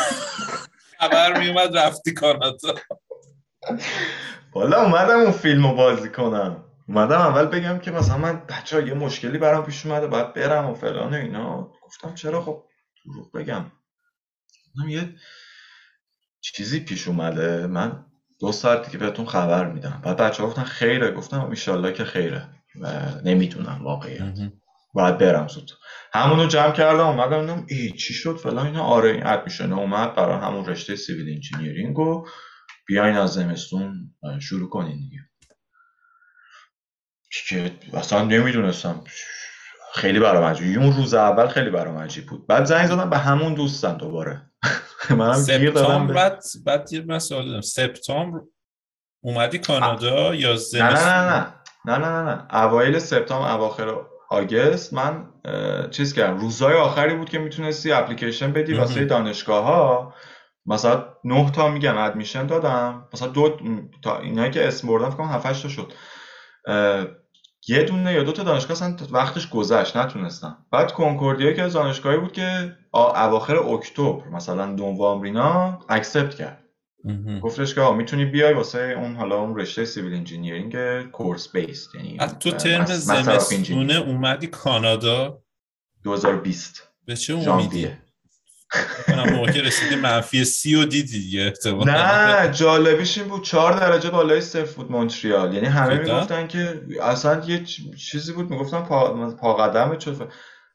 خبر 1.01 1.38
میومد 1.38 1.78
رفتی 1.78 2.14
کانادا. 2.14 2.74
بالا 4.53 4.82
اومدم 4.82 5.20
اون 5.20 5.32
فیلم 5.32 5.66
رو 5.66 5.74
بازی 5.74 6.09
کنم. 6.09 6.64
اومدم 6.91 7.20
اول 7.20 7.47
بگم 7.47 7.78
که 7.78 7.91
مثلا 7.91 8.18
من 8.18 8.47
بچه 8.49 8.76
ها 8.76 8.82
یه 8.88 8.95
مشکلی 8.95 9.38
برام 9.38 9.64
پیش 9.64 9.86
اومده 9.86 10.07
باید 10.07 10.34
برم 10.34 10.70
و 10.70 10.74
فلان 10.74 11.14
و 11.14 11.16
اینا. 11.16 11.72
گفتم 11.82 12.14
چرا 12.14 12.43
خب 12.43 12.64
دروغ 13.05 13.32
بگم. 13.32 13.72
یه 14.88 15.14
چیزی 16.41 16.80
پیش 16.80 17.09
اومده. 17.09 17.66
من 17.66 18.05
دو 18.41 18.53
ساعت 18.53 18.86
دیگه 18.86 18.99
بهتون 18.99 19.26
خبر 19.26 19.72
میدم. 19.72 20.01
بعد 20.05 20.16
بچه 20.16 20.43
ها 20.43 20.49
گفتن 20.49 20.62
خیره. 20.62 21.11
گفتم 21.11 21.51
ایشالله 21.51 21.93
که 21.93 22.05
خیره. 22.05 22.49
و 22.80 23.11
نمی‌تونم 23.24 23.80
واقعیت. 23.84 24.34
باید 24.95 25.18
برم 25.18 25.49
زود. 25.49 25.70
همونو 26.12 26.47
جمع 26.47 26.72
کردم 26.72 27.07
اومدم 27.07 27.41
دیدم 27.41 27.66
ای 27.68 27.91
چی 27.91 28.14
شد 28.14 28.36
فلان 28.36 28.66
اینا؟ 28.66 28.82
آره 28.82 29.11
این 29.11 29.26
admission 29.26 29.72
اومد 29.72 30.14
برای 30.14 30.38
همون 30.38 30.66
رشته 30.66 30.97
civil 30.96 31.34
engineering 31.34 31.98
و 31.99 32.26
بیاین 32.86 33.16
از 33.16 33.32
زمستون 33.32 34.14
شروع 34.41 34.70
کنین 34.70 35.01
دیگه. 35.01 35.29
که 37.30 37.70
اصلا 37.94 38.22
نمی‌دونستم. 38.22 39.04
خیلی 39.94 40.20
برام 40.20 40.44
عجیب. 40.44 40.80
اون 40.80 40.96
روز 40.96 41.14
اول 41.14 41.46
خیلی 41.46 41.70
برام 41.70 41.98
عجیب 41.98 42.26
بود. 42.26 42.46
بعد 42.46 42.64
زنگ 42.64 42.86
زدم 42.86 43.10
به 43.10 43.18
همون 43.18 43.54
دوستم 43.54 43.92
دوباره. 43.92 44.42
منم 45.10 45.44
گیر 45.44 45.70
دادم 45.70 46.06
بعد 46.06 46.42
بعد 46.64 46.92
یه 46.92 47.04
مسئله 47.06 47.48
دارم. 47.48 47.60
سپتامبر 47.60 48.40
اومدی 49.20 49.58
کانادا 49.58 50.34
یا 50.34 50.56
زمستون 50.56 51.08
نه 51.08 51.22
نه 51.22 51.30
نه. 51.30 51.54
نه 51.84 51.98
نه 51.98 52.08
نه 52.08 52.22
نه. 52.22 52.54
اوایل 52.54 52.98
سپتامبر 52.98 53.50
اواخر 53.50 53.94
آگست 54.30 54.92
من 54.92 55.26
چیز 55.90 56.14
کردم. 56.14 56.38
روزهای 56.38 56.74
آخری 56.74 57.14
بود 57.14 57.28
که 57.28 57.38
می‌تونستی 57.38 57.92
اپلیکیشن 57.92 58.52
بدی 58.52 58.74
واسه 58.74 59.04
دانشگاه 59.04 59.64
ها 59.64 60.14
مثلا 60.66 61.04
نه 61.24 61.50
تا 61.50 61.68
میگم 61.68 61.98
ادمیشن 61.98 62.46
دادم. 62.46 63.08
مثلا 63.14 63.28
دو 63.28 63.58
تا 64.02 64.18
اینایی 64.18 64.50
که 64.50 64.68
اسم 64.68 64.88
بردم 64.88 65.10
فکر 65.10 65.16
کنم 65.16 65.28
7 65.28 65.62
تا 65.62 65.68
شد. 65.68 65.92
یه 67.68 67.82
دونه 67.82 68.12
یا 68.12 68.22
دو 68.22 68.32
تا 68.32 68.42
دانشگاه 68.42 68.72
اصلا 68.72 68.96
وقتش 69.11 69.50
گذشت 69.50 69.96
نتونستم. 69.96 70.66
بعد 70.72 70.92
کنکوردیا 70.92 71.52
که 71.52 71.62
از 71.62 71.72
دانشگاهی 71.72 72.18
بود 72.18 72.32
که 72.32 72.76
اواخر 72.94 73.56
اکتبر 73.56 74.28
مثلا 74.28 74.66
نوامبر 74.66 75.24
اینا 75.26 75.78
اکسپت 75.88 76.34
کرد. 76.34 76.64
گفتش 77.42 77.74
که 77.74 77.80
می‌تونی 77.80 78.24
بیای 78.24 78.54
واسه 78.54 78.94
اون 78.98 79.16
حالا 79.16 79.40
اون 79.40 79.56
رشته 79.56 79.84
civil 79.84 80.14
engineering 80.14 81.02
course 81.11 81.52
based 81.52 81.88
یعنی 81.94 82.18
تو 82.40 82.50
ترم 82.50 82.84
زمستونه 82.84 83.94
اومدی 83.94 84.46
کانادا؟ 84.46 85.42
2020 86.04 86.88
به 87.06 87.16
چه 87.16 87.34
امیدی؟ 87.34 87.88
موقع 89.32 89.60
رسیدی 89.60 89.96
منفی 89.96 90.44
سی 90.44 90.74
و 90.74 90.84
دیدی 90.84 91.20
دیگه 91.20 91.52
نه 91.86 92.50
جالبیش 92.52 93.18
این 93.18 93.28
بود 93.28 93.44
چهار 93.44 93.72
درجه 93.72 94.10
بالای 94.10 94.40
صفر 94.40 94.72
بود 94.76 94.92
مونتریال. 94.92 95.54
یعنی 95.54 95.66
همه 95.66 95.98
می‌گفتن 95.98 96.46
که 96.46 96.80
اصلا 97.02 97.42
یه 97.46 97.64
چیزی 98.10 98.32
بود 98.32 98.50
می‌گفتن 98.50 98.80
پا, 98.80 99.30
پا 99.30 99.54
قدم 99.54 99.98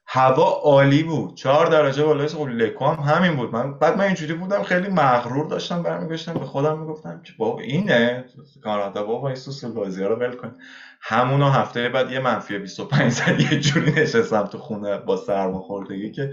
هوا 0.08 0.60
عالی 0.64 1.02
بود. 1.02 1.36
چهار 1.36 1.66
درجه 1.66 2.04
بالای 2.04 2.28
خب 2.28 2.48
لکو 2.48 2.86
هم 2.86 3.14
همین 3.14 3.36
بود. 3.36 3.52
من 3.52 3.78
بعد 3.78 3.96
من 3.96 4.04
اینجوری 4.04 4.34
بودم 4.34 4.62
خیلی 4.62 4.88
مغرور 4.88 5.48
داشتم 5.48 5.82
برمیگشتم 5.82 6.34
به 6.34 6.44
خودم 6.44 6.78
می‌گفتم 6.78 7.20
که 7.24 7.32
بابا 7.38 7.60
اینه. 7.60 8.24
کانادا 8.64 9.02
بابا 9.02 9.28
این 9.28 9.36
سوسول 9.36 9.72
بازی 9.72 10.02
ها 10.02 10.08
رو 10.08 10.16
ول 10.16 10.36
کن. 10.36 10.56
همون 11.00 11.42
هفته 11.42 11.88
بعد 11.88 12.10
یه 12.10 12.18
منفی 12.18 12.58
25 12.58 13.12
زد 13.12 13.40
یه 13.40 13.60
جوری 13.60 13.92
نشستم 13.92 14.42
تو 14.42 14.58
خونه 14.58 14.98
با 14.98 15.16
سرماخوردگی 15.16 16.12
که 16.12 16.32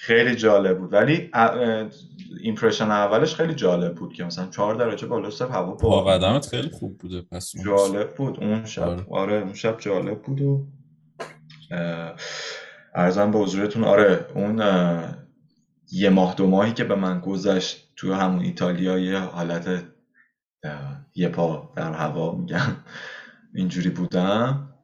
خیلی 0.00 0.34
جالب 0.36 0.78
بود. 0.78 0.92
ولی 0.92 1.30
ایمپرشن 2.40 2.90
اولش 2.90 3.34
خیلی 3.34 3.54
جالب 3.54 3.94
بود 3.94 4.12
که 4.12 4.24
مثلا 4.24 4.46
چهار 4.46 4.74
درجه 4.74 5.06
بالا 5.06 5.30
سر 5.30 5.48
هوا 5.48 5.72
با 5.72 6.04
قدمت 6.04 6.46
خیلی 6.46 6.70
خوب 6.70 6.98
بوده 6.98 7.22
پس 7.22 7.52
جالب 7.64 8.14
بود. 8.14 8.40
اون 8.40 8.64
شب. 8.64 8.82
آره, 8.82 9.06
آره 9.10 9.34
اون 9.34 9.54
شب 9.54 9.76
جالب 9.80 10.22
بود 10.22 10.40
و 10.40 10.66
ارزم 12.94 13.30
به 13.30 13.38
حضورتون 13.38 13.84
آره 13.84 14.26
اون 14.34 14.62
یه 15.92 16.10
ماه 16.10 16.34
دو 16.34 16.46
ماهی 16.46 16.72
که 16.72 16.84
به 16.84 16.94
من 16.94 17.20
گذشت 17.20 17.92
تو 17.96 18.14
همون 18.14 18.40
ایتالیا 18.44 18.98
یه 18.98 19.18
حالت 19.18 19.84
یه 21.14 21.28
پا 21.28 21.72
در 21.76 21.92
هوا 21.92 22.34
میگم 22.34 22.76
اینجوری 23.54 23.90
بودم. 23.90 24.74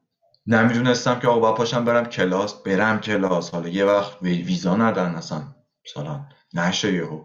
نمی‌دونستم 0.47 1.19
که 1.19 1.27
آقا 1.27 1.51
پاشم 1.51 1.85
برم 1.85 2.05
کلاس 2.05 2.53
برم 2.53 2.99
کلاس. 2.99 3.49
حالا 3.51 3.69
یه 3.69 3.85
وقت 3.85 4.21
ویزا 4.21 4.75
ندن 4.75 5.15
اصلا. 5.15 5.55
مثلا 5.85 6.25
نشه 6.53 6.93
یهو. 6.93 7.23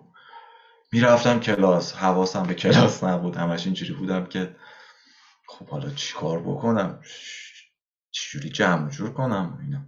می‌رفتم 0.93 1.41
کلاس. 1.41 1.95
حواسم 1.95 2.43
به 2.43 2.55
کلاس 2.55 3.05
نبود. 3.05 3.37
همش 3.37 3.67
اینجوری 3.67 3.93
بودم 3.93 4.27
که 4.27 4.57
خب 5.49 5.69
حالا 5.69 5.91
چیکار 5.91 6.39
بکنم؟ 6.39 7.01
چجوری 8.11 8.49
جمع 8.49 8.91
جور 8.91 9.13
کنم؟ 9.13 9.59
اینا. 9.63 9.81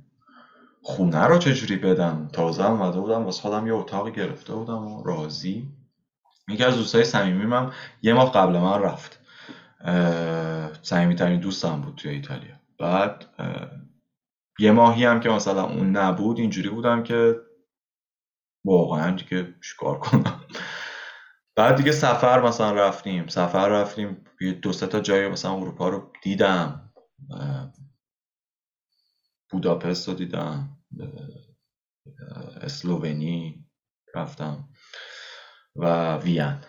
خونه 0.82 1.24
رو 1.24 1.38
چجوری 1.38 1.76
بدم؟ 1.76 2.28
تازه 2.32 2.70
اومده 2.70 3.00
بودم. 3.00 3.24
واسه 3.24 3.42
خودم 3.42 3.66
یه 3.66 3.72
اتاق 3.72 4.10
گرفته 4.10 4.54
بودم 4.54 4.86
و 4.86 5.04
راضی. 5.04 5.68
یکی 6.48 6.64
از 6.64 6.76
دوستای 6.76 7.04
صمیمیم 7.04 7.70
یه 8.02 8.12
ماه 8.12 8.32
قبل 8.32 8.58
من 8.58 8.82
رفت. 8.82 9.18
صمیمی 10.82 11.14
ترین 11.14 11.40
دوستم 11.40 11.80
بود 11.80 11.94
توی 11.94 12.10
ایتالیا. 12.10 12.61
بعد 12.82 13.26
یه 14.60 14.72
ماهی 14.72 15.04
هم 15.04 15.20
که 15.20 15.30
مثلا 15.30 15.64
اون 15.64 15.96
نبود 15.96 16.40
اینجوری 16.40 16.70
بودم 16.70 17.04
که 17.04 17.36
واقعا 18.66 19.16
دیگه 19.16 19.54
چیکار 19.64 19.98
کنم. 19.98 20.46
بعد 21.56 21.76
دیگه 21.76 21.92
سفر 21.92 22.40
مثلا 22.40 22.72
رفتیم. 22.72 23.28
سفر 23.28 23.68
رفتیم 23.68 24.24
یه 24.40 24.52
دو 24.52 24.72
تا 24.72 25.00
جای 25.00 25.28
مثلا 25.28 25.54
اروپا 25.56 25.88
رو 25.88 26.12
دیدم. 26.22 26.92
بوداپست 29.50 30.08
رو 30.08 30.14
دیدم. 30.14 30.78
اسلوونی 32.62 33.66
رفتم. 34.16 34.68
و 35.76 36.16
وین. 36.16 36.64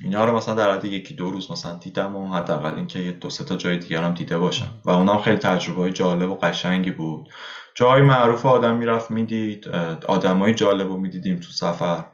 اینا 0.00 0.24
رو 0.24 0.36
مثلا 0.36 0.54
در 0.54 0.72
حد 0.72 0.84
یکی 0.84 1.14
دو 1.14 1.30
روز 1.30 1.50
مثلا 1.50 1.74
دیدم 1.74 2.16
و 2.16 2.34
حداقل 2.34 2.74
اینکه 2.74 2.98
یه 2.98 3.12
دو 3.12 3.30
سه 3.30 3.44
تا 3.44 3.56
جای 3.56 3.78
دیگر 3.78 4.02
هم 4.02 4.14
دیده 4.14 4.38
باشم. 4.38 4.68
و 4.84 4.90
اونم 4.90 5.18
خیلی 5.18 5.36
تجربه 5.36 5.92
جالب 5.92 6.30
و 6.30 6.34
قشنگی 6.34 6.90
بود. 6.90 7.28
جای 7.74 8.02
معروف 8.02 8.46
آدم 8.46 8.76
می‌رفت 8.76 9.10
می‌دید. 9.10 9.68
آدمای 10.08 10.54
جالب 10.54 10.88
رو 10.88 10.96
می‌دیدیم 10.96 11.36
تو 11.36 11.48
سفر. 11.48 12.04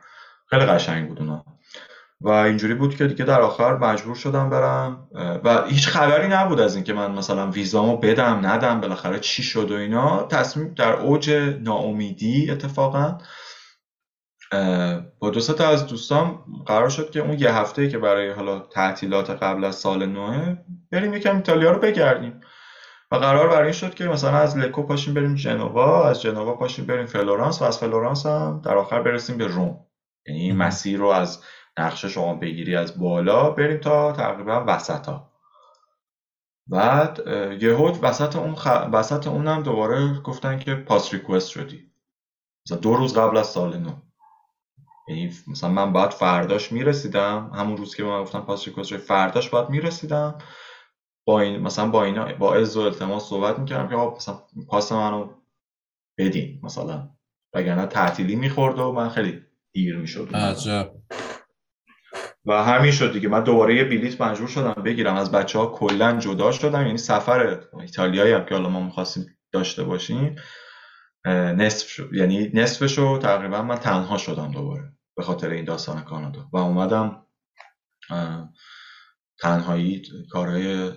خیلی 0.51 0.65
قشنگ 0.65 1.09
بود 1.09 1.19
اونا. 1.21 1.45
و 2.21 2.29
اینجوری 2.29 2.75
بود 2.75 2.97
که 2.97 3.07
دیگه 3.07 3.25
در 3.25 3.41
آخر 3.41 3.77
مجبور 3.77 4.15
شدم 4.15 4.51
برم. 4.51 5.09
و 5.45 5.65
هیچ 5.65 5.89
خبری 5.89 6.29
نبود 6.29 6.61
از 6.61 6.75
اینکه 6.75 6.93
من 6.93 7.11
مثلا 7.11 7.51
ویزامو 7.51 7.97
بدم 7.97 8.41
ندم 8.47 8.81
بالاخره 8.81 9.19
چی 9.19 9.43
شد 9.43 9.71
و 9.71 9.75
اینا. 9.75 10.23
تصمیم 10.23 10.75
در 10.75 10.93
اوج 10.93 11.31
ناامیدی 11.63 12.51
اتفاقا. 12.51 13.19
با 15.19 15.31
دو 15.31 15.41
تا 15.41 15.69
از 15.69 15.87
دوستان 15.87 16.39
قرار 16.67 16.89
شد 16.89 17.11
که 17.11 17.21
اون 17.21 17.39
یه 17.39 17.55
هفته 17.55 17.89
که 17.89 17.99
برای 17.99 18.31
حالا 18.31 18.59
تعطیلات 18.59 19.31
قبل 19.31 19.65
از 19.65 19.77
سال 19.77 20.07
نوه 20.07 20.57
بریم 20.93 21.15
یکم 21.15 21.37
ایتالیا 21.37 21.71
رو 21.71 21.79
بگردیم. 21.79 22.41
و 23.11 23.17
قرار 23.17 23.49
بر 23.49 23.63
این 23.63 23.73
شد 23.73 23.95
که 23.95 24.05
مثلا 24.05 24.37
از 24.37 24.57
لکو 24.57 24.83
پاشیم 24.83 25.15
بریم 25.15 25.35
جنوا 25.35 26.09
از 26.09 26.23
جنوا 26.23 26.55
پاشیم 26.55 26.87
بریم 26.87 27.07
فلورانس 27.07 27.63
و 27.63 27.65
از 27.65 27.79
فلورانس 27.79 28.27
هم 28.27 28.61
در 28.65 28.77
آخر 28.77 29.03
برسیم 29.03 29.39
به 29.39 29.47
روم. 29.47 29.87
یعنی 30.27 30.41
این 30.41 30.57
مسیر 30.57 30.99
رو 30.99 31.07
از 31.07 31.43
نقشه 31.79 32.09
شما 32.09 32.35
بگیری 32.35 32.77
از 32.77 32.99
بالا 32.99 33.51
بریم 33.51 33.81
تا 33.81 34.13
تقریبا 34.13 34.65
وسط 34.67 35.07
ها 35.07 35.33
بعد 36.67 37.23
یهود 37.61 37.99
وسط 38.03 38.37
اون 38.37 38.55
خ... 38.55 38.67
وسط 38.93 39.27
اونم 39.27 39.63
دوباره 39.63 40.21
گفتن 40.21 40.59
که 40.59 40.75
پاس 40.75 41.15
ریکوست 41.15 41.49
شدی. 41.49 41.93
دو 42.83 42.95
روز 42.95 43.19
قبل 43.19 43.37
از 43.37 43.47
سال 43.47 43.79
نو. 43.79 43.91
یعنی 45.09 45.33
مثلا 45.49 45.71
من 45.71 45.93
بعد 45.93 46.11
فرداش 46.11 46.73
می‌رسیدم. 46.73 47.51
همون 47.55 47.77
روز 47.77 47.95
که 47.95 48.05
من 48.05 48.23
گفتم 48.23 48.41
پاس 48.41 48.63
شدی 48.63 48.99
فرداش 48.99 49.51
بعد 49.51 49.71
می‌رسیدم. 49.71 50.39
با 51.27 51.41
این 51.41 51.61
مثلا 51.61 51.89
با 51.89 52.05
اینا 52.05 52.33
با 52.33 52.55
از 52.55 52.77
و 52.77 52.81
التماس 52.81 53.29
صحبت 53.29 53.59
می‌کردم 53.59 53.89
که 53.89 53.95
آقا 53.95 54.17
مثلا 54.17 54.39
پاس 54.69 54.93
منو 54.93 55.31
بدین 56.19 56.61
مثلا. 56.63 57.09
وگرنه 57.55 57.87
تعطیلی 57.87 58.37
می‌خورد 58.37 58.79
و 58.79 58.93
من 58.93 59.09
خیلی 59.09 59.43
دیر 59.73 59.97
می‌شد. 59.97 60.37
عجب. 60.37 60.91
و 62.47 62.65
همین 62.65 62.93
شد 62.93 63.13
دیگه. 63.13 63.29
من 63.29 63.45
دوباره 63.45 63.77
یه 63.77 63.85
بلیت 63.85 64.21
مجبور 64.21 64.49
شدم 64.49 64.83
بگیرم. 64.83 65.15
از 65.15 65.33
بچه 65.33 65.59
ها 65.59 65.67
کلا 65.67 66.19
جدا 66.19 66.53
شدم. 66.53 66.87
یعنی 66.87 66.99
سفر 66.99 67.61
ایتالیایی 67.81 68.33
هم 68.33 68.45
که 68.45 68.55
حالا 68.55 68.69
ما 68.69 68.81
می‌خواستیم 68.81 69.27
داشته 69.53 69.85
باشیم 69.85 70.37
نصف 71.27 71.89
شد. 71.89 72.11
یعنی 72.13 72.51
نصفشو 72.55 73.19
تقریبا 73.19 73.63
من 73.63 73.77
تنها 73.77 74.19
شدم 74.19 74.51
دوباره. 74.51 74.93
به 75.19 75.25
خاطر 75.25 75.51
این 75.51 75.65
داستان 75.65 76.03
کانادا. 76.03 76.49
و 76.53 76.57
اومدم 76.57 77.27
تنهایی 79.41 80.03
کارهای 80.31 80.93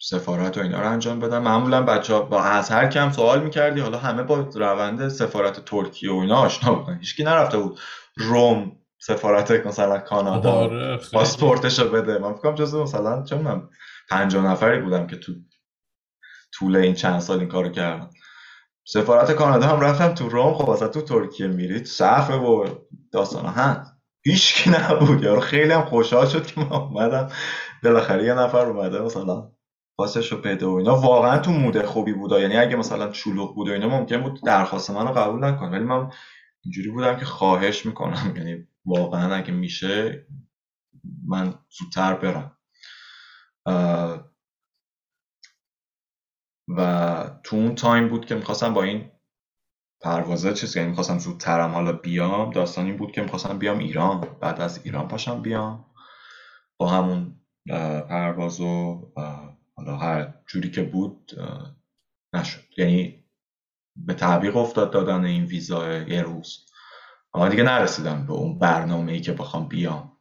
سفارت 0.00 0.58
و 0.58 0.60
اینا 0.60 0.80
رو 0.80 0.90
انجام 0.90 1.18
بدم. 1.18 1.42
معمولا 1.42 1.82
بچه 1.82 2.14
ها 2.14 2.22
با 2.22 2.42
از 2.42 2.70
هر 2.70 2.88
کم 2.88 3.12
سوال 3.12 3.42
می‌کردی 3.42 3.80
حالا 3.80 3.98
همه 3.98 4.22
با 4.22 4.36
روند 4.54 5.08
سفارت 5.08 5.64
ترکیه 5.64 6.12
و 6.12 6.16
اینا 6.16 6.36
آشنا 6.36 6.74
بودن. 6.74 6.98
هیچکی 6.98 7.24
نرفته 7.24 7.58
بود 7.58 7.80
روم 8.16 8.76
سفارت 8.98 9.66
مثلا 9.66 9.98
کانادا 9.98 10.52
آره، 10.52 10.96
پاسپورتشو 11.12 11.88
بده. 11.88 12.18
من 12.18 12.34
فکرم 12.34 12.54
جزو 12.54 12.82
مثلا 12.82 13.22
چون 13.22 13.38
من 13.38 13.68
50 14.10 14.46
نفری 14.46 14.80
بودم 14.80 15.06
که 15.06 15.16
تو 15.16 15.32
طول 16.52 16.76
این 16.76 16.94
چند 16.94 17.20
سال 17.20 17.38
این 17.38 17.48
کارو 17.48 17.68
کردم 17.68 18.10
سفارت 18.90 19.32
کانادا 19.32 19.66
هم 19.66 19.80
رفتم 19.80 20.14
تو 20.14 20.28
روم. 20.28 20.54
خب 20.54 20.70
اصلا 20.70 20.88
تو 20.88 21.02
ترکیه 21.02 21.46
میرید 21.46 21.84
صفه 21.84 22.34
و 22.34 22.68
داستان 23.12 23.46
هست 23.46 23.92
هیچ 24.24 24.54
کی 24.54 24.70
نبود. 24.70 25.22
یارو 25.22 25.40
خیلی 25.40 25.72
هم 25.72 25.84
خوشحال 25.84 26.26
شد 26.26 26.46
که 26.46 26.60
من 26.60 26.72
اومدم. 26.72 27.28
بالاخره 27.84 28.24
یه 28.24 28.34
نفر 28.34 28.66
اومده 28.66 29.00
مثلا 29.00 29.52
پاسش 29.98 30.32
رو 30.32 30.38
بده 30.38 30.66
و 30.66 30.70
اینا. 30.70 31.00
واقعا 31.00 31.38
تو 31.38 31.50
موده 31.50 31.82
خوبی 31.82 32.12
بود. 32.12 32.32
یعنی 32.32 32.56
اگه 32.56 32.76
مثلا 32.76 33.10
چلوغ 33.10 33.54
بود 33.54 33.68
و 33.68 33.72
اینا 33.72 33.88
ممکن 33.88 34.22
بود 34.22 34.40
درخواست 34.44 34.90
منو 34.90 35.12
قبول 35.12 35.44
نکنه. 35.44 35.70
ولی 35.70 35.84
من 35.84 36.10
اینجوری 36.64 36.90
بودم 36.90 37.16
که 37.16 37.24
خواهش 37.24 37.86
می‌کنم. 37.86 38.34
یعنی 38.36 38.68
واقعا 38.84 39.34
اگه 39.34 39.50
میشه 39.50 40.26
من 41.26 41.54
زودتر 41.78 42.14
برم. 42.14 42.56
و 46.76 47.30
تو 47.44 47.56
اون 47.56 47.74
تایم 47.74 48.08
بود 48.08 48.26
که 48.26 48.34
می‌خواستم 48.34 48.74
با 48.74 48.82
این 48.82 49.10
پروازه 50.00 50.54
چیز 50.54 50.76
یعنی 50.76 50.88
می‌خواستم 50.88 51.18
زودترم 51.18 51.70
حالا 51.70 51.92
بیام. 51.92 52.50
داستان 52.50 52.86
این 52.86 52.96
بود 52.96 53.12
که 53.12 53.22
می‌خواستم 53.22 53.58
بیام 53.58 53.78
ایران. 53.78 54.20
بعد 54.40 54.60
از 54.60 54.80
ایران 54.84 55.08
پاشم 55.08 55.42
بیام. 55.42 55.84
با 56.78 56.88
همون 56.88 57.40
پرواز 58.08 58.60
و 58.60 59.02
حالا 59.76 59.96
هر 59.96 60.34
جوری 60.46 60.70
که 60.70 60.82
بود 60.82 61.30
نشد. 62.34 62.60
یعنی 62.76 63.24
به 63.96 64.14
تعبیق 64.14 64.56
افتاد 64.56 64.90
دادن 64.90 65.24
این 65.24 65.44
ویزا 65.44 65.92
یه 65.92 66.22
روز. 66.22 66.66
اما 67.34 67.48
دیگه 67.48 67.62
نرسیدم 67.62 68.26
به 68.26 68.32
اون 68.32 68.58
برنامه 68.58 69.12
ای 69.12 69.20
که 69.20 69.32
بخوام 69.32 69.68
بیام. 69.68 70.12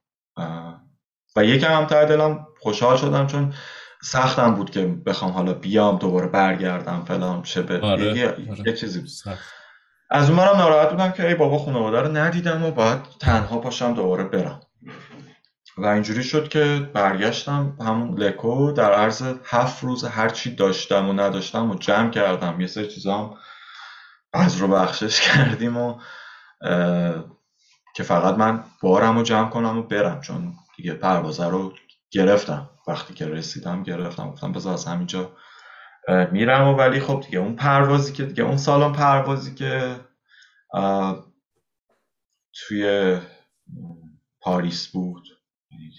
و 1.35 1.43
یکم 1.43 1.73
هم 1.73 1.85
تر 1.85 2.05
دلم 2.05 2.47
خوشحال 2.59 2.97
شدم 2.97 3.27
چون 3.27 3.53
سختم 4.01 4.55
بود 4.55 4.69
که 4.69 4.85
بخوام 4.85 5.31
حالا 5.31 5.53
بیام 5.53 5.97
دوباره 5.97 6.27
برگردم 6.27 7.03
فلان 7.07 7.41
چه 7.41 7.61
به 7.61 7.79
آره، 7.79 8.17
یه, 8.17 8.29
آره. 8.29 8.63
یه 8.65 8.73
چیزی 8.73 8.99
بود. 8.99 9.09
از 10.09 10.29
اون 10.29 10.39
منم 10.39 10.57
ناراحت 10.57 10.89
بودم 10.89 11.11
که 11.11 11.27
ای 11.27 11.35
بابا 11.35 11.57
خانواده 11.57 12.01
رو 12.01 12.17
ندیدم 12.17 12.63
و 12.63 12.71
باید 12.71 12.99
تنها 13.19 13.57
پاشم 13.57 13.93
دوباره 13.93 14.23
برم. 14.23 14.59
و 15.77 15.85
اینجوری 15.85 16.23
شد 16.23 16.47
که 16.47 16.89
برگشتم 16.93 17.77
همون 17.79 18.17
لکو 18.17 18.71
در 18.71 18.93
عرض 18.93 19.23
هفت 19.45 19.83
روز 19.83 20.03
هرچی 20.03 20.55
داشتم 20.55 21.09
و 21.09 21.13
نداشتم 21.13 21.71
و 21.71 21.75
جمع 21.75 22.09
کردم. 22.09 22.61
یه 22.61 22.67
سری 22.67 22.87
چیزا 22.87 23.17
هم 23.17 23.33
از 24.33 24.57
رو 24.57 24.67
بخشش 24.67 25.21
کردیم 25.29 25.77
و 25.77 25.99
که 27.95 28.03
فقط 28.03 28.35
من 28.35 28.63
بارم 28.81 29.17
رو 29.17 29.23
جمع 29.23 29.49
کنم 29.49 29.77
و 29.77 29.83
برم 29.83 30.21
چون 30.21 30.53
دیگه 30.77 30.93
پروازه 30.93 31.47
رو 31.47 31.73
گرفتم. 32.11 32.69
وقتی 32.87 33.13
که 33.13 33.27
رسیدم 33.27 33.83
گرفتم 33.83 34.31
گفتم 34.31 34.51
بذار 34.51 34.73
از 34.73 34.85
همینجا 34.85 35.31
میرم 36.31 36.67
و 36.67 36.73
ولی 36.73 36.99
خب 36.99 37.23
دیگه 37.25 37.39
اون 37.39 37.55
پروازی 37.55 38.13
که 38.13 38.25
دیگه 38.25 38.43
اون 38.43 38.57
سالان 38.57 38.93
پروازی 38.93 39.55
که 39.55 39.99
توی 42.53 43.17
پاریس 44.41 44.87
بود. 44.87 45.23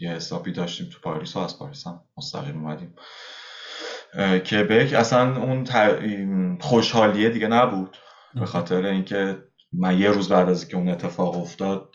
یه 0.00 0.10
حسابی 0.10 0.52
داشتیم 0.52 0.88
تو 0.92 0.98
پاریس 1.02 1.36
و 1.36 1.38
از 1.38 1.58
پاریس 1.58 1.86
هم 1.86 2.00
مستقیم 2.16 2.64
اومدیم. 2.64 2.94
کبک 4.38 4.92
اصلا 4.92 5.42
اون 5.42 6.58
خوشحالیه 6.60 7.28
دیگه 7.28 7.48
نبود. 7.48 7.96
به 8.34 8.46
خاطر 8.46 8.86
اینکه 8.86 9.38
من 9.72 9.98
یه 9.98 10.10
روز 10.10 10.28
بعد 10.28 10.48
از 10.48 10.60
اینکه 10.62 10.76
اون 10.76 10.88
اتفاق 10.88 11.36
افتاد 11.36 11.94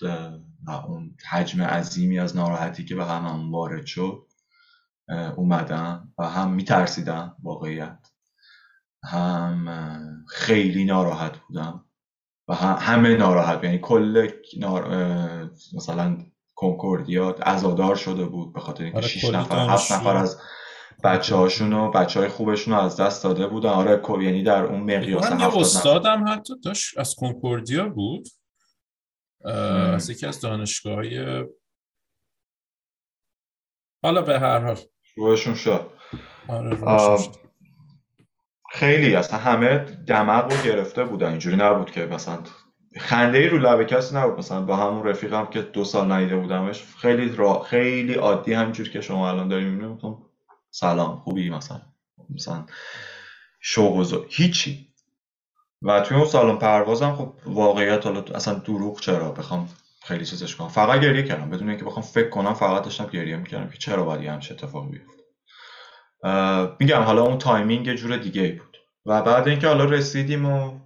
و 0.68 0.72
اون 0.72 1.16
حجم 1.30 1.62
عظیمی 1.62 2.20
از 2.20 2.36
ناراحتی 2.36 2.86
که 2.86 2.96
به 2.96 3.06
همون 3.06 3.52
وارد 3.52 3.86
شد 3.86 4.28
اومدم 5.10 6.14
و 6.18 6.30
هم 6.30 6.54
میترسیدم 6.54 7.36
واقعیت. 7.44 8.08
هم 9.04 10.26
خیلی 10.28 10.86
ناراحت 10.86 11.38
بودم 11.38 11.86
و 12.48 12.56
همه 12.56 13.16
ناراحت 13.16 13.64
یعنی 13.64 13.80
کل 13.80 14.30
مثلا 15.76 16.18
کنکوردیا 16.56 17.30
عزادار 17.30 17.96
شده 17.96 18.26
بود 18.26 18.54
به 18.54 18.60
خاطر 18.60 18.84
اینکه 18.84 19.02
6 19.02 19.26
آره 19.26 19.38
نفر 19.38 19.70
7 19.70 19.92
نفر 19.92 20.16
از 20.16 20.42
بچه 21.04 21.36
هاشون 21.36 21.74
و 21.74 21.92
بچه 21.92 22.20
های 22.20 22.30
خوبشون 22.30 22.74
رو 22.74 22.80
از 22.80 22.98
دست 22.98 23.24
داده 23.24 23.48
بودن. 23.48 23.70
آره 23.70 24.02
یعنی 24.24 24.44
در 24.44 24.64
اون 24.64 24.80
مقیاس 24.80 25.32
من 25.32 25.40
یه 25.40 25.58
استادم 25.58 26.26
حتی 26.28 26.54
داشت 26.64 26.98
از 26.98 27.16
کنکوردیا 27.16 27.90
بود. 27.90 28.28
از 29.46 30.10
یکی 30.10 30.26
از 30.26 30.42
دانشگاه 30.42 30.96
های 30.96 31.44
حالا 34.04 34.22
به 34.22 34.40
هر 34.40 34.60
حال 34.60 34.78
روشون 35.16 35.56
شد. 35.56 35.90
آره 36.48 36.78
خیلی 38.72 39.16
اصلا 39.16 39.40
همه 39.40 39.78
دمق 40.08 40.54
رو 40.54 40.64
گرفته 40.64 41.04
بودن. 41.04 41.30
اینجوری 41.30 41.56
نبود 41.56 41.92
که 41.92 42.06
مثلا 42.06 42.40
خنده 42.98 43.38
ای 43.38 43.50
رو 43.50 43.58
لب 43.58 43.84
کسی 43.88 44.16
نبود. 44.16 44.38
مثلا 44.38 44.62
با 44.62 44.76
همون 44.76 45.04
رفیقم 45.08 45.46
که 45.46 45.62
دو 45.62 45.84
سال 45.84 46.12
ندیده 46.12 46.36
بودمش 46.36 46.84
خیلی 46.98 47.36
را 47.36 47.60
خیلی 47.60 48.14
عادی 48.14 48.54
همینجوری 48.54 48.92
که 48.92 49.02
شما 49.02 49.30
الان 49.30 49.48
داریم 49.48 49.68
می‌بینیم 49.68 50.18
سلام 50.72 51.20
خوبی؟ 51.20 51.50
مثلا 51.50 51.82
مثلا 52.30 52.66
شوق 53.62 53.96
و 53.96 54.26
هیچی. 54.30 54.94
و 55.82 56.02
توی 56.02 56.18
اون 56.18 56.26
سالن 56.26 56.58
پروازم 56.58 57.16
خب 57.16 57.34
واقعیت 57.46 58.06
حالا 58.06 58.22
اصلا 58.22 58.54
دروغ 58.54 59.00
چرا؟ 59.00 59.32
بخوام 59.32 59.70
خیلی 60.04 60.26
چیزش 60.26 60.56
کنم. 60.56 60.68
فقط 60.68 61.02
گریه 61.02 61.24
کردم. 61.24 61.50
بدون 61.50 61.70
اینکه 61.70 61.86
بخوام 61.86 62.06
فکر 62.06 62.30
کنم 62.30 62.54
فقط 62.54 62.84
داشتم 62.84 63.06
گریه 63.06 63.38
می‌کردم 63.38 63.70
که 63.70 63.78
چرا 63.78 64.04
باید 64.04 64.22
یه 64.22 64.32
اتفاقی 64.32 64.90
بیفته. 64.90 65.24
میگم 66.80 67.02
حالا 67.02 67.24
اون 67.24 67.38
timing 67.38 67.88
یه 67.88 67.96
جور 67.96 68.18
دیگه 68.18 68.42
ای 68.42 68.52
بود. 68.52 68.78
و 69.06 69.22
بعد 69.22 69.48
اینکه 69.48 69.68
حالا 69.68 69.86
رسیدیم 69.86 70.46
و 70.46 70.80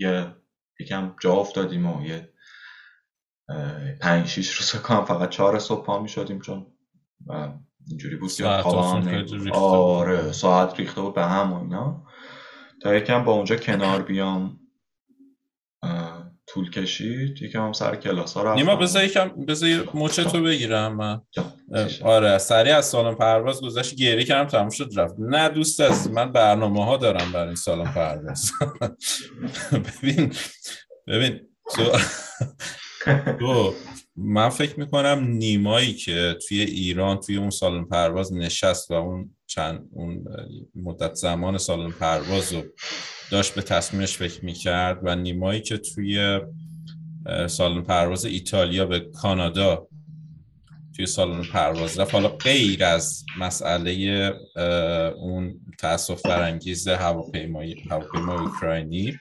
یه 0.00 0.34
یکم 0.80 1.14
جا 1.20 1.32
افتادیم 1.32 1.86
و 1.86 2.06
یه 2.06 2.32
پنج 4.00 4.26
شیش 4.26 4.52
روز 4.52 4.82
کام 4.82 5.04
فقط 5.04 5.28
چهار 5.28 5.58
صبح 5.58 5.86
پا 5.86 6.02
می 6.02 6.08
شدیم 6.08 6.40
چون 6.40 6.66
اینجوری 7.88 8.16
بود 8.16 8.32
که 8.32 8.46
آره 9.54 10.32
ساعت 10.32 10.80
ریخته 10.80 11.00
بود 11.00 11.14
به 11.14 11.24
هم 11.24 11.52
و 11.52 11.60
اینا. 11.60 12.06
تا 12.82 12.94
یکم 12.94 13.24
با 13.24 13.32
اونجا 13.32 13.56
کنار 13.56 14.02
بیام. 14.02 14.59
طول 16.52 16.70
کشید 16.70 17.42
یکم 17.42 17.60
هم 17.62 17.72
سر 17.72 17.96
کلاس 17.96 18.34
ها 18.34 18.42
رفتم. 18.42 18.58
نیما 18.58 18.76
بذار 18.76 19.04
یکم 19.04 19.28
بذار 19.28 19.84
تو 20.24 20.42
بگیرم 20.42 20.96
من. 20.96 21.20
آره 22.02 22.38
سریع 22.38 22.76
از 22.76 22.86
سالن 22.86 23.14
پرواز 23.14 23.60
گذشت 23.60 23.94
گیری 23.94 24.24
کردم 24.24 24.48
تموم 24.48 24.70
شد 24.70 24.90
رفت. 24.96 25.14
نه 25.18 25.48
دوست 25.48 25.80
از 25.80 26.10
من 26.10 26.32
برنامه 26.32 26.84
ها 26.84 26.96
دارم 26.96 27.32
برای 27.32 27.46
این 27.46 27.54
سالن 27.56 27.92
پرواز. 27.92 28.52
ببین 30.02 30.32
ببین 31.06 31.40
تو 33.40 33.74
من 34.16 34.48
فکر 34.48 34.80
می‌کنم 34.80 35.26
نیمایی 35.28 35.94
که 35.94 36.36
توی 36.48 36.60
ایران 36.60 37.20
توی 37.20 37.36
اون 37.36 37.50
سالن 37.50 37.84
پرواز 37.84 38.32
نشست 38.32 38.90
و 38.90 38.94
اون 38.94 39.36
چند 39.46 39.88
اون 39.92 40.24
مدت 40.74 41.14
زمان 41.14 41.58
سالن 41.58 41.90
پرواز 41.90 42.52
رو 42.52 42.62
داشت 43.30 43.54
به 43.54 43.62
تصمیمش 43.62 44.16
فکر 44.16 44.44
می‌کرد 44.44 44.98
و 45.02 45.16
نیمایی 45.16 45.60
که 45.60 45.78
توی 45.78 46.40
سالن 47.46 47.82
پرواز 47.82 48.24
ایتالیا 48.24 48.86
به 48.86 49.00
کانادا 49.00 49.86
توی 50.96 51.06
سالن 51.06 51.42
پرواز 51.42 51.98
رفت. 51.98 52.14
حالا 52.14 52.28
غیر 52.28 52.84
از 52.84 53.24
مسئله 53.38 53.92
اون 55.16 55.60
تاسف 55.78 56.22
برانگیز 56.22 56.88
هواپیمای 56.88 57.76
هواپیمای 57.90 58.38
اوکراینی 58.38 59.18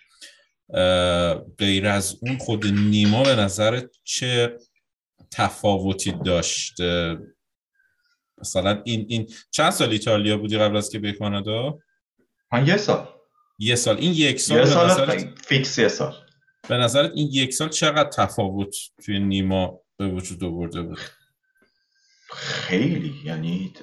غیر 1.58 1.88
از 1.88 2.18
اون 2.22 2.38
خود 2.38 2.66
نیما 2.66 3.24
به 3.24 3.36
نظر 3.36 3.82
چه 4.04 4.58
تفاوتی 5.32 6.12
داشت؟ 6.12 6.76
مثلا 8.38 8.82
این 8.86 9.06
این 9.10 9.30
چند 9.52 9.72
سال 9.72 9.90
ایتالیا 9.90 10.38
بودی 10.38 10.58
قبل 10.58 10.78
از 10.78 10.90
که 10.90 11.00
به 11.00 11.12
کانادا؟ 11.12 11.80
من 12.52 12.68
یه 12.68 12.78
سال. 12.78 13.08
یه 13.60 13.76
سال. 13.76 13.98
این 13.98 14.14
یک 14.14 14.40
سال 14.40 14.58
یه 14.58 14.66
سال 14.66 15.36
فیکس 15.48 15.78
یه 15.78 15.88
سال. 15.88 16.16
به 16.70 16.78
نظرت 16.78 17.12
این 17.16 17.30
یک 17.32 17.54
سال 17.54 17.70
چقدر 17.70 18.10
تفاوت 18.10 18.76
توی 19.06 19.20
نیما 19.20 19.82
به 19.98 20.08
وجود 20.08 20.44
آورده 20.44 20.82
بود؟ 20.82 21.00
خیلی 22.32 23.14
یعنی 23.24 23.74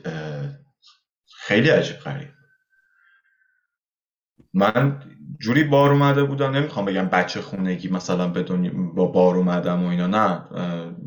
خیلی 1.36 1.70
عجیب 1.70 1.96
غریب. 1.96 2.35
من 4.54 5.02
جوری 5.40 5.64
بار 5.64 5.90
اومده 5.92 6.24
بودم 6.24 6.50
نمی‌خوام 6.50 6.84
بگم 6.84 7.08
بچه 7.08 7.40
خونگی 7.40 7.88
مثلا 7.88 8.28
بدون 8.28 8.94
با 8.94 9.06
بار 9.06 9.36
اومدم 9.36 9.84
و 9.84 9.88
اینا 9.88 10.06
نه. 10.06 10.44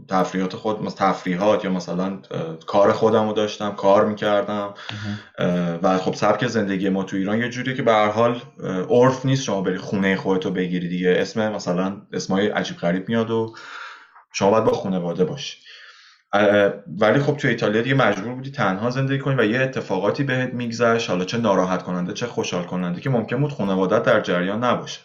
تفریحات 0.10 0.56
خود 0.56 0.88
تفریحات 0.88 1.66
یا 1.66 1.72
مثلا 1.72 2.20
کار 2.68 2.92
خودم 2.94 3.28
رو 3.28 3.34
داشتم 3.34 3.72
کار 3.72 4.06
می‌کردم. 4.06 4.74
و 5.84 5.98
خب 5.98 6.14
سبک 6.14 6.48
زندگی 6.48 6.90
ما 6.90 7.04
تو 7.04 7.16
ایران 7.16 7.40
یه 7.40 7.50
جوری 7.50 7.74
که 7.74 7.82
به 7.84 7.92
هر 7.92 8.10
حال 8.10 8.42
عرف 8.90 9.26
نیست 9.26 9.44
شما 9.44 9.62
بری 9.62 9.78
خونه 9.78 10.16
خودتو 10.16 10.52
بگیری 10.52 10.88
دیگه. 10.88 11.16
اسم 11.18 11.52
مثلا 11.52 12.02
اسمای 12.14 12.48
عجیب 12.48 12.78
غریب 12.78 13.10
میاد 13.10 13.32
و 13.32 13.54
شما 14.34 14.52
باید 14.52 14.64
با 14.64 14.72
خانواده 14.72 15.26
باشی. 15.26 15.58
ولی 17.00 17.20
خب 17.20 17.38
تو 17.38 17.48
ایتالیا 17.48 17.82
دیگه 17.82 17.96
مجبور 17.96 18.34
بودی 18.34 18.52
تنها 18.52 18.90
زندگی 18.90 19.20
کنی 19.20 19.36
و 19.36 19.46
یه 19.46 19.60
اتفاقاتی 19.60 20.24
بهت 20.24 20.54
میگذشت 20.54 21.10
حالا 21.10 21.26
چه 21.26 21.38
ناراحت 21.38 21.84
کننده 21.84 22.14
چه 22.14 22.28
خوشحال 22.28 22.64
کننده 22.64 23.02
که 23.02 23.10
ممکن 23.10 23.42
بود 23.42 23.52
خانوادت 23.52 24.04
در 24.04 24.22
جریان 24.22 24.64
نباشه. 24.64 25.02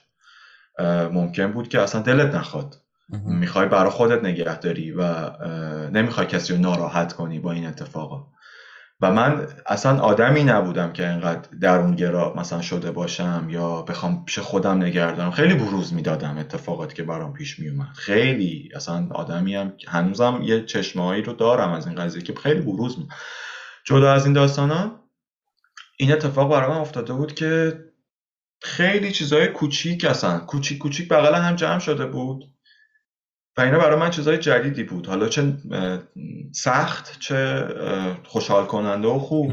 ممکن 1.13 1.53
بود 1.53 1.69
که 1.69 1.81
اصلا 1.81 2.01
دلت 2.01 2.35
نخواد. 2.35 2.77
می‌خوای 3.09 3.69
برا 3.69 3.91
خودت 3.91 4.25
نگه 4.25 4.59
داری 4.59 4.93
و 4.93 5.03
نمی‌خوای 5.91 6.27
کسی 6.27 6.53
رو 6.53 6.61
ناراحت 6.61 7.13
کنی 7.13 7.39
با 7.39 7.53
این 7.53 7.67
اتفاقا. 7.67 8.27
و 9.01 9.13
من 9.13 9.47
اصلا 9.67 10.01
آدمی 10.01 10.45
نبودم 10.45 10.93
که 10.93 11.09
اینقدر 11.09 11.49
درونگرا 11.61 12.35
مثلا 12.37 12.63
شده 12.63 12.91
باشم 12.91 13.47
یا 13.51 13.83
بخوام 13.83 14.25
پیش 14.25 14.39
خودم 14.39 14.83
نگردم. 14.83 15.31
خیلی 15.31 15.55
بروز 15.55 15.95
می‌دادم 15.95 16.39
اتفاقاتی 16.39 16.95
که 16.95 17.03
برام 17.03 17.33
پیش 17.33 17.59
میومد. 17.59 17.93
خیلی 17.95 18.69
اصلا 18.75 19.09
آدمی 19.11 19.55
هم 19.55 19.73
هنوزم 19.89 20.41
یه 20.43 20.65
چشمهایی 20.65 21.23
رو 21.23 21.33
دارم 21.33 21.73
از 21.73 21.87
این 21.87 21.97
قضیه 21.97 22.23
که 22.23 22.35
خیلی 22.35 22.61
بروز 22.61 22.99
می 22.99 23.09
جدا 23.85 24.13
از 24.13 24.25
این 24.25 24.35
داستانا 24.35 25.01
این 25.97 26.13
اتفاق 26.13 26.51
برای 26.51 26.77
افتاده 26.77 27.13
بود 27.13 27.35
که 27.35 27.79
خیلی 28.63 29.13
چیزای 29.13 29.49
کوچیک 29.49 30.05
اصلا 30.05 30.39
کوچیک 30.39 30.79
کوچیک 30.79 31.09
بغل 31.09 31.35
هم 31.35 31.57
جمع 31.57 31.79
شده 31.79 32.07
بود. 32.07 32.54
و 33.57 33.61
اینا 33.61 33.79
برای 33.79 33.99
من 33.99 34.11
چیزای 34.11 34.39
جدیدی 34.39 34.83
بود. 34.83 35.07
حالا 35.07 35.29
چه 35.29 35.57
سخت 36.53 37.21
چه 37.21 37.69
خوشحال 38.25 38.67
کننده 38.67 39.09
و 39.09 39.19
خوب. 39.19 39.53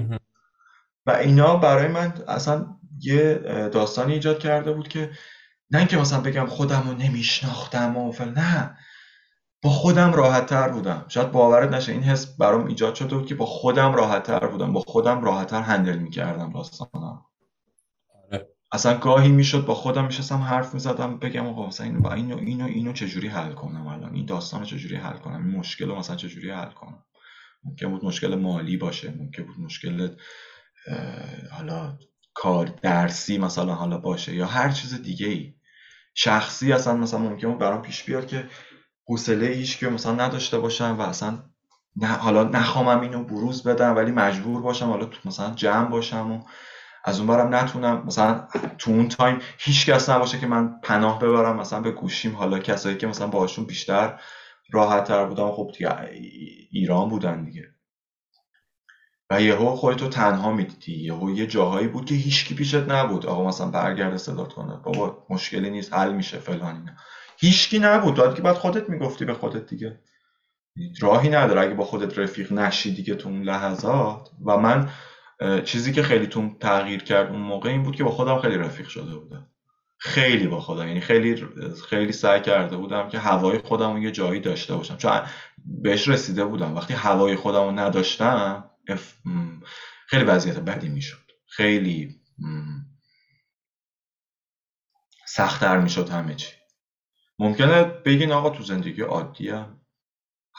و 1.05 1.11
اینا 1.11 1.55
برای 1.55 1.87
من 1.87 2.13
اصلا 2.27 2.65
یه 2.99 3.33
داستانی 3.73 4.13
ایجاد 4.13 4.39
کرده 4.39 4.73
بود 4.73 4.87
که 4.87 5.11
نه 5.71 5.79
اینکه 5.79 5.97
مثلا 5.97 6.21
بگم 6.21 6.45
خودم 6.45 6.83
رو 6.87 6.93
نمیشناختم 6.93 7.97
و 7.97 8.11
فل 8.11 8.29
نه. 8.29 8.77
با 9.63 9.69
خودم 9.69 10.13
راحت 10.13 10.45
تر 10.45 10.69
بودم. 10.69 11.05
شاید 11.07 11.31
باورت 11.31 11.71
نشه 11.71 11.91
این 11.91 12.03
حس 12.03 12.37
برام 12.37 12.65
ایجاد 12.65 12.95
شده 12.95 13.15
بود 13.15 13.25
که 13.25 13.35
با 13.35 13.45
خودم 13.45 13.93
راحت 13.93 14.23
تر 14.23 14.47
بودم 14.47 14.73
با 14.73 14.83
خودم 14.87 15.23
راحت 15.23 15.47
تر 15.47 15.61
هندل 15.61 15.97
می‌کردم 15.97 16.53
داستانم. 16.53 17.25
اصلا 18.71 18.97
گاهی 18.97 19.31
می‌شد 19.31 19.65
با 19.65 19.75
خودم 19.75 20.05
میشستم 20.05 20.37
حرف 20.37 20.73
می‌زدم 20.73 21.19
بگم 21.19 21.47
آقا 21.47 21.67
مثلا 21.67 21.85
اینو 21.85 22.07
اینو 22.07 22.37
اینو 22.37 22.65
اینو 22.65 22.93
چجوری 22.93 23.27
حل 23.27 23.53
کنم 23.53 23.87
الان؟ 23.87 24.15
این 24.15 24.25
داستان 24.25 24.59
رو 24.59 24.65
چجوری 24.65 24.95
حل 24.95 25.17
کنم؟ 25.17 25.47
این 25.47 25.57
مشکل 25.57 25.87
رو 25.87 25.95
مثلا 25.95 26.15
چجوری 26.15 26.51
حل 26.51 26.71
کنم؟ 26.71 27.03
ممکن 27.63 27.89
بود 27.91 28.05
مشکل 28.05 28.35
مالی 28.35 28.77
باشه 28.77 29.11
ممکن 29.11 29.43
بود 29.43 29.59
مشکل 29.59 30.15
حالا 31.51 31.97
کار 32.33 32.65
درسی 32.65 33.37
مثلا 33.37 33.73
حالا 33.73 33.97
باشه 33.97 34.35
یا 34.35 34.45
هر 34.45 34.69
چیز 34.69 35.01
دیگه 35.01 35.27
ای 35.27 35.53
شخصی 36.15 36.73
اصلا 36.73 36.95
مثلا 36.95 37.19
ممکن 37.19 37.49
بود 37.49 37.57
برام 37.57 37.81
پیش 37.81 38.03
بیاد 38.03 38.27
که 38.27 38.45
حوصله 39.07 39.47
هیچ 39.47 39.79
که 39.79 39.89
مثلا 39.89 40.15
نداشته 40.15 40.59
باشم 40.59 40.95
و 40.99 41.01
اصلا 41.01 41.43
نه 41.95 42.07
حالا 42.07 42.43
نخوامم 42.43 43.01
اینو 43.01 43.23
بروز 43.23 43.63
بدم 43.63 43.95
ولی 43.95 44.11
مجبور 44.11 44.61
باشم 44.61 44.85
حالا 44.85 45.09
مثلا 45.25 45.53
جمع 45.53 45.89
باشم 45.89 46.31
و 46.31 46.43
از 47.03 47.19
اون 47.19 47.27
برم 47.27 47.55
نتونم 47.55 48.03
مثلا 48.05 48.47
تو 48.77 48.91
اون 48.91 49.07
تایم 49.09 49.39
هیچ 49.57 49.89
کس 49.89 50.09
نباشه 50.09 50.39
که 50.39 50.47
من 50.47 50.79
پناه 50.83 51.19
ببرم 51.19 51.59
مثلا 51.59 51.81
به 51.81 51.91
گوشیم. 51.91 52.35
حالا 52.35 52.59
کسایی 52.59 52.97
که 52.97 53.07
مثلا 53.07 53.27
باهاشون 53.27 53.65
بیشتر 53.65 54.19
راحت 54.71 55.03
تر 55.03 55.25
بودم 55.25 55.51
خب 55.51 55.71
دیگه 55.77 56.09
ایران 56.71 57.09
بودن 57.09 57.43
دیگه. 57.43 57.67
و 59.29 59.41
یهو 59.41 59.75
خودتو 59.75 60.07
تنها 60.07 60.51
می‌دیدی. 60.51 61.03
یهو 61.03 61.31
یه 61.31 61.47
جاهایی 61.47 61.87
بود 61.87 62.05
که 62.05 62.15
هیچکی 62.15 62.55
پیشت 62.55 62.89
نبود. 62.89 63.25
آقا 63.25 63.47
مثلا 63.47 63.67
برگرد 63.67 64.17
صدات 64.17 64.53
کنه. 64.53 64.77
بابا 64.83 65.25
مشکلی 65.29 65.69
نیست 65.69 65.93
حل 65.93 66.13
میشه 66.13 66.37
فلان 66.37 66.75
اینا. 66.75 66.91
هیچکی 67.37 67.79
نبود. 67.79 68.15
بعد 68.15 68.35
که 68.35 68.41
بعد 68.41 68.55
خودت 68.55 68.89
می‌گفتی 68.89 69.25
به 69.25 69.33
خودت 69.33 69.65
دیگه. 69.65 69.99
راهی 71.01 71.29
نداره. 71.29 71.61
اگه 71.61 71.73
با 71.73 71.83
خودت 71.83 72.19
رفیق 72.19 72.53
نشی 72.53 72.93
دیگه 72.95 73.15
تو 73.15 73.29
اون 73.29 73.43
لحظات. 73.43 74.29
و 74.45 74.57
من 74.57 74.89
چیزی 75.65 75.91
که 75.91 76.03
خیلی 76.03 76.27
تون 76.27 76.57
تغییر 76.59 77.03
کرد 77.03 77.31
اون 77.31 77.41
موقع 77.41 77.69
این 77.69 77.83
بود 77.83 77.95
که 77.95 78.03
با 78.03 78.11
خودم 78.11 78.39
خیلی 78.39 78.57
رفیق 78.57 78.87
شده 78.87 79.15
بودم. 79.15 79.47
خیلی 79.97 80.47
با 80.47 80.59
خودم 80.59 80.87
یعنی 80.87 81.01
خیلی 81.01 81.45
خیلی 81.89 82.11
سعی 82.11 82.41
کرده 82.41 82.77
بودم 82.77 83.09
که 83.09 83.19
هوای 83.19 83.57
خودم 83.57 83.97
یه 83.97 84.11
جایی 84.11 84.39
داشته 84.39 84.75
باشم. 84.75 84.97
چون 84.97 85.21
بهش 85.65 86.07
رسیده 86.07 86.45
بودم. 86.45 86.75
وقتی 86.75 86.93
هوای 86.93 87.35
خودم 87.35 87.63
رو 87.63 87.71
نداشتم 87.71 88.69
خیلی 90.07 90.23
وضعیت 90.23 90.59
بدی 90.59 90.89
می‌شد. 90.89 91.31
خیلی 91.47 92.15
سختتر 95.27 95.79
می‌شد 95.79 96.09
همه 96.09 96.35
چی. 96.35 96.55
ممکنه 97.39 97.83
بگین 97.83 98.31
آقا 98.31 98.49
تو 98.49 98.63
زندگی 98.63 99.01
عادیه 99.01 99.65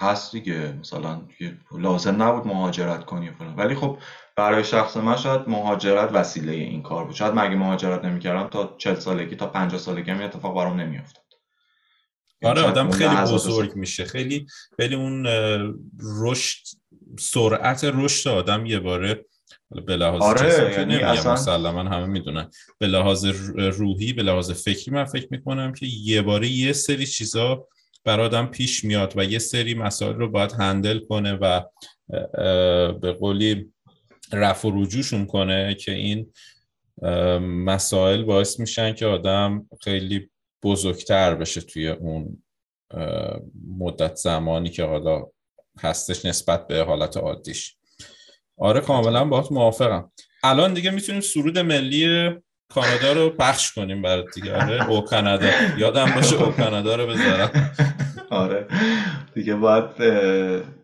هست 0.01 0.33
دیگه. 0.33 0.73
مثلا 0.81 1.29
لازم 1.73 2.23
نبود 2.23 2.47
مهاجرت 2.47 3.05
کنی 3.05 3.31
ولی 3.57 3.75
خب 3.75 3.99
برای 4.37 4.65
شخص 4.65 4.97
من 4.97 5.17
شاید 5.17 5.49
مهاجرت 5.49 6.11
وسیله 6.13 6.53
این 6.53 6.83
کار 6.83 7.05
بود. 7.05 7.15
شاید 7.15 7.35
مگه 7.35 7.57
مهاجرت 7.57 8.05
نمی‌کردم 8.05 8.49
تا 8.49 8.75
40 8.79 8.95
سالگی 8.95 9.37
تا 9.37 9.47
50 9.47 9.81
سالگی 9.81 10.11
هم 10.11 10.23
اتفاق 10.23 10.57
برام 10.57 10.81
نمیافتاد. 10.81 11.25
آره 12.45 12.63
آدم 12.63 12.91
خیلی 12.91 13.15
بزرگ 13.15 13.77
میشه. 13.77 14.05
خیلی 14.05 14.47
خیلی 14.77 14.95
اون 14.95 15.27
رشد 16.23 16.67
سرعت 17.19 17.85
رشد 17.85 18.31
آدم 18.31 18.67
یه 18.67 18.79
باره. 18.79 19.25
به 19.87 19.97
لحاظ 19.97 20.23
آره 20.23 20.73
یعنی 20.73 20.97
اصلا 20.97 21.33
مسلما 21.33 21.83
همه 21.83 22.07
می‌دونن. 22.07 22.51
به 22.79 22.87
لحاظ 22.87 23.25
روحی 23.57 24.13
به 24.13 24.23
لحاظ 24.23 24.51
فکری 24.51 24.91
من 24.91 25.05
فکر 25.05 25.29
می‌کنم 25.31 25.73
که 25.73 25.87
یه 25.87 26.23
باره 26.23 26.49
یه 26.49 26.73
سری 26.73 27.07
چیزا 27.07 27.69
بر 28.05 28.21
آدم 28.21 28.47
پیش 28.47 28.85
میاد 28.85 29.13
و 29.17 29.25
یه 29.25 29.39
سری 29.39 29.75
مسائل 29.75 30.15
رو 30.15 30.31
باید 30.31 30.53
هندل 30.53 30.99
کنه 30.99 31.33
و 31.33 31.63
به 32.93 33.13
قولی 33.21 33.73
رفع 34.33 34.69
و 34.69 34.83
رجوعشون 34.83 35.27
کنه 35.27 35.75
که 35.75 35.93
این 35.93 36.33
مسائل 37.41 38.23
باعث 38.23 38.61
میشن 38.61 38.93
که 38.93 39.07
آدم 39.07 39.67
خیلی 39.81 40.31
بزرگتر 40.63 41.35
بشه 41.35 41.61
توی 41.61 41.89
اون 41.89 42.43
مدت 43.79 44.17
زمانی 44.17 44.69
که 44.69 44.85
حالا 44.85 45.27
هستش 45.81 46.25
نسبت 46.25 46.67
به 46.67 46.83
حالت 46.83 47.17
عادیش. 47.17 47.77
آره 48.57 48.81
کاملا 48.81 49.25
باهات 49.25 49.53
موافقم. 49.53 50.13
الان 50.45 50.75
دیگه 50.75 50.91
می‌تونیم 50.91 51.21
سرود 51.21 51.59
ملی 51.59 52.31
کانادا 52.69 53.13
رو 53.13 53.31
پخش 53.31 53.73
کنیم 53.73 54.03
برای 54.03 54.25
دیگه. 54.35 54.55
آره 54.55 54.91
او 54.91 55.01
کانادا. 55.01 55.51
یادم 55.79 56.13
باشه 56.15 56.43
او 56.43 56.53
کانادا 56.53 56.97
رو 56.97 57.07
بذارم. 57.07 57.75
آره. 58.31 58.67
دیگه 59.35 59.55
باید 59.55 60.03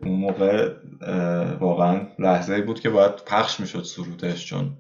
اون 0.03 0.13
موقع 0.13 0.75
واقعا 1.61 2.07
لحظه 2.19 2.63
بود 2.63 2.81
که 2.81 2.91
باید 2.91 3.25
پخش 3.27 3.61
می‌شد 3.61 3.83
سرودش 3.83 4.47
چون 4.47 4.77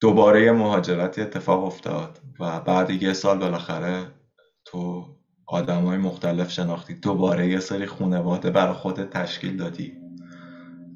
دوباره 0.00 0.42
یه 0.42 0.52
مهاجرتی 0.52 1.20
اتفاق 1.20 1.64
افتاد 1.64 2.20
و 2.40 2.60
بعد 2.60 2.90
یه 2.90 3.12
سال 3.12 3.38
بالاخره 3.38 4.06
تو 4.64 5.04
آدم 5.46 5.84
های 5.84 5.98
مختلف 5.98 6.50
شناختی 6.50 6.94
دوباره 6.94 7.48
یه 7.48 7.60
سری 7.60 7.86
خونواده 7.86 8.50
برای 8.50 8.74
خودت 8.74 9.10
تشکیل 9.10 9.56
دادی. 9.56 9.96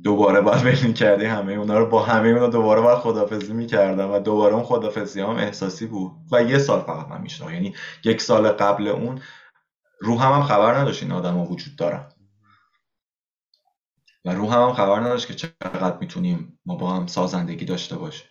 دوباره 0.04 0.40
باید 0.40 0.62
بین 0.62 0.92
کردی 0.92 1.24
همه 1.24 1.52
اونا 1.52 1.78
رو 1.78 1.86
با 1.86 2.02
همه 2.02 2.28
اونا 2.28 2.48
دوباره 2.48 2.80
باید 2.80 2.98
خدافزی 2.98 3.52
می‌کردم 3.52 4.12
و 4.12 4.18
دوباره 4.18 4.54
اون 4.54 4.64
خدافزی 4.64 5.20
هم 5.20 5.28
احساسی 5.28 5.86
بود. 5.86 6.12
و 6.32 6.42
یه 6.42 6.58
سال 6.58 6.80
فقط 6.80 7.08
من 7.08 7.20
میشنم 7.20 7.54
یعنی 7.54 7.74
یک 8.04 8.20
سال 8.22 8.48
قبل 8.48 8.88
اون 8.88 9.20
رو 10.00 10.18
هم, 10.18 10.32
هم 10.32 10.42
خبر 10.42 10.74
نداشت 10.78 11.02
این 11.02 11.12
آدم 11.12 11.34
ها 11.34 11.44
وجود 11.44 11.76
دارن 11.76 12.11
و 14.24 14.34
رو 14.34 14.50
هم, 14.50 14.72
خبر 14.72 15.00
نداشت 15.00 15.26
که 15.26 15.34
چقدر 15.34 15.98
می‌تونیم 15.98 16.60
ما 16.66 16.76
با 16.76 16.90
هم 16.90 17.06
سازندگی 17.06 17.64
داشته 17.64 17.96
باشیم. 17.96 18.28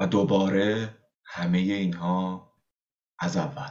و 0.00 0.06
دوباره 0.06 0.98
همه 1.24 1.58
اینها 1.58 2.52
از 3.18 3.36
اول. 3.36 3.70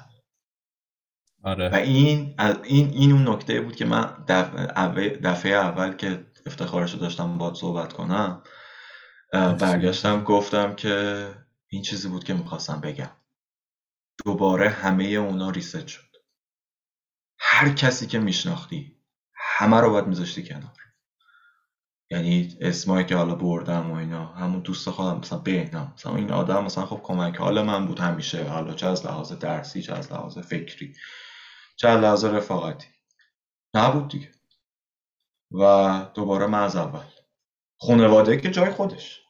آره. 1.43 1.69
و 1.69 1.75
این 1.75 2.35
این 2.63 2.89
این 2.89 3.11
اون 3.11 3.29
نکته 3.29 3.61
بود 3.61 3.75
که 3.75 3.85
من 3.85 4.25
دفعه 5.23 5.51
اول 5.51 5.93
که 5.93 6.25
افتخارش 6.45 6.93
رو 6.93 6.99
داشتم 6.99 7.37
باید 7.37 7.55
صحبت 7.55 7.93
کنم 7.93 8.43
برگشتم 9.33 10.23
گفتم 10.23 10.75
که 10.75 11.27
این 11.67 11.81
چیزی 11.81 12.09
بود 12.09 12.23
که 12.23 12.33
می‌خواستم 12.33 12.81
بگم. 12.81 13.11
دوباره 14.25 14.69
همه 14.69 15.03
اونا 15.03 15.49
ریست 15.49 15.87
شد. 15.87 16.15
هر 17.39 17.69
کسی 17.69 18.07
که 18.07 18.19
میشناختی 18.19 18.97
همه 19.35 19.77
رو 19.81 19.89
باید 19.89 20.07
میذاشتی 20.07 20.43
کنار. 20.43 20.76
یعنی 22.11 22.57
اسمایی 22.61 23.05
که 23.05 23.15
حالا 23.15 23.35
بردم 23.35 23.91
و 23.91 23.95
اینا 23.95 24.25
همون 24.25 24.59
دوست 24.59 24.89
خودم 24.89 25.17
مثلا 25.17 25.39
بهنام 25.39 25.93
مثلا 25.95 26.15
این 26.15 26.31
آدم 26.31 26.63
مثلا 26.63 26.85
خب 26.85 26.99
کمک 27.03 27.37
حال 27.37 27.61
من 27.61 27.85
بود 27.87 27.99
همیشه 27.99 28.43
حالا 28.49 28.73
چه 28.73 28.87
از 28.87 29.05
لحاظ 29.05 29.31
درسی 29.31 29.81
چه 29.81 29.93
از 29.93 30.11
لحاظ 30.11 30.37
فکری 30.37 30.93
چه 31.77 31.87
از 31.87 32.01
لحاظ 32.01 32.25
رفاقتی. 32.25 32.87
نبود 33.73 34.07
دیگه. 34.07 34.31
و 35.51 36.05
دوباره 36.13 36.47
من 36.47 36.63
از 36.63 36.75
اول. 36.75 37.05
خانواده 37.79 38.37
که 38.37 38.51
جای 38.51 38.71
خودش. 38.71 39.21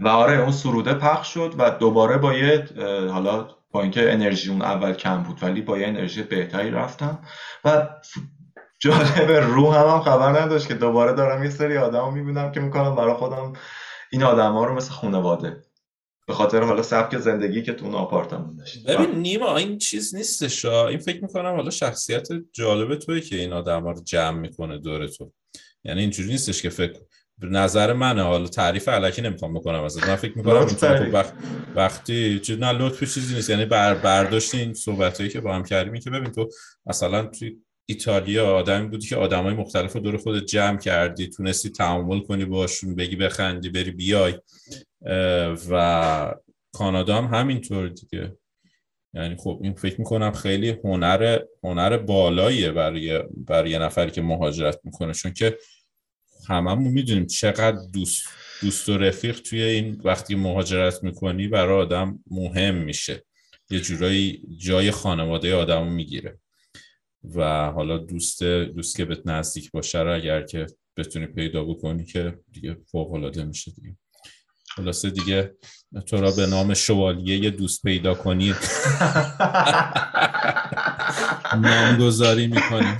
و 0.00 0.08
آره 0.08 0.36
اون 0.38 0.52
سروده 0.52 0.94
پخش 0.94 1.34
شد 1.34 1.54
و 1.58 1.70
دوباره 1.70 2.18
با 2.18 2.34
یه 2.34 2.68
حالا 3.12 3.56
با 3.70 3.82
اینکه 3.82 4.12
انرژی 4.12 4.50
اون 4.50 4.62
اول 4.62 4.94
کم 4.94 5.22
بود 5.22 5.42
ولی 5.42 5.60
با 5.62 5.78
یه 5.78 5.86
انرژی 5.86 6.22
بهتری 6.22 6.70
رفتم. 6.70 7.22
و 7.64 7.88
جالب 8.80 9.30
رو 9.30 9.70
هم, 9.70 9.88
هم 9.88 10.00
خبر 10.00 10.40
نداشت 10.40 10.68
که 10.68 10.74
دوباره 10.74 11.12
دارم 11.12 11.44
یه 11.44 11.50
سری 11.50 11.76
آدم 11.76 12.12
می‌بینم 12.12 12.52
که 12.52 12.60
می‌کنم 12.60 12.94
برای 12.94 13.14
خودم 13.14 13.52
این 14.12 14.22
آدم 14.22 14.52
ها 14.52 14.64
رو 14.64 14.74
مثل 14.74 14.90
خانواده. 14.90 15.62
به 16.26 16.34
خاطر 16.34 16.62
حالا 16.62 16.82
سبک 16.82 17.18
زندگی 17.18 17.62
که 17.62 17.72
تو 17.72 17.84
اون 17.84 17.94
آپارتمان 17.94 18.56
داشت. 18.56 18.86
ببین 18.86 19.10
نیما 19.10 19.56
این 19.56 19.78
چیز 19.78 20.14
نیستش 20.14 20.64
این 20.64 20.98
فکر 20.98 21.22
می‌کنم 21.22 21.56
حالا 21.56 21.70
شخصیت 21.70 22.28
جالب 22.52 22.98
توی 22.98 23.20
که 23.20 23.36
این 23.36 23.52
آدم 23.52 23.82
ها 23.82 23.90
رو 23.90 24.02
جمع 24.04 24.38
می‌کنه 24.38 24.78
دور 24.78 25.06
تو. 25.06 25.32
یعنی 25.84 26.00
اینجوری 26.00 26.28
نیستش 26.28 26.62
که 26.62 26.70
فکر 26.70 27.00
نظر 27.42 27.92
منه. 27.92 28.22
حالا 28.22 28.46
تعریف 28.46 28.88
علکی 28.88 29.22
نمی‌خوام 29.22 29.54
بکنم 29.54 29.82
از 29.82 29.98
من 29.98 30.16
فکر 30.16 30.38
می‌کنم 30.38 30.66
وقت 31.12 31.32
وقتی 31.76 32.40
چیز 32.40 32.58
نه 32.58 32.72
لطف 32.72 33.14
چیزی 33.14 33.34
نیست. 33.34 33.50
یعنی 33.50 33.64
بر 33.64 33.94
برداشت 33.94 34.54
این 34.54 34.74
صحبتایی 34.74 35.28
که 35.28 35.40
با 35.40 35.54
هم 35.54 35.64
کردیم 35.64 36.00
که 36.00 36.10
ببین 36.10 36.32
تو 36.32 36.48
مثلا 36.86 37.26
توی 37.26 37.56
ایتالیا 37.90 38.54
آدمی 38.54 38.88
بودی 38.88 39.06
که 39.06 39.16
آدمای 39.16 39.54
مختلف 39.54 39.92
رو 39.92 40.00
دور 40.00 40.16
خودت 40.16 40.44
جمع 40.44 40.78
کردی 40.78 41.26
تونستی 41.26 41.70
تعامل 41.70 42.20
کنی 42.20 42.44
باشون 42.44 42.94
بگی 42.94 43.16
بخندی 43.16 43.68
بری 43.68 43.90
بیای. 43.90 44.34
و 45.70 46.34
کانادا 46.72 47.22
هم 47.22 47.38
همینطور 47.38 47.88
دیگه. 47.88 48.36
یعنی 49.14 49.36
خب 49.36 49.60
این 49.62 49.74
فکر 49.74 49.98
می‌کنم 49.98 50.32
خیلی 50.32 50.68
هنر 50.84 51.38
هنر 51.64 51.96
بالاییه 51.96 52.72
برای 52.72 53.22
برای 53.46 53.78
نفری 53.78 54.10
که 54.10 54.22
مهاجرت 54.22 54.80
می‌کنه. 54.84 55.12
چون 55.12 55.32
که 55.32 55.58
هممون 56.48 56.92
می‌دونیم 56.92 57.26
چقدر 57.26 57.78
دوست 57.92 58.22
دوست 58.62 58.88
و 58.88 58.98
رفیق 58.98 59.40
توی 59.40 59.62
این 59.62 60.00
وقتی 60.04 60.34
مهاجرت 60.34 61.04
می‌کنی 61.04 61.48
برای 61.48 61.82
آدم 61.82 62.18
مهم 62.30 62.74
میشه. 62.74 63.24
یه 63.70 63.80
جورایی 63.80 64.42
جای 64.56 64.90
خانواده 64.90 65.54
آدم 65.54 65.86
می‌گیره. 65.92 66.38
و 67.34 67.70
حالا 67.70 67.98
دوست 67.98 68.42
دوست 68.42 68.96
که 68.96 69.04
به 69.04 69.22
نزدیک 69.24 69.70
باشه 69.70 69.98
رو 69.98 70.14
اگر 70.14 70.42
که 70.42 70.66
بتونی 70.96 71.26
پیدا 71.26 71.64
بکنی 71.64 72.04
که 72.04 72.38
دیگه 72.52 72.76
فوق 72.90 73.12
العاده 73.12 73.44
میشه 73.44 73.70
دیگه. 73.70 73.96
خلاصه 74.76 75.10
دیگه 75.10 75.54
تو 76.06 76.16
را 76.16 76.30
به 76.30 76.46
نام 76.46 76.74
شوالیه 76.74 77.38
یه 77.38 77.50
دوست 77.50 77.82
پیدا 77.82 78.14
کنی 78.14 78.54
نامگذاری 81.62 82.46
می‌کنی 82.46 82.96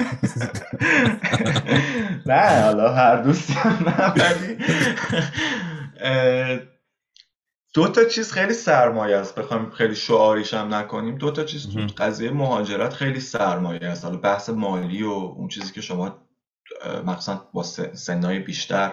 نه 2.26 2.62
حالا 2.62 2.94
هر 2.94 3.22
دوستی 3.22 3.52
هم 3.52 3.84
دو 7.74 7.88
تا 7.88 8.04
چیز 8.04 8.32
خیلی 8.32 8.52
سرمایه 8.54 9.16
است 9.16 9.34
بخوایم 9.34 9.70
خیلی 9.70 9.94
شعاریش 9.94 10.54
هم 10.54 10.74
نکنیم. 10.74 11.18
دو 11.18 11.30
تا 11.30 11.44
چیز 11.44 11.74
تو 11.74 11.86
قضیه 12.04 12.30
مهاجرت 12.30 12.92
خیلی 12.92 13.20
سرمایه 13.20 13.86
است. 13.86 14.04
حالا 14.04 14.16
بحث 14.16 14.48
مالی 14.48 15.02
و 15.02 15.10
اون 15.10 15.48
چیزی 15.48 15.72
که 15.72 15.80
شما 15.80 16.26
مخصوصا 17.06 17.48
با 17.52 17.62
سنهای 17.94 18.38
بیشتر 18.38 18.92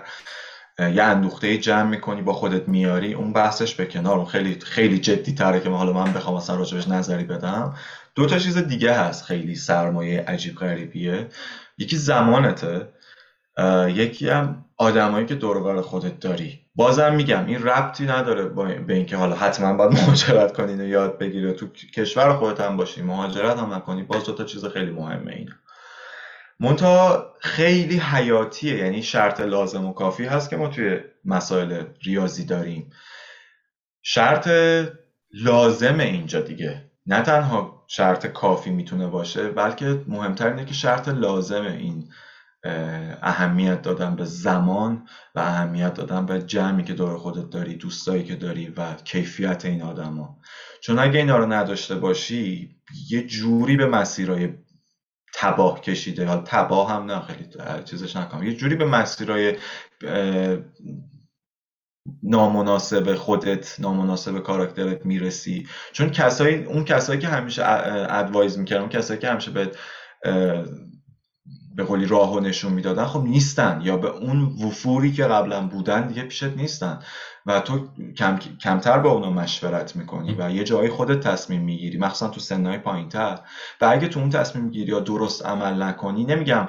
یه 0.80 1.04
اندوخته 1.04 1.58
جمع 1.58 1.90
می‌کنی 1.90 2.22
با 2.22 2.34
خودت 2.34 2.68
میاری 2.68 3.14
اون 3.14 3.34
بحثش 3.34 3.76
به 3.76 3.86
کنار 3.86 4.16
اون 4.18 4.26
خیلی 4.26 4.60
خیلی 4.60 5.00
جدی 5.00 5.34
تره 5.34 5.60
که 5.60 5.70
حالا 5.70 5.94
من 5.94 6.14
بخوام 6.14 6.36
اصلا 6.36 6.56
راجبش 6.56 6.88
نظری 6.88 7.24
بدم. 7.24 7.76
دو 8.16 8.26
تا 8.26 8.40
چیز 8.40 8.58
دیگه 8.58 8.94
هست 8.94 9.24
خیلی 9.26 9.56
سرمایه 9.56 10.22
عجیب 10.22 10.56
غریبیه. 10.56 11.30
یکی 11.78 11.98
زمانته. 11.98 12.94
یکی 13.88 14.30
هم 14.30 14.66
آدمایی 14.78 15.26
که 15.26 15.36
دور 15.36 15.82
خودت 15.82 16.20
داری. 16.20 16.67
بازم 16.78 17.16
میگم 17.16 17.46
این 17.46 17.64
ربطی 17.64 18.06
نداره 18.06 18.46
به 18.80 18.94
اینکه 18.94 19.18
حالا 19.18 19.36
حتما 19.36 19.74
باید 19.74 19.92
مهاجرت 19.92 20.54
کنین 20.54 20.82
و 20.82 20.88
یاد 20.88 21.18
بگیره 21.18 21.54
تو 21.54 21.68
کشور 21.68 22.34
خودت 22.34 22.62
هم 22.62 22.78
باشی 22.78 23.02
مهاجرت 23.02 23.60
هم 23.60 23.74
نکنی 23.74 24.04
باز 24.04 24.26
دو 24.26 24.34
تا 24.34 24.44
چیز 24.44 24.66
خیلی 24.66 24.92
مهمه 24.92 25.32
اینه 25.32 25.52
منتها 26.60 27.34
خیلی 27.40 27.98
حیاتیه 27.98 28.78
یعنی 28.78 29.04
شرط 29.04 29.42
لازم 29.42 29.86
و 29.86 29.94
کافی 29.94 30.26
هست 30.26 30.50
که 30.50 30.58
ما 30.58 30.68
توی 30.68 31.00
مسائل 31.26 31.84
ریاضی 32.04 32.46
داریم. 32.46 32.90
شرط 34.02 34.50
لازم 35.34 36.00
اینجا 36.00 36.42
دیگه. 36.42 36.92
نه 37.06 37.22
تنها 37.22 37.86
شرط 37.88 38.28
کافی 38.28 38.70
می‌تونه 38.70 39.08
باشه 39.08 39.50
بلکه 39.50 40.04
مهمتر 40.08 40.48
اینه 40.48 40.66
که 40.66 40.74
شرط 40.74 41.08
لازم 41.08 41.64
این 41.64 42.10
اهمیت 43.22 43.82
دادن 43.82 44.16
به 44.16 44.26
زمان 44.26 45.08
و 45.36 45.40
اهمیت 45.40 45.94
دادن 45.94 46.26
به 46.26 46.42
جمعی 46.42 46.84
که 46.84 46.94
دور 46.94 47.18
خودت 47.18 47.50
داری 47.50 47.76
دوستایی 47.76 48.24
که 48.24 48.36
داری 48.36 48.68
و 48.78 48.94
کیفیت 48.94 49.66
این 49.66 49.82
آدما. 49.82 50.40
چون 50.82 51.00
اگه 51.00 51.20
اینا 51.20 51.38
رو 51.38 51.54
نداشته 51.54 51.96
باشی 51.96 52.76
یه 53.10 53.22
جوری 53.28 53.78
به 53.78 53.86
مسیرهای 53.86 54.54
تباه 55.34 55.82
کشیده. 55.82 56.26
حالا 56.26 56.42
تباه 56.46 56.92
هم 56.92 57.12
نه 57.12 57.22
خیلی 57.22 57.50
چیزش 57.86 58.16
نکنم. 58.16 58.44
یه 58.44 58.56
جوری 58.56 58.76
به 58.76 58.86
مسیرهای 58.86 59.56
نامناسب 62.24 63.16
خودت 63.16 63.80
نامناسب 63.80 64.40
کاراکترت 64.40 65.06
می‌رسی. 65.06 65.68
چون 65.92 66.10
کسایی 66.10 66.64
اون 66.64 66.84
کسایی 66.84 67.20
که 67.20 67.28
همیشه 67.28 67.64
ادوایز 67.66 68.60
می‌کردن 68.60 68.82
اون 68.82 68.90
کسایی 68.90 69.20
که 69.20 69.30
همیشه 69.30 69.52
به 69.52 69.72
به 71.78 71.84
قولی 71.84 72.06
راه 72.06 72.34
و 72.34 72.40
نشون 72.40 72.74
می‌دادن 72.74 73.06
خب 73.06 73.24
نیستن 73.24 73.82
یا 73.84 73.98
به 73.98 74.08
اون 74.10 74.42
وفوری 74.42 75.12
که 75.12 75.24
قبلا 75.24 75.68
بودن 75.68 76.08
دیگه 76.08 76.22
پیشت 76.22 76.58
نیستن. 76.58 77.00
و 77.46 77.60
تو 77.60 77.88
کم، 78.18 78.38
کمتر 78.38 79.00
با 79.00 79.12
اونا 79.12 79.30
مشورت 79.30 79.96
می‌کنی 79.96 80.36
و 80.40 80.52
یه 80.52 80.64
جایی 80.64 80.90
خودت 80.90 81.28
تصمیم 81.28 81.62
می‌گیری. 81.62 81.98
مخصوصا 81.98 82.28
تو 82.28 82.40
سنهای 82.40 82.78
پایین 82.78 83.10
تر 83.10 83.40
و 83.82 83.86
اگه 83.86 84.08
تو 84.08 84.20
اون 84.20 84.30
تصمیم 84.30 84.64
می‌گیری 84.66 84.92
یا 84.92 85.00
درست 85.00 85.46
عمل 85.46 85.84
نکنی 85.84 86.26
نمیگم 86.26 86.68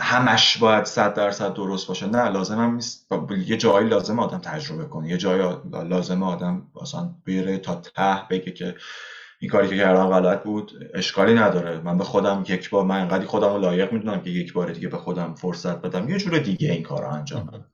همش 0.00 0.58
باید 0.58 0.84
صد 0.84 1.14
درصد 1.14 1.54
درست 1.54 1.88
باشه. 1.88 2.06
نه 2.06 2.28
لازم 2.28 2.58
هم 2.58 2.74
نیست 2.74 3.12
یه 3.46 3.56
جایی 3.56 3.88
لازم 3.88 4.18
آدم 4.18 4.38
تجربه 4.38 4.84
کنه. 4.84 5.08
یه 5.08 5.16
جایی 5.16 5.56
لازم 5.88 6.22
آدم 6.22 6.62
مثلا 6.82 7.10
بره 7.26 7.58
تا 7.58 7.74
ته 7.74 8.22
بگه 8.30 8.52
که 8.52 8.74
این 9.40 9.50
کاری 9.50 9.68
که 9.68 9.76
کردم 9.76 10.08
غلط 10.08 10.42
بود 10.42 10.72
اشکالی 10.94 11.34
نداره. 11.34 11.80
من 11.80 11.98
به 11.98 12.04
خودم 12.04 12.44
یک 12.48 12.70
بار 12.70 12.84
من 12.84 13.00
انقدر 13.00 13.26
خودم 13.26 13.52
رو 13.52 13.58
لایق 13.58 13.92
می‌دونم 13.92 14.20
که 14.20 14.30
یک 14.30 14.52
بار 14.52 14.72
دیگه 14.72 14.88
به 14.88 14.96
خودم 14.96 15.34
فرصت 15.34 15.82
بدم. 15.82 16.08
یه 16.08 16.18
جور 16.18 16.38
دیگه 16.38 16.72
این 16.72 16.82
کار 16.82 17.02
رو 17.02 17.08
انجام 17.08 17.46
بدم. 17.46 17.66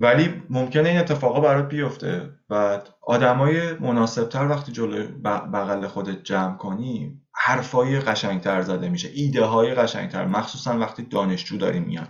ولی 0.00 0.42
ممکنه 0.50 0.88
این 0.88 0.98
اتفاقا 0.98 1.40
برات 1.40 1.68
بیفته. 1.68 2.30
و 2.50 2.80
آدمای 3.02 3.72
مناسبتر 3.72 4.48
وقتی 4.48 4.72
جلوی 4.72 5.06
بغل 5.24 5.86
خودت 5.86 6.22
جمع 6.22 6.56
کنی 6.56 7.20
حرفای 7.34 8.00
قشنگتر 8.00 8.62
زده 8.62 8.88
میشه 8.88 9.08
ایده 9.14 9.44
های 9.44 9.74
قشنگتر 9.74 10.26
مخصوصا 10.26 10.78
وقتی 10.78 11.02
دانشجو 11.02 11.56
داری 11.56 11.80
میان 11.80 12.08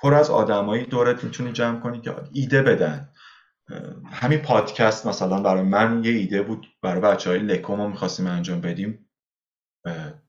پر 0.00 0.14
از 0.14 0.30
آدمایی 0.30 0.84
دورت 0.84 1.24
می‌تونی 1.24 1.52
جمع 1.52 1.80
کنی 1.80 2.00
که 2.00 2.14
ایده 2.32 2.62
بدن. 2.62 3.08
همین 4.12 4.38
پادکست 4.38 5.06
مثلا 5.06 5.42
برای 5.42 5.62
من 5.62 6.04
یه 6.04 6.10
ایده 6.12 6.42
بود 6.42 6.66
برای 6.82 7.00
بچه 7.00 7.30
های 7.30 7.38
لکوم 7.38 7.90
می‌خواستیم 7.90 8.26
انجام 8.26 8.60
بدیم. 8.60 9.04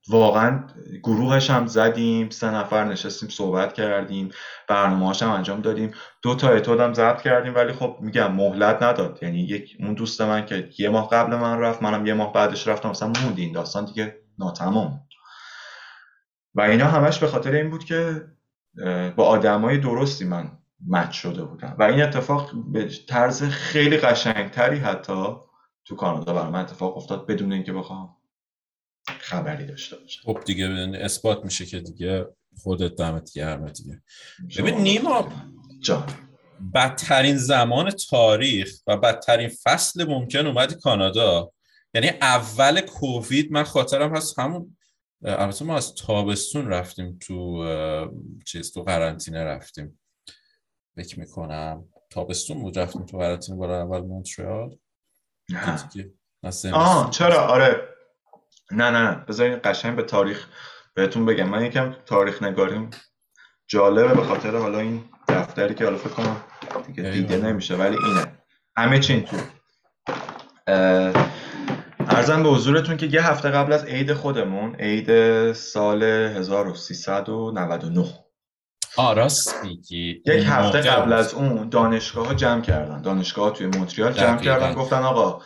واقعا 0.10 0.68
گروهش 1.04 1.50
هم 1.50 1.68
زدیم 1.68 2.30
سه 2.30 2.52
نفر 2.52 2.84
نشستیم 2.84 3.30
صحبت 3.30 3.74
کردیم 3.74 4.30
برنامه 4.68 5.16
هم 5.22 5.30
انجام 5.30 5.62
دادیم. 5.62 5.92
دو 6.22 6.36
تا 6.36 6.50
اتود 6.50 6.80
هم 6.80 6.94
ضبط 6.94 7.22
کردیم 7.22 7.56
ولی 7.56 7.74
خب 7.74 7.98
میگم 8.02 8.32
مهلت 8.32 8.84
نداد. 8.84 9.20
یعنی 9.22 9.40
یک 9.40 9.78
اون 9.80 9.94
دوست 9.94 10.22
من 10.22 10.46
که 10.46 10.70
یه 10.80 10.90
ماه 10.90 11.10
قبل 11.10 11.36
من 11.36 11.60
رفت 11.60 11.82
منم 11.84 12.06
یه 12.06 12.14
ماه 12.14 12.34
بعدش 12.34 12.68
رفتم 12.68 12.90
مثلا 12.90 13.14
موند 13.24 13.40
این 13.40 13.54
داستان 13.54 13.86
دیگه 13.86 14.16
ناتمام 14.40 15.02
و 16.56 16.62
اینا 16.62 16.86
همش 16.86 17.20
به 17.20 17.28
خاطر 17.28 17.52
این 17.52 17.70
بود 17.70 17.84
که 17.84 18.26
با 19.16 19.26
آدمای 19.26 19.78
درستی 19.78 20.26
من 20.26 20.59
مچ 20.88 21.12
شده 21.12 21.44
بودم. 21.44 21.76
و 21.80 21.84
این 21.84 22.02
اتفاق 22.02 22.52
به 22.72 22.90
طرز 23.08 23.44
خیلی 23.44 23.98
قشنگتری 23.98 24.78
حتی 24.78 25.26
تو 25.86 25.96
کانادا 25.96 26.34
برای 26.34 26.52
من 26.52 26.62
اتفاق 26.62 26.98
افتاد 26.98 27.28
بدون 27.28 27.54
اینکه 27.54 27.74
بخوام 27.74 28.16
خبری 29.20 29.66
داشته 29.66 29.96
باشه 29.96 30.22
خب 30.22 30.40
دیگه 30.46 30.66
اثبات 30.96 31.46
میشه 31.46 31.66
که 31.66 31.80
دیگه 31.80 32.26
خودت 32.64 32.96
دمت 32.96 33.34
گرمه 33.34 33.72
دیگه. 33.72 34.02
ببین 34.58 34.76
نیما 34.76 35.32
جان. 35.82 36.08
بدترین 36.76 37.38
زمان 37.38 37.92
تاریخ 37.92 38.74
و 38.88 38.98
بدترین 38.98 39.50
فصل 39.64 40.08
ممکن 40.08 40.48
اومدی 40.48 40.76
کانادا. 40.76 41.52
یعنی 41.94 42.08
اول 42.22 42.82
کووید 42.82 43.52
من 43.52 43.64
خاطرم 43.64 44.16
هست 44.16 44.40
همون 44.40 44.78
البته 45.24 45.66
ما 45.66 45.78
از 45.78 45.96
تابستون 45.96 46.68
رفتیم 46.68 47.18
تو 47.22 47.66
چیز 48.46 48.74
تو 48.74 48.84
قرنطینه 48.84 49.44
رفتیم. 49.44 49.99
فکر 50.96 51.20
می‌کنم. 51.20 51.86
تابستون 52.10 52.62
بود 52.62 52.80
رفتیم 52.80 53.06
تو 53.06 53.18
قرنطینه 53.18 53.58
برای 53.58 53.82
اول 53.82 54.02
مونترال 54.02 54.78
آه 56.74 57.10
چرا؟ 57.10 57.48
آره. 57.48 57.90
نه 58.72 58.92
نه 58.92 59.10
نه. 59.10 59.16
بذارین 59.16 59.60
قشنگ 59.64 59.96
به 59.96 60.04
تاریخ 60.04 60.48
بهتون 60.94 61.26
بگم. 61.26 61.50
من 61.50 61.66
یکم 61.66 61.96
تاریخ 62.06 62.44
نگاریم. 62.44 62.90
جالبه 63.68 64.14
به 64.14 64.24
خاطر 64.24 64.58
حالا 64.58 64.80
این 64.80 65.04
دفتری 65.28 65.76
که 65.76 65.84
حالا 65.84 65.98
فکر 65.98 66.10
کنم 66.10 66.44
دیگه 66.88 67.12
دیده 67.12 67.38
نمیشه 67.38 67.76
ولی 67.76 67.98
اینه. 68.06 68.40
همه 68.78 69.00
چین 69.00 69.26
تو 69.26 69.38
ارزم 72.10 72.44
به 72.44 72.50
حضورتون 72.50 72.98
که 72.98 73.06
یه 73.06 73.28
هفته 73.28 73.50
قبل 73.50 73.74
از 73.74 73.86
عید 73.86 74.14
خودمون 74.14 74.76
عید 74.76 75.54
سال 75.54 76.04
1399 76.04 78.06
آراست 78.98 79.56
میگی. 79.64 80.24
یک 80.26 80.44
هفته 80.46 80.82
قبل 80.82 81.14
از 81.14 81.34
اون 81.34 81.70
دانشگاه 81.70 82.28
ها 82.28 82.34
جمع 82.34 82.62
کردن. 82.62 83.02
دانشگاه 83.02 83.46
ها 83.46 83.52
توی 83.52 83.68
مونتریال 83.68 84.14
جمع 84.14 84.42
کردن. 84.42 84.74
گفتن 84.74 85.02
آقا 85.02 85.42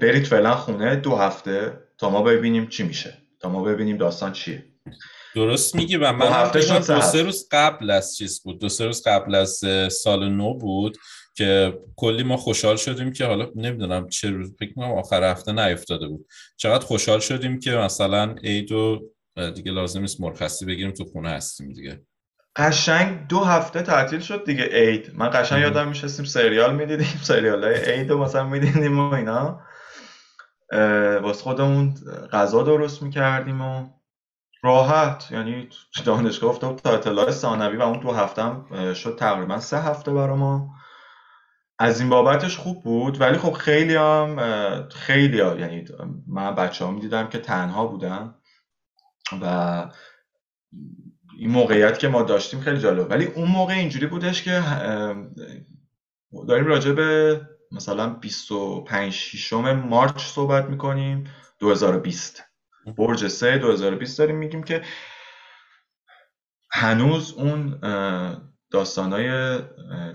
برید 0.00 0.26
فعلا 0.26 0.54
خونه 0.54 0.96
دو 0.96 1.16
هفته 1.16 1.72
تا 1.98 2.10
ما 2.10 2.22
ببینیم 2.22 2.66
چی 2.66 2.82
میشه. 2.82 3.18
تا 3.40 3.48
ما 3.48 3.62
ببینیم 3.62 3.96
داستان 3.96 4.32
چیه. 4.32 4.64
درست 5.34 5.74
میگی 5.74 5.96
و 5.96 6.12
من 6.12 6.26
هفته 6.26 6.60
دو 6.94 7.00
سه 7.00 7.22
روز 7.22 7.48
قبل 7.52 7.90
از 7.90 8.16
چیز 8.16 8.42
بود. 8.42 8.60
دو 8.60 8.68
سه 8.68 8.86
روز 8.86 9.02
قبل 9.06 9.34
از 9.34 9.64
سال 9.90 10.28
نو 10.28 10.54
بود 10.54 10.96
که 11.36 11.78
کلی 11.96 12.22
ما 12.22 12.36
خوشحال 12.36 12.76
شدیم 12.76 13.12
که 13.12 13.24
حالا 13.24 13.46
نمی‌دونم 13.56 14.08
چه 14.08 14.30
روز 14.30 14.54
فکر 14.58 14.72
کنم 14.72 14.92
آخر 14.92 15.30
هفته 15.30 15.52
نیفتاده 15.52 16.08
بود. 16.08 16.26
چقدر 16.56 16.84
خوشحال 16.84 17.20
شدیم 17.20 17.58
که 17.58 17.70
مثلا 17.70 18.34
عید 18.44 18.72
و 18.72 19.12
دیگه 19.54 19.72
لازم 19.72 20.00
نیست 20.00 20.20
مرخصی 20.20 20.64
بگیریم 20.64 20.90
تو 20.90 21.04
خونه 21.04 21.30
هستیم 21.30 21.72
دیگه. 21.72 22.02
قشنگ 22.58 23.26
دو 23.26 23.40
هفته 23.40 23.82
تعطیل 23.82 24.20
شد 24.20 24.44
دیگه 24.44 24.64
عید. 24.64 25.12
من 25.14 25.30
قشنگ 25.32 25.60
یادم 25.62 25.88
میشستیم 25.88 26.24
سریال 26.24 26.74
می‌دیدیم 26.74 27.20
سریال 27.22 27.64
های 27.64 27.74
عید 27.74 28.12
مثلا 28.12 28.44
می‌دیدیم 28.44 28.98
و 28.98 29.14
اینا. 29.14 29.60
واسه 31.22 31.42
خودمون 31.42 31.94
غذا 32.32 32.62
درست 32.62 33.02
می‌کردیم 33.02 33.60
و 33.60 33.88
راحت. 34.62 35.28
یعنی 35.30 35.68
دانشگاه 36.04 36.50
افتاد 36.50 36.76
تا 36.76 36.90
اطلاع 36.90 37.30
ثانوی 37.30 37.76
و 37.76 37.82
اون 37.82 38.00
دو 38.00 38.12
هفتم 38.12 38.66
شد 38.94 39.16
تقریبا 39.18 39.60
سه 39.60 39.80
هفته 39.80 40.12
برا 40.12 40.36
ما. 40.36 40.74
از 41.78 42.00
این 42.00 42.10
بابتش 42.10 42.56
خوب 42.56 42.82
بود. 42.82 43.20
ولی 43.20 43.38
خب 43.38 43.52
خیلی 43.52 43.96
هم 43.96 44.36
خیلی 44.88 45.40
ها 45.40 45.56
یعنی 45.56 45.84
من 46.26 46.54
بچه 46.54 46.84
ها 46.84 46.90
می‌دیدم 46.90 47.28
که 47.28 47.38
تنها 47.38 47.86
بودن 47.86 48.34
و 49.42 49.84
این 51.38 51.50
موقعیت 51.50 51.98
که 51.98 52.08
ما 52.08 52.22
داشتیم 52.22 52.60
خیلی 52.60 52.78
جالب. 52.78 53.10
ولی 53.10 53.24
اون 53.24 53.48
موقع 53.48 53.74
اینجوری 53.74 54.06
بودش 54.06 54.42
که 54.42 54.62
داریم 56.48 56.66
راجع 56.66 56.92
به 56.92 57.40
مثلا 57.72 58.08
25 58.08 59.12
ششم 59.12 59.72
مارچ 59.72 60.22
صحبت 60.22 60.64
می‌کنیم 60.64 61.24
2020 61.58 62.42
برج 62.96 63.26
3 63.28 63.58
2020 63.58 64.18
داریم 64.18 64.36
میگیم 64.36 64.62
که 64.62 64.82
هنوز 66.70 67.32
اون 67.32 67.80
داستانای 68.70 69.58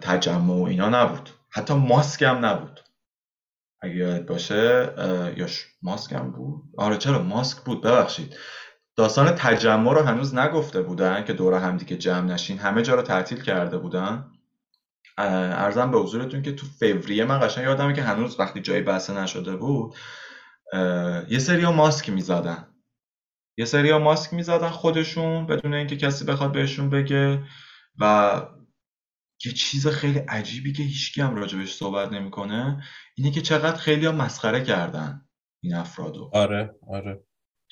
تجمع 0.02 0.54
و 0.54 0.64
اینا 0.64 0.90
نبود. 0.90 1.30
حتی 1.50 1.74
ماسک 1.74 2.22
هم 2.22 2.46
نبود. 2.46 2.80
اگه 3.82 3.96
یاد 3.96 4.26
باشه 4.26 4.94
یا 5.38 5.48
ماسک 5.82 6.14
هم 6.14 6.32
بود؟ 6.32 6.64
آره 6.78 6.98
چرا؟ 6.98 7.22
ماسک 7.24 7.58
بود. 7.58 7.82
ببخشید. 7.82 8.36
داستان 8.96 9.36
تجمع 9.38 9.94
رو 9.94 10.02
هنوز 10.02 10.36
نگفته 10.36 10.82
بودن 10.82 11.24
که 11.24 11.34
دور 11.34 11.54
هم 11.54 11.78
دیگه 11.78 11.98
جمع 11.98 12.34
نشین. 12.34 12.58
همه 12.58 12.82
جا 12.82 12.96
رو 12.96 13.02
تعطیل 13.02 13.42
کرده 13.42 13.78
بودن. 13.78 14.32
ارزم 15.18 15.92
به 15.92 16.00
حضورتون 16.00 16.42
که 16.42 16.52
تو 16.52 16.68
فوریه 16.68 17.26
من 17.26 17.40
قشنگ 17.40 17.64
یادمه 17.64 17.94
که 17.94 18.02
هنوز 18.02 18.40
وقتی 18.40 18.62
جایی 18.62 18.82
بسته 18.82 19.14
نشده 19.14 19.56
بود 19.56 19.96
یه 21.30 21.40
سری 21.40 21.66
ماسک 21.66 22.10
می‌زدن. 22.10 22.68
یه 23.58 23.66
سری 23.66 23.98
ماسک 23.98 24.34
می‌زدن 24.34 24.70
خودشون 24.70 25.48
بدون 25.48 25.74
اینکه 25.74 25.98
کسی 25.98 26.26
بخواد 26.26 26.52
بهشون 26.52 26.90
بگه 26.90 27.44
و 28.00 28.42
یه 29.46 29.52
چیز 29.52 29.88
خیلی 29.88 30.20
عجیبی 30.20 30.74
که 30.74 30.84
هیچکی 30.84 31.22
هم 31.22 31.36
راجبش 31.36 31.74
صحبت 31.74 32.12
نمی‌کنه 32.12 32.84
اینه 33.16 33.32
که 33.32 33.42
چقدر 33.42 33.78
خیلی 33.78 34.06
ها 34.06 34.12
مسخره 34.12 34.64
کردن 34.64 35.26
این 35.64 35.76
افرادو. 35.76 36.32
آره 36.34 36.76
آره. 36.88 37.24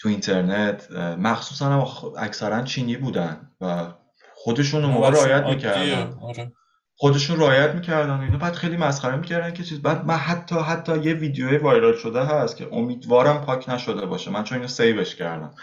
تو 0.01 0.09
اینترنت 0.09 0.91
مخصوصا 1.19 1.65
هم 1.65 1.85
اکثرا 2.17 2.61
چینی 2.61 2.97
بودن 2.97 3.51
و 3.61 3.87
خودشون 4.35 4.81
رو 4.81 5.03
رعایت 5.03 5.43
می‌کردن. 5.43 6.13
آره. 6.21 6.51
خودشون 6.95 7.39
رعایت 7.39 7.75
می‌کردن 7.75 8.19
اینا 8.19 8.37
بعد 8.37 8.53
خیلی 8.53 8.77
مسخره 8.77 9.15
می‌کردن 9.15 9.53
که 9.53 9.63
چیز. 9.63 9.81
بعد 9.81 10.05
من 10.05 10.15
حتی 10.15 10.55
حتی 10.55 10.97
یه 10.97 11.13
ویدیوی 11.13 11.57
وایرال 11.57 11.97
شده 11.97 12.23
هست 12.23 12.57
که 12.57 12.67
امیدوارم 12.71 13.41
پاک 13.41 13.69
نشده 13.69 14.05
باشه. 14.05 14.31
من 14.31 14.43
چون 14.43 14.57
اینو 14.57 14.67
سیوش 14.67 15.15
کردم. 15.15 15.53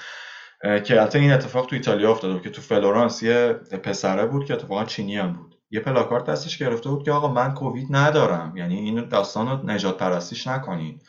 که 0.85 1.01
البته 1.01 1.19
این 1.19 1.33
اتفاق 1.33 1.67
تو 1.67 1.77
ایتالیا 1.77 2.11
افتاده 2.11 2.33
بود 2.33 2.43
که 2.43 2.51
تو 2.51 2.63
فلورانس 2.63 3.23
یه 3.23 3.53
پسره 3.83 4.27
بود 4.27 4.45
که 4.45 4.55
اتفاقا 4.55 4.85
چینی 4.85 5.17
هم 5.17 5.33
بود. 5.33 5.55
یه 5.71 5.81
پلاکارد 5.81 6.25
دستش 6.25 6.59
گرفته 6.59 6.89
بود 6.89 7.05
که 7.05 7.13
آقا 7.13 7.29
من 7.29 7.55
کووید 7.55 7.87
ندارم. 7.91 8.57
یعنی 8.57 8.75
اینو 8.75 9.05
داستان 9.05 9.49
رو 9.49 9.71
نژاد 9.71 9.99
پرستیش 9.99 10.47
نکنید 10.47 11.03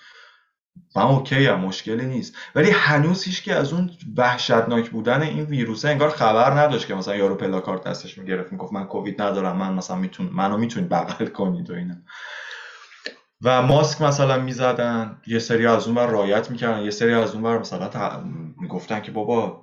من 0.96 1.04
اوکی 1.04 1.46
هم 1.46 1.60
مشکلی 1.60 2.06
نیست. 2.06 2.36
ولی 2.56 2.72
هنوز 2.72 3.24
هیچکی 3.24 3.56
از 3.56 3.74
اون 3.74 3.92
وحشتناک 4.18 4.90
بودن 4.90 5.22
این 5.22 5.44
ویروسه 5.44 5.90
انگار 5.90 6.10
خبر 6.10 6.60
نداشت 6.60 6.88
که 6.88 6.96
مثلا 6.96 7.16
یارو 7.16 7.36
پلاکارد 7.36 7.84
دستش 7.84 8.18
می‌گرفت 8.18 8.52
می‌گفت 8.52 8.74
من 8.74 8.86
کووید 8.86 9.22
ندارم 9.22 9.58
من 9.58 9.74
مثلا 9.74 9.96
میتون 9.96 10.30
منو 10.32 10.58
می‌تونید 10.58 10.90
بغل 10.90 11.26
کنید 11.26 11.70
و 11.70 11.74
اینا. 11.74 11.96
و 13.42 13.62
ماسک 13.62 14.02
مثلا 14.02 14.38
می‌زدن 14.38 15.22
یه 15.28 15.40
سری 15.40 15.68
از 15.68 15.86
اون 15.86 15.96
بر 15.96 16.08
رعایت 16.08 16.52
می‌کردن 16.52 16.84
یه 16.84 16.92
سری 16.92 17.14
از 17.14 17.34
اون 17.34 17.44
بر 17.44 17.58
مثلا 17.58 18.24
می‌گفتن 18.62 19.02
که 19.02 19.12
بابا 19.12 19.62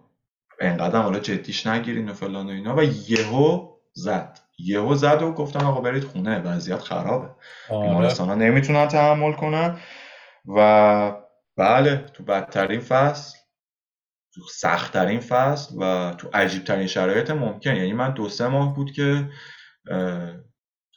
انقدر 0.60 1.02
حالا 1.02 1.18
جدیش 1.18 1.66
نگیرین 1.66 2.08
و 2.08 2.12
فلان 2.12 2.46
و 2.46 2.50
اینا. 2.50 2.76
و 2.76 2.82
یهو 2.82 3.68
زد. 3.92 4.38
یهو 4.58 4.94
زد 4.94 5.22
و 5.22 5.32
گفتن 5.32 5.64
آقا 5.64 5.80
برید 5.80 6.04
خونه 6.04 6.38
وضعیت 6.38 6.82
خرابه. 6.82 7.28
آره. 7.70 7.88
بیمارستان 7.88 8.28
ها 8.28 8.34
نمی‌تونن 8.34 8.88
تحمل 8.88 9.32
کنن. 9.32 9.76
و 10.46 11.12
بله 11.56 11.96
تو 11.96 12.22
بدترین 12.22 12.80
فصل 12.80 13.38
تو 14.34 14.42
سختترین 14.42 15.20
فصل 15.20 15.74
و 15.80 16.14
تو 16.18 16.28
عجیبترین 16.34 16.86
شرایط 16.86 17.30
ممکن. 17.30 17.76
یعنی 17.76 17.92
من 17.92 18.10
دو 18.10 18.28
سه 18.28 18.48
ماه 18.48 18.74
بود 18.74 18.92
که 18.92 19.30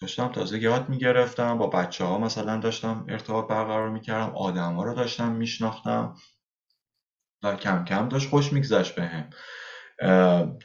داشتم 0.01 0.27
تازه 0.27 0.59
یاد 0.59 0.89
می‌گرفتم 0.89 1.57
با 1.57 1.67
بچه 1.67 2.05
ها 2.05 2.17
مثلا 2.17 2.57
داشتم 2.57 3.05
ارتباط 3.09 3.47
برقرار 3.47 3.89
می‌کردم 3.89 4.35
آدم 4.35 4.73
ها 4.73 4.83
رو 4.83 4.93
داشتم 4.93 5.31
میشناختم 5.31 6.15
و 7.43 7.55
کم 7.55 7.85
کم 7.85 8.09
داشت 8.09 8.29
خوش 8.29 8.53
میگذشت 8.53 8.95
بهم. 8.95 9.29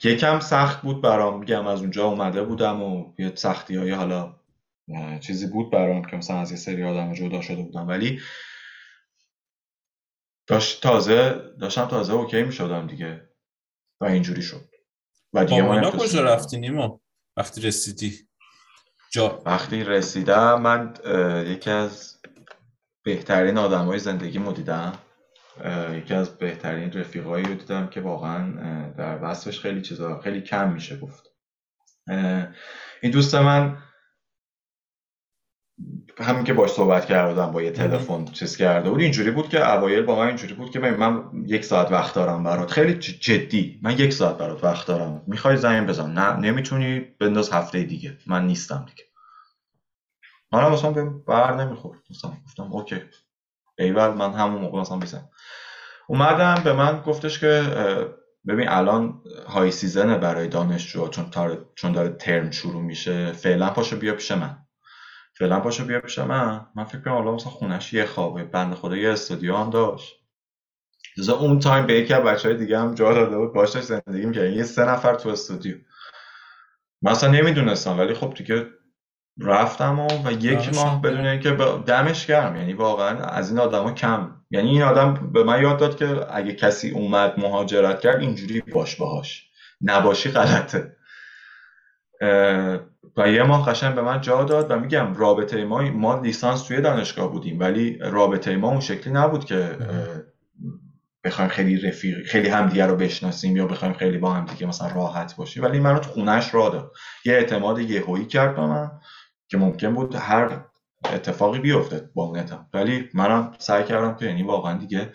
یکم 0.05 0.41
سخت 0.41 0.83
بود 0.83 1.03
برام 1.03 1.39
میگم 1.39 1.67
از 1.67 1.81
اونجا 1.81 2.07
اومده 2.07 2.43
بودم 2.43 2.83
و 2.83 3.13
یه 3.19 3.33
سختی 3.35 3.77
های 3.77 3.91
حالا 3.91 4.37
چیزی 5.21 5.47
بود 5.47 5.73
برام 5.73 6.05
که 6.05 6.17
مثلا 6.17 6.41
از 6.41 6.51
یه 6.51 6.57
سری 6.57 6.85
آدم 6.85 7.13
جدا 7.13 7.41
شده 7.41 7.63
بودم. 7.63 7.89
ولی 7.89 8.21
داشت 10.47 10.83
تازه 10.83 11.53
داشتم 11.61 11.85
تازه 11.85 12.13
اوکی 12.13 12.43
می‌شدم 12.43 12.87
دیگه. 12.87 13.29
و 14.01 14.05
اینجوری 14.05 14.43
شد. 14.43 14.69
و 15.33 15.45
دیگه 15.45 15.63
ما 15.63 15.91
کجا 15.91 16.23
رفتی 16.23 16.59
نیما؟ 16.59 17.01
وقتی 17.37 17.61
رسیدی. 17.61 18.29
جا. 19.13 19.43
وقتی 19.47 19.85
رسیدم 19.85 20.63
من 20.63 20.95
یکی 21.47 21.71
از 21.71 22.21
بهترین 23.05 23.59
آدم 23.59 23.85
های 23.85 23.99
زندگی 23.99 24.39
دیدم 24.53 24.99
یکی 25.93 26.15
از 26.15 26.39
بهترین 26.39 26.93
رفیقایی 26.93 27.45
رو 27.45 27.55
دیدم 27.55 27.87
که 27.87 28.01
واقعا 28.01 28.53
در 28.99 29.19
وصفش 29.23 29.61
خیلی 29.61 29.83
چیزا 29.83 30.21
خیلی 30.21 30.41
کم 30.41 30.73
میشه 30.73 30.97
گفت. 30.99 31.27
این 33.03 33.13
دوست 33.13 33.35
من 33.35 33.83
همین 36.19 36.45
که 36.45 36.53
باش 36.53 36.71
صحبت 36.71 37.07
کردم 37.07 37.53
با 37.53 37.63
یه 37.63 37.71
تلفن 37.71 38.25
چیز 38.25 38.57
کرده 38.57 38.91
بود 38.91 39.01
اینجوری 39.01 39.31
بود 39.31 39.49
که 39.49 39.73
اوایل 39.73 40.03
با 40.03 40.17
من 40.17 40.27
اینجوری 40.27 40.55
بود 40.55 40.71
که 40.71 40.79
من 40.79 41.25
یک 41.47 41.65
ساعت 41.65 41.93
وقت 41.93 42.15
دارم 42.15 42.45
برات. 42.45 42.71
خیلی 42.71 42.95
جدی. 42.95 43.81
من 43.83 43.99
یک 43.99 44.13
ساعت 44.13 44.39
برات 44.39 44.65
وقت 44.65 44.87
دارم. 44.87 45.23
می‌خوای 45.27 45.57
زنگ 45.57 45.89
بزن. 45.89 46.11
نه 46.13 46.37
نمی‌تونی. 46.37 47.01
بنداز 47.01 47.51
هفته 47.53 47.83
دیگه. 47.83 48.19
من 48.27 48.47
نیستم 48.47 48.87
دیگه. 48.89 49.05
من 50.53 50.71
مثلا 50.71 50.91
بهم 50.91 51.05
بر 51.05 51.55
نمی‌خورد. 51.65 51.99
مثلا 52.11 52.31
گفتم 52.47 52.73
اوکی. 52.73 53.01
ایول 53.79 54.09
من 54.09 54.33
همون 54.33 54.61
موقع 54.63 54.81
مثلا 54.81 54.97
بیسم 54.97 55.29
اومدم 56.09 56.63
به 56.65 56.73
من 56.73 57.01
گفتش 57.01 57.39
که 57.39 57.63
ببین 58.49 58.69
الان 58.69 59.23
high 59.49 59.71
season 59.71 60.12
ه 60.12 60.19
برای 60.19 60.49
دانشجو 60.49 61.09
چون 61.09 61.31
چون 61.75 61.93
داره 61.93 62.09
ترم 62.09 62.51
شروع 62.51 62.83
میشه. 62.83 63.33
فعلا 63.33 63.71
پاشو 63.71 63.97
بیا 63.97 64.15
پیش 64.15 64.33
من. 64.33 64.64
فعلا 65.39 65.61
پاشو 65.61 65.85
بیا 65.85 66.01
پیش 66.01 66.19
من. 66.19 66.67
من 66.75 66.85
فکر 66.85 67.01
کنم 67.01 67.15
حالا 67.15 67.35
مثلا 67.35 67.51
خونش 67.51 67.93
یه 67.93 68.05
خوابه. 68.05 68.45
بنده 68.45 68.75
خدا 68.75 68.97
یه 68.97 69.11
استودیو 69.11 69.57
هم 69.57 69.71
داشت. 69.71 70.15
اون 71.41 71.59
time 71.59 71.87
به 71.87 71.95
یکی 71.95 72.15
از 72.15 72.23
بچه 72.23 72.49
های 72.49 72.59
دیگه 72.59 72.79
هم 72.79 72.95
جا 72.95 73.15
داده 73.15 73.37
بود. 73.39 73.53
باش 73.53 73.81
زندگی 73.81 74.27
می‌کرد 74.27 74.51
یه 74.51 74.63
سه 74.63 74.85
نفر 74.85 75.15
تو 75.15 75.29
استودیو. 75.29 75.77
من 77.03 77.13
اصلا 77.13 77.31
نمی‌دونستم 77.31 77.99
ولی 77.99 78.15
خب 78.15 78.35
دیگه 78.35 78.67
رفتم 79.41 80.01
و, 80.01 80.09
و 80.25 80.33
یک 80.33 80.75
ماه 80.75 81.03
بدون 81.03 81.27
اینکه 81.27 81.51
دمش 81.87 82.27
گرم. 82.27 82.57
یعنی 82.57 82.73
واقعا 82.73 83.19
از 83.19 83.51
این 83.51 83.59
آدما 83.59 83.93
کم. 83.93 84.41
یعنی 84.51 84.69
این 84.71 84.83
آدم 84.83 85.31
به 85.33 85.45
من 85.45 85.63
یاد 85.63 85.79
داد 85.79 85.97
که 85.97 86.27
اگه 86.31 86.53
کسی 86.53 86.91
اومد 86.91 87.41
مهاجرت 87.41 88.01
کرد 88.01 88.21
اینجوری 88.21 88.61
باش 88.61 88.97
باهاش. 88.97 89.51
نباشی 89.81 90.31
غلطه. 90.31 90.97
و 93.17 93.29
یه 93.29 93.43
ماه 93.43 93.71
قشنگ 93.71 93.95
به 93.95 94.03
من 94.03 94.21
جا 94.21 94.45
داد 94.45 94.71
و 94.71 94.79
میگم 94.79 95.15
رابطه 95.15 95.65
ما 95.65 95.83
ما 95.83 96.21
لیسانس 96.21 96.63
توی 96.63 96.81
دانشگاه 96.81 97.33
بودیم 97.33 97.61
ولی 97.61 97.99
رابطه 97.99 98.57
ما 98.57 98.69
اون 98.69 98.81
شکلی 98.81 99.13
نبود 99.13 99.45
که 99.45 99.79
بخوایم 101.25 101.51
خیلی 101.51 101.81
رفیق 101.81 102.27
خیلی 102.27 102.49
همدیگه 102.49 102.87
رو 102.87 102.97
بشناسیم 102.97 103.57
یا 103.57 103.67
بخوایم 103.67 103.95
خیلی 103.95 104.19
با 104.19 104.33
همدیگه 104.33 104.67
مثلا 104.67 104.89
راحت 104.89 105.37
باشیم. 105.37 105.63
ولی 105.63 105.81
منو 105.81 105.99
تو 105.99 106.11
خونش 106.11 106.55
را 106.55 106.69
داد. 106.69 106.93
یه 107.25 107.35
اعتماد 107.35 107.79
یهویی 107.79 108.27
کرد 108.27 108.57
به 108.57 108.63
من 108.63 108.91
که 109.49 109.59
ممکن 109.59 109.95
بود 109.95 110.15
هر 110.15 110.65
اتفاقی 111.13 111.59
بیفته 111.59 112.11
با 112.15 112.33
نتم 112.37 112.67
ولی 112.75 113.09
منم 113.15 113.53
سعی 113.59 113.85
کردم 113.85 114.15
که 114.15 114.27
یعنی 114.27 114.43
واقعا 114.43 114.79
دیگه 114.79 115.13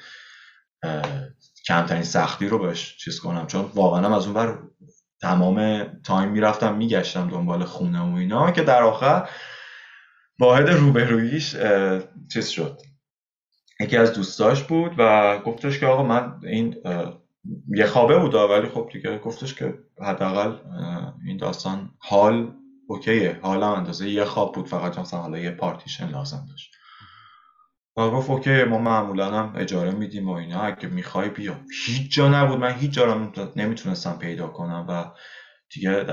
کمترین 1.67 2.03
سختی 2.03 2.47
رو 2.47 2.59
بهش 2.59 2.97
چیز 2.97 3.19
کنم. 3.19 3.47
چون 3.47 3.71
واقعا 3.75 4.15
از 4.15 4.25
اون 4.25 4.33
بر 4.33 4.57
تمام 5.21 5.83
تایم 6.03 6.29
می‌رفتم 6.29 6.75
میگشتم 6.75 7.29
دنبال 7.29 7.63
خونه 7.63 7.99
و 7.99 8.15
اینا 8.15 8.51
که 8.51 8.63
در 8.63 8.83
آخر 8.83 9.29
واحد 10.39 10.69
روبرویش 10.69 11.55
چیز 12.33 12.47
شد. 12.47 12.81
یکی 13.79 13.97
از 13.97 14.13
دوستاش 14.13 14.63
بود 14.63 14.91
و 14.97 15.37
گفتش 15.39 15.79
که 15.79 15.85
آقا 15.85 16.03
من 16.03 16.39
این 16.43 16.75
یه 17.67 17.85
خوابه 17.85 18.19
بود 18.19 18.35
ولی 18.35 18.67
خب 18.67 18.89
دیگه 18.93 19.17
گفتش 19.17 19.53
که 19.53 19.73
حداقل 20.01 20.57
این 21.25 21.37
داستان 21.37 21.91
حال 21.97 22.53
اوکیه 22.87 23.39
حالا 23.41 23.75
اندازه 23.75 24.09
یه 24.09 24.23
خواب 24.23 24.55
بود 24.55 24.67
فقط 24.67 24.99
مثلا 24.99 25.19
حالا 25.19 25.37
یه 25.37 25.51
پارتیشن 25.51 26.09
لازم 26.09 26.45
داشت. 26.49 26.75
و 27.99 28.11
گفت 28.11 28.29
اوکی 28.29 28.63
ما 28.63 28.77
معمولا 28.77 29.31
هم 29.31 29.53
اجاره 29.57 29.91
میدیم 29.91 30.29
و 30.29 30.31
اینا 30.31 30.61
اگه 30.61 30.87
می‌خوای 30.87 31.29
بیا. 31.29 31.59
هیچ 31.85 32.15
جا 32.15 32.29
نبود. 32.29 32.59
من 32.59 32.71
هیچ 32.73 32.91
جا 32.91 33.05
رو 33.05 33.31
نمی‌تونستم 33.55 34.17
پیدا 34.17 34.47
کنم 34.47 34.85
و 34.89 35.05
دیگه 35.73 36.05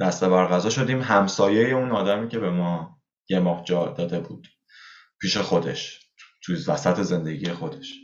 دست 0.00 0.24
برغذا 0.24 0.70
شدیم. 0.70 1.00
همسایه 1.00 1.74
اون 1.74 1.90
آدمی 1.90 2.28
که 2.28 2.38
به 2.38 2.50
ما 2.50 2.98
یه 3.28 3.40
ماه 3.40 3.64
جا 3.64 3.86
داده 3.86 4.20
بود. 4.20 4.48
پیش 5.20 5.36
خودش. 5.36 6.00
توی 6.42 6.56
وسط 6.68 7.00
زندگی 7.00 7.52
خودش. 7.52 7.94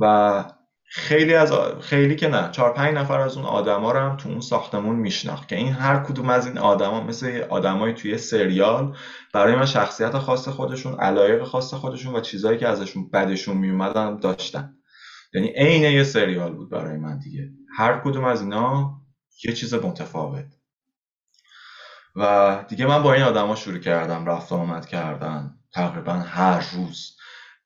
و 0.00 0.44
خیلی 0.92 1.34
از 1.34 1.52
خیلی 1.80 2.16
که 2.16 2.28
نه. 2.28 2.50
چهار 2.52 2.72
پنج 2.72 2.94
نفر 2.94 3.20
از 3.20 3.36
اون 3.36 3.46
آدما 3.46 3.92
رو 3.92 3.98
هم 3.98 4.16
تو 4.16 4.28
اون 4.28 4.40
ساختمون 4.40 4.96
میشناخت 4.96 5.48
که 5.48 5.56
این 5.56 5.72
هر 5.72 6.02
کدوم 6.02 6.30
از 6.30 6.46
این 6.46 6.58
آدما 6.58 7.00
مثل 7.00 7.44
آدمای 7.48 7.94
توی 7.94 8.18
سریال 8.18 8.96
برای 9.32 9.56
من 9.56 9.66
شخصیت 9.66 10.18
خاص 10.18 10.48
خودشون 10.48 11.00
علایق 11.00 11.44
خاص 11.44 11.74
خودشون 11.74 12.16
و 12.16 12.20
چیزهایی 12.20 12.58
که 12.58 12.68
ازشون 12.68 13.10
بدشون 13.10 13.56
میومدن 13.56 14.18
داشتن. 14.18 14.74
یعنی 15.34 15.48
عین 15.48 15.82
یه 15.82 16.04
سریال 16.04 16.52
بود 16.52 16.70
برای 16.70 16.96
من 16.96 17.18
دیگه. 17.18 17.50
هر 17.76 18.00
کدوم 18.04 18.24
از 18.24 18.42
اینا 18.42 19.00
یه 19.44 19.52
چیز 19.52 19.74
متفاوت. 19.74 20.46
و 22.16 22.64
دیگه 22.68 22.86
من 22.86 23.02
با 23.02 23.12
این 23.12 23.22
آدما 23.22 23.54
شروع 23.54 23.78
کردم. 23.78 24.26
رفت 24.26 24.52
آمد 24.52 24.86
کردن. 24.86 25.54
تقریبا 25.72 26.12
هر 26.12 26.64
روز 26.74 27.16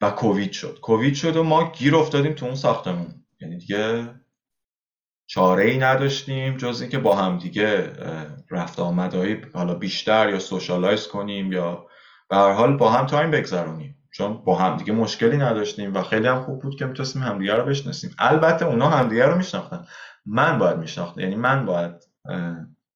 و 0.06 0.10
کووید 0.10 0.52
شد. 0.52 0.78
کووید 0.82 1.14
شد 1.14 1.36
و 1.36 1.42
ما 1.42 1.72
گیر 1.72 1.96
افتادیم 1.96 2.32
تو 2.32 2.46
اون 2.46 2.54
ساختمون. 2.54 3.14
یعنی 3.40 3.56
دیگه 3.56 4.14
چاره 5.26 5.64
ای 5.64 5.78
نداشتیم 5.78 6.56
جز 6.56 6.80
اینکه 6.80 6.98
با 6.98 7.16
هم 7.16 7.38
دیگه 7.38 7.92
رفت 8.50 8.78
آمدهای 8.78 9.36
حالا 9.54 9.74
بیشتر 9.74 10.30
یا 10.30 10.38
socialize 10.38 11.06
کنیم 11.06 11.52
یا 11.52 11.86
به 12.28 12.36
هر 12.36 12.52
حال 12.52 12.76
با 12.76 12.90
هم 12.90 13.06
time 13.06 13.30
بگذرونیم. 13.30 13.98
چون 14.12 14.44
با 14.44 14.58
هم 14.58 14.76
دیگه 14.76 14.92
مشکلی 14.92 15.36
نداشتیم 15.36 15.94
و 15.94 16.02
خیلی 16.02 16.26
هم 16.26 16.42
خوب 16.42 16.62
بود 16.62 16.78
که 16.78 16.86
می‌تونستیم 16.86 17.22
همدیگه 17.22 17.54
رو 17.54 17.64
بشناسیم. 17.64 18.14
البته 18.18 18.66
اونا 18.66 18.88
همدیگه 18.88 19.26
رو 19.26 19.36
میشناختن. 19.36 19.86
من 20.26 20.58
باید 20.58 20.76
میشناختم. 20.76 21.20
یعنی 21.20 21.34
من 21.34 21.66
باید 21.66 21.92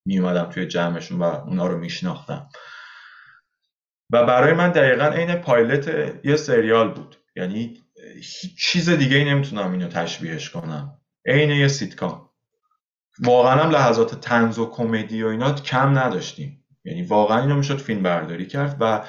میومدم 0.06 0.44
توی 0.44 0.66
جمعشون 0.66 1.18
و 1.18 1.22
اونا 1.22 1.66
رو 1.66 1.78
میشناختم. 1.78 2.48
و 4.12 4.26
برای 4.26 4.52
من 4.52 4.70
دقیقا 4.70 5.04
عین 5.04 5.34
پایلت 5.34 6.14
یه 6.24 6.36
سریال 6.36 6.92
بود. 6.92 7.16
یعنی 7.36 7.74
هیچ 8.14 8.58
چیز 8.58 8.90
دیگه 8.90 9.16
ای 9.16 9.24
نمی‌تونم 9.24 9.72
اینو 9.72 9.88
تشبیهش 9.88 10.50
کنم. 10.50 10.98
عین 11.26 11.50
یه 11.50 11.68
سیتکام. 11.68 12.28
واقعا 13.18 13.64
هم 13.64 13.70
لحظات 13.70 14.20
طنز 14.20 14.58
و 14.58 14.70
کمدی 14.70 15.22
و 15.22 15.26
اینا 15.26 15.52
کم 15.52 15.98
نداشتیم. 15.98 16.64
یعنی 16.84 17.02
واقعا 17.02 17.40
اینو 17.40 17.54
می‌شد 17.54 17.78
فیلم 17.78 18.02
برداری 18.02 18.46
کرد 18.46 18.76
و 18.80 19.04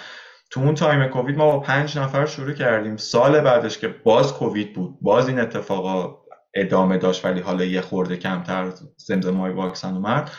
تو 0.51 0.59
اون 0.59 0.75
time 0.75 1.07
کووید 1.07 1.37
ما 1.37 1.51
با 1.51 1.59
پنج 1.59 1.97
نفر 1.97 2.25
شروع 2.25 2.53
کردیم. 2.53 2.97
سال 2.97 3.41
بعدش 3.41 3.77
که 3.77 3.87
باز 3.87 4.33
کووید 4.33 4.73
بود 4.73 4.97
باز 5.01 5.27
این 5.27 5.39
اتفاقا 5.39 6.19
ادامه 6.53 6.97
داشت 6.97 7.25
ولی 7.25 7.39
حالا 7.39 7.65
یه 7.65 7.81
خورده 7.81 8.17
کمتر 8.17 8.71
زمزمه 8.97 9.49
واکسن 9.49 9.93
اومد. 9.93 10.31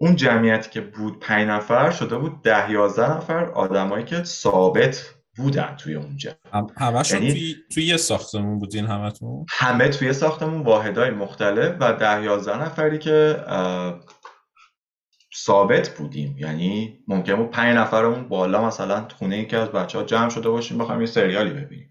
اون 0.00 0.16
جمعیتی 0.16 0.70
که 0.70 0.80
بود 0.80 1.20
پنج 1.20 1.48
نفر 1.48 1.90
شده 1.90 2.18
بود 2.18 2.42
ده 2.42 2.70
یازده 2.70 3.16
نفر 3.16 3.44
آدمایی 3.44 4.04
که 4.04 4.24
ثابت 4.24 5.14
بودن 5.36 5.76
توی 5.76 5.94
اونجا 5.94 6.30
هم 6.52 6.66
همشون 6.78 7.22
یعنی 7.22 7.32
توی, 7.32 7.54
توی 7.74 7.84
یه 7.84 7.96
ساختمون 7.96 8.58
بودین 8.58 8.86
همتون؟ 8.86 9.46
همه 9.50 9.88
توی 9.88 10.12
ساختمون 10.12 10.60
واحدهای 10.60 11.10
مختلف 11.10 11.76
و 11.80 11.92
ده 11.92 12.22
یازده 12.22 12.62
نفری 12.62 12.98
که 12.98 13.44
ثابت 15.36 15.88
بودیم. 15.88 16.36
یعنی 16.38 16.98
ممکن 17.08 17.36
بود 17.36 17.50
پنج 17.50 17.76
نفرمون 17.76 18.28
بالا 18.28 18.66
مثلا 18.66 19.08
خونه 19.18 19.36
ای 19.36 19.46
که 19.46 19.56
از 19.56 19.68
بچه 19.68 19.98
ها 19.98 20.04
جمع 20.04 20.28
شده 20.28 20.48
باشیم 20.48 20.78
بخوایم 20.78 21.00
یه 21.00 21.06
سریالی 21.06 21.50
ببینیم. 21.50 21.90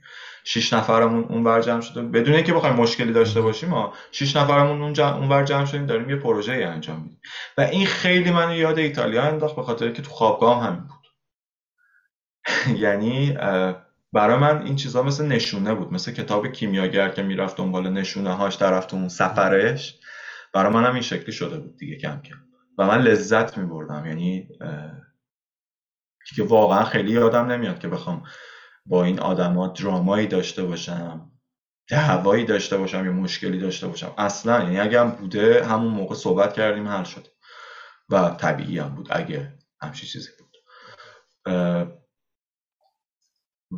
شش 0.49 0.73
نفرمون 0.73 1.23
اون 1.23 1.43
بر 1.43 1.61
جمع 1.61 1.81
شده. 1.81 2.01
بدون 2.01 2.35
اینکه 2.35 2.53
بخوایم 2.53 2.75
مشکلی 2.75 3.13
داشته 3.13 3.41
باشیم 3.41 3.69
ما 3.69 3.93
شش 4.11 4.35
نفرمون 4.35 4.81
اون 4.81 4.93
جمع 4.93 5.15
اون 5.15 5.29
بر 5.29 5.43
جمع 5.43 5.65
شدیم 5.65 5.85
داریم 5.85 6.09
یه 6.09 6.15
پروژه 6.15 6.53
انجام 6.53 7.01
میدیم. 7.01 7.21
و 7.57 7.61
این 7.61 7.85
خیلی 7.85 8.31
منو 8.31 8.53
یاد 8.55 8.77
ایتالیا 8.77 9.23
انداخت 9.23 9.55
به 9.55 9.61
خاطر 9.61 9.91
که 9.91 10.01
تو 10.01 10.09
خوابگاه 10.09 10.63
همین 10.63 10.79
بود. 10.79 11.07
یعنی 12.83 13.37
برای 14.13 14.37
من 14.37 14.61
این 14.61 14.75
چیزا 14.75 15.03
مثل 15.03 15.25
نشونه 15.25 15.73
بود 15.73 15.93
مثل 15.93 16.11
کتاب 16.11 16.47
کیمیاگر 16.47 17.09
که 17.09 17.21
می‌رفت 17.21 17.57
دنبال 17.57 17.89
نشونه 17.89 18.33
هاش 18.35 18.57
طرف 18.57 18.93
اون 18.93 19.09
سفرش 19.09 19.99
برای 20.53 20.73
منم 20.73 20.93
این 20.93 21.01
شکلی 21.01 21.31
شده 21.31 21.57
بود 21.57 21.77
دیگه 21.77 21.95
کم 21.95 22.21
کم. 22.21 22.35
و 22.77 22.87
من 22.87 23.01
لذت 23.01 23.57
می 23.57 23.65
بردم 23.65 24.05
یعنی 24.05 24.47
دیگه 26.29 26.49
واقعا 26.49 26.83
خیلی 26.83 27.11
یادم 27.11 27.51
نمیاد 27.51 27.79
که 27.79 27.87
بخوام 27.87 28.23
با 28.85 29.03
این 29.03 29.19
آدما 29.19 29.67
درامایی 29.67 30.27
داشته 30.27 30.63
باشم 30.63 31.31
دعوایی 31.89 32.45
داشته 32.45 32.77
باشم 32.77 33.05
یا 33.05 33.11
مشکلی 33.11 33.59
داشته 33.59 33.87
باشم. 33.87 34.13
اصلا 34.17 34.63
یعنی 34.63 34.79
اگه 34.79 34.99
هم 34.99 35.11
بوده 35.11 35.65
همون 35.65 35.93
موقع 35.93 36.15
صحبت 36.15 36.53
کردیم 36.53 36.87
حل 36.87 37.03
شد. 37.03 37.27
و 38.09 38.29
طبیعی 38.29 38.79
هم 38.79 38.95
بود 38.95 39.07
اگه 39.11 39.53
همچی 39.81 40.07
چیزی 40.07 40.29
بود. 40.39 40.55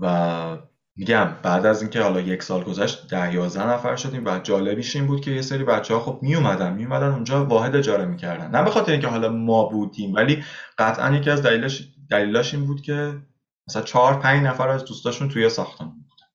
و 0.02 0.58
میگم 0.96 1.36
بعد 1.44 1.66
از 1.66 1.82
اینکه 1.82 2.02
حالا 2.02 2.20
یک 2.22 2.44
سال 2.44 2.64
گذشت 2.64 3.08
ده 3.08 3.34
یازده 3.34 3.68
نفر 3.68 3.96
شدیم 3.96 4.26
و 4.26 4.40
جالبیش 4.40 4.96
این 4.96 5.08
بود 5.08 5.22
که 5.22 5.32
یه 5.32 5.42
سری 5.42 5.64
بچه 5.64 5.94
ها 5.94 6.00
خب 6.00 6.20
می 6.22 6.36
اومدن 6.36 6.74
می 6.74 6.84
اومدن 6.86 7.12
اونجا 7.12 7.46
واحد 7.46 7.76
اجاره 7.76 8.06
می‌کردن. 8.06 8.52
نه 8.52 8.64
به 8.64 8.70
خاطر 8.70 8.92
اینکه 8.92 9.08
حالا 9.08 9.30
ما 9.30 9.66
بودیم 9.66 10.14
ولی 10.14 10.44
قطعا 10.78 11.16
یکی 11.16 11.30
از 11.30 11.44
دلیلش 11.44 11.88
دلیلاش 12.10 12.54
این 12.54 12.66
بود 12.66 12.82
که 12.82 13.22
مثلا 13.72 13.82
چهار 13.82 14.20
پنج 14.20 14.44
نفر 14.44 14.70
از 14.70 14.86
دوستاشون 14.86 15.30
توی 15.30 15.50
ساختمان 15.50 15.92
بودن. 15.92 16.26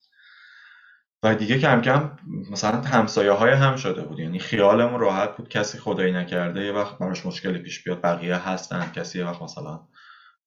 و 1.23 1.35
دیگه 1.35 1.59
کم 1.59 1.81
کم 1.81 2.11
مثلا 2.51 2.81
همسایه 2.81 3.33
های 3.33 3.53
هم 3.53 3.77
شده 3.77 4.03
بود. 4.03 4.19
یعنی 4.19 4.39
خیالمون 4.39 5.01
راحت 5.01 5.37
بود 5.37 5.49
کسی 5.49 5.79
خدایی 5.79 6.13
نکرده 6.13 6.65
یه 6.65 6.73
وقت 6.73 6.99
براش 6.99 7.27
مشکلی 7.27 7.59
پیش 7.59 7.85
بیاد 7.85 8.01
بقیه 8.01 8.49
هستن 8.49 8.93
کسی 8.95 9.19
یه 9.19 9.27
وقت 9.27 9.43
مثلا 9.43 9.81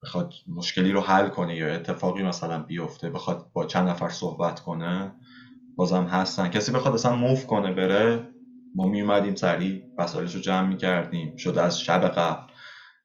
بخواد 0.04 0.34
مشکلی 0.48 0.92
رو 0.92 1.02
حل 1.02 1.30
کنه 1.30 1.56
یا 1.56 1.74
اتفاقی 1.74 2.24
مثلا 2.24 2.60
بیفته 2.64 3.10
بخواد 3.10 3.52
با 3.54 3.66
چند 3.66 3.90
نفر 3.90 4.10
صحبت 4.10 4.60
کنه 4.60 5.16
بازم 5.76 6.04
هستن. 6.04 6.50
کسی 6.50 6.72
بخواد 6.72 6.94
اصلا 6.94 7.16
موف 7.16 7.46
کنه 7.46 7.74
بره 7.74 8.30
ما 8.76 8.88
می 8.88 9.02
اومدیم 9.02 9.36
سریع 9.36 9.84
وسایلش 9.98 10.36
رو 10.36 10.42
جمع 10.42 10.68
می 10.68 10.78
کردیم 10.78 11.38
شده 11.38 11.62
از 11.62 11.82
شب 11.82 12.08
قبل. 12.08 12.49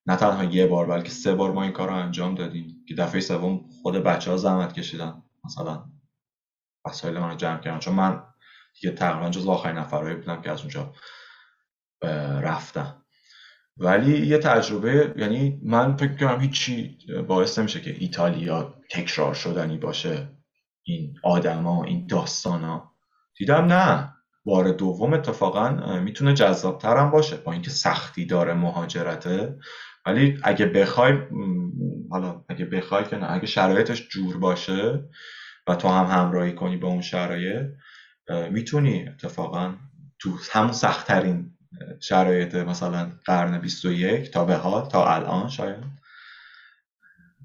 نه 0.07 0.17
تنها 0.17 0.45
یه 0.45 0.67
بار 0.67 0.87
بلکه 0.87 1.11
سه 1.11 1.35
بار 1.35 1.53
ما 1.53 1.63
این 1.63 1.73
کار 1.73 1.89
رو 1.89 1.95
انجام 1.95 2.35
دادیم. 2.35 2.85
که 2.89 2.95
دفعه 2.95 3.21
سوم 3.21 3.65
خود 3.83 3.95
بچه 3.95 4.31
ها 4.31 4.37
زحمت 4.37 4.73
کشیدن. 4.73 5.23
مثلا 5.45 5.85
وسایل 6.87 7.19
من 7.19 7.31
رو 7.31 7.37
جمع 7.37 7.61
کردن. 7.61 7.79
چون 7.79 7.95
من 7.95 8.23
دیگه 8.81 8.95
تقریبا 8.95 9.31
جز 9.31 9.49
آخرین 9.49 9.77
نفرهایی 9.77 10.17
بودم 10.17 10.43
که 10.43 10.51
از 10.51 10.61
اونجا 10.61 10.93
رفتم. 12.43 13.05
ولی 13.77 14.27
یه 14.27 14.39
تجربه 14.39 15.15
یعنی 15.17 15.61
من 15.63 15.97
فکر 15.97 16.17
کنم 16.17 16.41
هیچی 16.41 16.99
باعث 17.29 17.59
نمیشه 17.59 17.81
که 17.81 17.97
ایتالیا 17.99 18.75
تکرار 18.91 19.35
شدنی 19.35 19.79
باشه. 19.79 20.29
این 20.83 21.15
آدما 21.23 21.85
این 21.85 22.07
داستانا. 22.07 22.93
دیدم 23.39 23.65
نه. 23.65 24.15
بار 24.45 24.73
دوم 24.73 25.13
اتفاقا 25.15 25.99
می‌تونه 25.99 26.35
جذابتر 26.35 26.97
هم 26.97 27.11
باشه. 27.11 27.37
با 27.37 27.53
اینکه 27.53 27.71
سختی 27.71 28.27
داره 28.27 28.55
مهاجرته. 28.55 29.59
ولی 30.07 30.39
اگه 30.43 30.67
بخوای 30.67 31.19
حالا 32.11 32.45
اگه 32.49 32.65
بخوای 32.65 33.05
که 33.05 33.17
نه 33.17 33.33
اگه 33.33 33.47
شرایطش 33.47 34.09
جور 34.09 34.39
باشه 34.39 35.09
و 35.67 35.75
تو 35.75 35.89
هم 35.89 36.07
همراهی 36.19 36.53
کنی 36.53 36.77
با 36.77 36.89
اون 36.89 37.01
شرایط 37.01 37.67
می‌تونی 38.51 39.09
اتفاقا 39.09 39.75
تو 40.19 40.31
همون 40.53 40.73
سختترین 40.73 41.51
شرایط 42.01 42.55
مثلا 42.55 43.13
قرن 43.25 43.59
21 43.59 44.31
تا 44.31 44.45
به 44.45 44.57
حال 44.57 44.89
تا 44.89 45.15
الان 45.15 45.49
شاید 45.49 45.77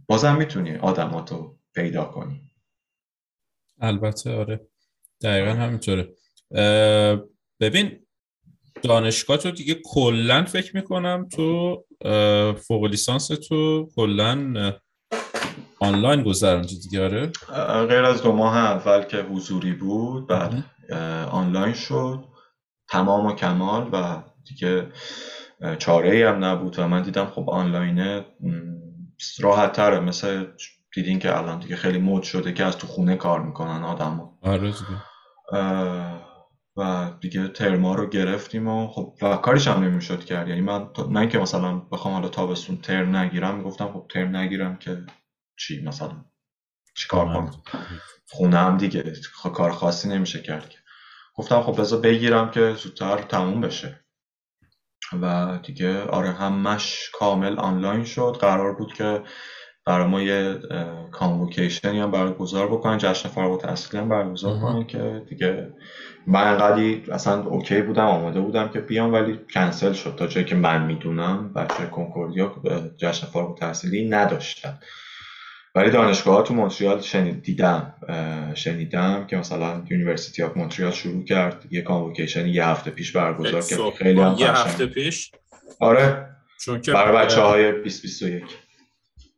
بازم 0.07 0.35
می‌تونی 0.35 0.75
آدماتو 0.75 1.57
پیدا 1.75 2.05
کنی. 2.05 2.41
البته 3.81 4.31
آره. 4.31 4.67
دقیقا 5.23 5.51
همینطوره. 5.51 6.13
ببین 7.59 8.05
دانشگاه 8.83 9.37
تو 9.37 9.51
دیگه 9.51 9.75
کلا 9.85 10.45
فکر 10.45 10.75
می‌کنم 10.75 11.27
تو 11.31 11.77
فوق 12.67 12.85
لیسانس 12.85 13.27
تو 13.27 13.89
کلا 13.95 14.73
آنلاین 15.79 16.23
گذروندی 16.23 16.79
دیگه 16.79 17.03
آره؟ 17.03 17.31
غیر 17.85 18.03
از 18.03 18.23
دو 18.23 18.31
ماه 18.31 18.57
اول 18.57 19.03
که 19.03 19.17
حضوری 19.17 19.73
بود 19.73 20.27
بعد 20.27 20.63
آنلاین 21.31 21.73
شد 21.73 22.23
تمام 22.89 23.25
و 23.25 23.35
کمال 23.35 23.89
و 23.93 24.23
دیگه 24.47 24.91
چاره 25.79 26.11
ای 26.11 26.23
هم 26.23 26.45
نبود 26.45 26.79
و 26.79 26.87
من 26.87 27.01
دیدم 27.01 27.25
خب 27.25 27.49
آنلاینه 27.49 28.25
راحت 29.39 29.73
تره 29.73 29.99
مثل 29.99 30.45
دیدین 30.95 31.19
که 31.19 31.37
الان 31.37 31.59
دیگه 31.59 31.75
خیلی 31.75 31.97
مود 31.97 32.23
شده 32.23 32.53
که 32.53 32.63
از 32.63 32.77
تو 32.77 32.87
خونه 32.87 33.15
کار 33.15 33.41
می‌کنن 33.41 33.83
آدم 33.83 34.29
آره 34.41 34.73
و 36.79 37.11
دیگه 37.21 37.47
ترما 37.47 37.95
رو 37.95 38.09
گرفتیم 38.09 38.67
و 38.67 38.87
خب 38.87 39.13
و 39.21 39.37
کاریش 39.37 39.67
هم 39.67 39.83
نمی‌شد 39.83 40.25
کرد. 40.25 40.47
یعنی 40.47 40.61
من 40.61 40.87
نه 41.09 41.19
اینکه 41.19 41.39
مثلا 41.39 41.79
بخوام 41.79 42.13
حالا 42.13 42.29
تابستون 42.29 42.77
ترم 42.77 43.15
نگیرم 43.15 43.57
می‌گفتم 43.57 43.91
خب 43.93 44.05
ترم 44.09 44.35
نگیرم 44.35 44.77
که 44.77 45.05
چی 45.59 45.83
مثلا 45.85 46.25
چیکار 46.95 47.25
کنم؟ 47.25 47.51
خونه 48.29 48.57
هم 48.57 48.77
دیگه 48.77 49.13
کار 49.53 49.71
خاصی 49.71 50.09
نمیشه 50.09 50.41
کرد 50.41 50.75
گفتم 51.35 51.61
خب 51.61 51.79
بذار 51.81 52.01
بگیرم 52.01 52.51
که 52.51 52.73
زودتر 52.73 53.17
تموم 53.17 53.61
بشه. 53.61 54.05
و 55.21 55.57
دیگه 55.63 56.03
آره 56.03 56.31
همش 56.31 57.09
کامل 57.13 57.59
آنلاین 57.59 58.05
شد. 58.05 58.37
قرار 58.41 58.73
بود 58.73 58.93
که 58.93 59.23
برای 59.89 60.07
ما 60.07 60.21
یه 60.21 60.59
کانوکیشنی 61.11 61.99
هم 61.99 62.11
برگزار 62.11 62.67
بکنن 62.67 62.97
جشن 62.97 63.29
فارغ 63.29 63.65
هم 63.93 64.09
برگزار 64.09 64.59
کنن 64.59 64.87
که 64.87 65.21
دیگه 65.29 65.73
من 66.27 66.47
انقدی 66.47 67.03
اصلا 67.11 67.43
اوکی 67.43 67.81
بودم 67.81 68.05
آماده 68.05 68.39
بودم 68.39 68.67
که 68.67 68.79
بیام 68.79 69.13
ولی 69.13 69.39
کنسل 69.53 69.93
شد 69.93 70.15
تا 70.17 70.27
جایی 70.27 70.45
که 70.45 70.55
من 70.55 70.85
می‌دونم 70.85 71.53
بچه 71.53 71.85
کنکوردیا 71.91 72.53
جشن 72.97 73.27
فارغ 73.27 73.49
التحصیلی 73.49 74.09
نداشتن. 74.09 74.79
ولی 75.75 75.89
دانشگاه 75.89 76.35
ها 76.35 76.41
تو 76.41 76.53
مونتریال 76.53 77.01
شنید 77.01 77.41
دیدم 77.43 77.93
شنیدم 78.55 79.27
که 79.27 79.37
مثلا 79.37 79.83
University 79.89 80.43
of 80.43 80.57
Montreal 80.57 80.91
شروع 80.91 81.25
کرد 81.25 81.65
یه 81.71 81.81
convocation 81.81 82.47
یه 82.47 82.65
هفته 82.65 82.91
پیش 82.91 83.11
برگزار 83.11 83.61
کرد. 83.61 83.93
خیلی 83.97 84.21
هم 84.21 84.35
یه 84.39 84.51
هفته 84.51 84.85
پیش؟ 84.85 85.31
آره. 85.79 86.29
چون 86.65 86.81
که 86.81 86.91
برای 86.91 87.25
بچه 87.25 87.41
های 87.41 87.71
2021 87.71 88.43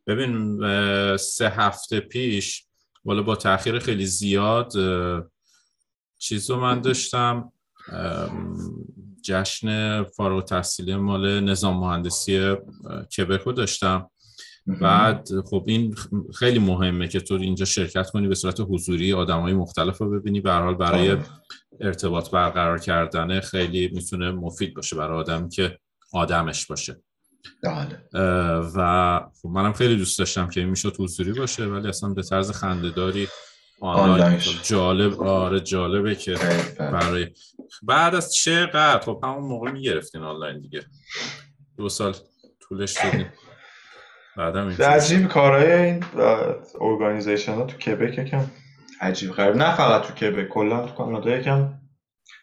ببین 0.06 0.58
سه 1.16 1.48
هفته 1.48 2.00
پیش 2.00 2.64
والا 3.04 3.22
با 3.22 3.36
تاخیر 3.36 3.78
خیلی 3.78 4.06
زیاد 4.06 4.72
چیز 6.18 6.50
رو 6.50 6.60
من 6.60 6.80
داشتم 6.80 7.52
جشن 9.24 10.02
فارغ 10.02 10.44
تحصیلی 10.44 10.96
مال 10.96 11.40
نظام 11.40 11.80
مهندسی 11.80 12.56
کبکو 13.16 13.52
داشتم. 13.52 14.10
بعد 14.66 15.28
خب 15.50 15.64
این 15.66 15.94
خیلی 16.34 16.58
مهمه 16.58 17.08
که 17.08 17.20
تو 17.20 17.34
اینجا 17.34 17.64
شرکت 17.64 18.10
کنی 18.10 18.28
به 18.28 18.34
صورت 18.34 18.60
حضوری 18.60 19.12
آدم 19.12 19.40
های 19.40 19.52
مختلف 19.52 19.98
رو 19.98 20.10
ببینی. 20.10 20.40
به 20.40 20.52
حال 20.52 20.74
برای 20.74 21.10
آره. 21.10 21.24
ارتباط 21.80 22.30
برقرار 22.30 22.78
کردن 22.78 23.40
خیلی 23.40 23.88
می‌تونه 23.88 24.30
مفید 24.30 24.74
باشه 24.74 24.96
برای 24.96 25.18
آدم 25.18 25.48
که 25.48 25.78
آدمش 26.12 26.66
باشه. 26.66 27.02
و 28.74 29.20
خب 29.42 29.48
منم 29.48 29.72
خیلی 29.72 29.96
دوست 29.96 30.18
داشتم 30.18 30.48
که 30.48 30.64
می‌شد 30.64 30.96
حضوری 30.98 31.32
باشه 31.32 31.64
ولی 31.64 31.88
اصلا 31.88 32.08
به 32.08 32.22
طرز 32.22 32.50
خندهداری 32.50 33.28
آنلاین 33.80 34.40
جالب 34.62 35.20
آره 35.22 35.60
جالبه 35.60 36.14
که 36.14 36.34
برای 36.78 37.28
بعد 37.82 38.14
از 38.14 38.34
چقدر 38.34 39.00
خب 39.00 39.20
همون 39.24 39.42
موقع 39.42 39.70
می‌گرفتین 39.70 40.22
آنلاین 40.22 40.60
دیگه. 40.60 40.82
دو 41.76 41.88
سال 41.88 42.14
طولش 42.60 42.96
دادین 43.04 43.26
عجیب 44.80 45.28
کارهای 45.28 45.72
این 45.72 46.04
ارگانیزیشن 46.80 47.54
ها 47.54 47.64
تو 47.64 47.76
کبک 47.78 48.18
یکم 48.18 48.44
عجیب 49.00 49.30
غریب. 49.30 49.56
نه 49.56 49.76
فقط 49.76 50.02
تو 50.02 50.14
کبک 50.14 50.48
کلا 50.48 50.86
تو 50.86 50.94
کانادا 50.94 51.30
یکم. 51.30 51.74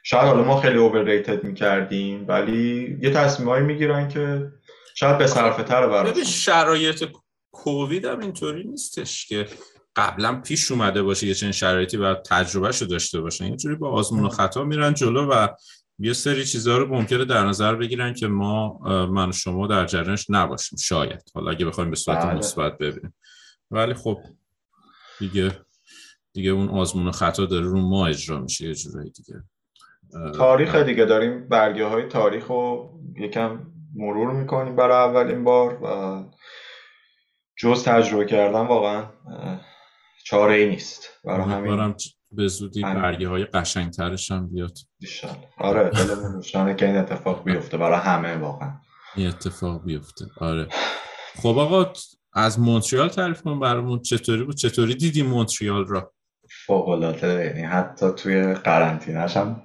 شاید 0.04 0.24
حالا 0.24 0.44
ما 0.44 0.62
خیلی 0.62 0.78
اوورریتد 0.78 1.44
می‌کردیم 1.44 2.26
ولی 2.28 2.98
یه 3.02 3.12
تصمیمایی 3.12 3.66
می‌گیرن 3.66 4.08
که 4.08 4.52
شاید 5.00 5.18
به 5.18 5.28
صرفه 5.28 5.64
تر 5.64 5.88
براشون 5.88 6.24
شرایط 6.24 7.06
کووید 7.52 8.06
هم 8.06 8.20
اینطوری 8.20 8.64
نیستش 8.64 9.26
که 9.26 9.46
قبلا 9.96 10.42
پیش 10.42 10.72
اومده 10.72 11.04
باشه 11.04 11.28
یه 11.28 11.34
چنین 11.34 11.52
شرایطی 11.52 11.98
و 11.98 12.14
تجربهشو 12.14 12.86
داشته 12.86 13.22
باشن 13.22 13.46
اینجوری 13.46 13.76
با 13.76 13.90
آزمون 13.90 14.26
و 14.26 14.30
خطا 14.30 14.64
میرن 14.64 14.94
جلو 14.94 15.26
و 15.32 15.48
یه 16.00 16.14
سری 16.14 16.46
چیزها 16.46 16.78
رو 16.78 16.88
ممکنه 16.88 17.26
در 17.26 17.46
نظر 17.46 17.76
بگیرن 17.76 18.14
که 18.14 18.28
ما 18.28 18.78
من 19.06 19.30
و 19.30 19.32
شما 19.32 19.68
در 19.68 19.86
جریانش 19.86 20.26
نباشیم 20.30 20.78
شاید. 20.78 21.24
حالا 21.34 21.52
اگه 21.52 21.66
بخوایم 21.66 21.90
به 21.90 21.96
صورت 21.96 22.26
بله. 22.26 22.34
مثبت 22.34 22.78
ببینیم. 22.78 23.14
ولی 23.72 23.94
خب 23.94 24.20
دیگه 25.20 25.52
دیگه 26.34 26.50
اون 26.50 26.70
آزمون 26.70 27.08
و 27.08 27.12
خطا 27.12 27.46
داره 27.46 27.66
رو 27.66 27.82
ما 27.82 28.08
اجرا 28.08 28.40
میشه 28.40 28.68
یه 28.68 28.76
جورایی 28.76 29.12
دیگه. 29.12 29.44
تاریخ 30.36 30.76
دیگه 30.76 31.06
داریم 31.06 31.48
برگه 31.48 31.86
های 31.86 32.04
تاریخ 32.04 32.48
رو 32.48 32.94
یکم 33.16 33.60
مرور 34.00 34.34
می‌کنیم 34.34 34.76
برای 34.76 35.10
اولین 35.10 35.44
بار 35.44 35.84
و 35.84 36.24
جز 37.58 37.84
تجربه 37.84 38.26
کردن 38.26 38.68
واقعا 38.68 39.06
چاره 40.26 40.54
ای 40.54 40.70
نیست. 40.70 41.10
برای 41.24 41.50
همین 41.50 41.96
به 42.32 42.48
زودی 42.48 42.82
برگه 42.82 43.28
های 43.28 43.46
قشنگ 43.46 43.92
ترش 43.92 44.32
هم 44.32 44.50
بیاد. 44.50 44.78
آره 45.58 45.90
دلمون 45.90 46.76
که 46.76 46.86
این 46.86 46.98
اتفاق 46.98 47.44
بیفته. 47.44 47.78
برای 47.78 48.00
همه 48.00 48.36
واقعا. 48.36 48.74
این 49.16 49.28
اتفاق 49.28 49.84
بیفته. 49.84 50.26
آره. 50.38 50.68
خب 51.42 51.58
آقا 51.58 51.94
از 52.34 52.60
مونتریال 52.60 53.10
تعریف 53.10 53.42
کن 53.42 53.60
برامون. 53.60 54.02
چطوری 54.02 54.44
بود؟ 54.44 54.56
چطوری 54.56 54.96
دیدی 54.96 55.24
مونتریال 55.24 55.88
را؟ 55.88 56.14
فوق 56.66 56.90
العاده 56.90 57.46
یعنی 57.46 57.62
حتی 57.62 58.12
توی 58.12 58.54
قرنطینه‌اش 58.54 59.38
هم 59.38 59.62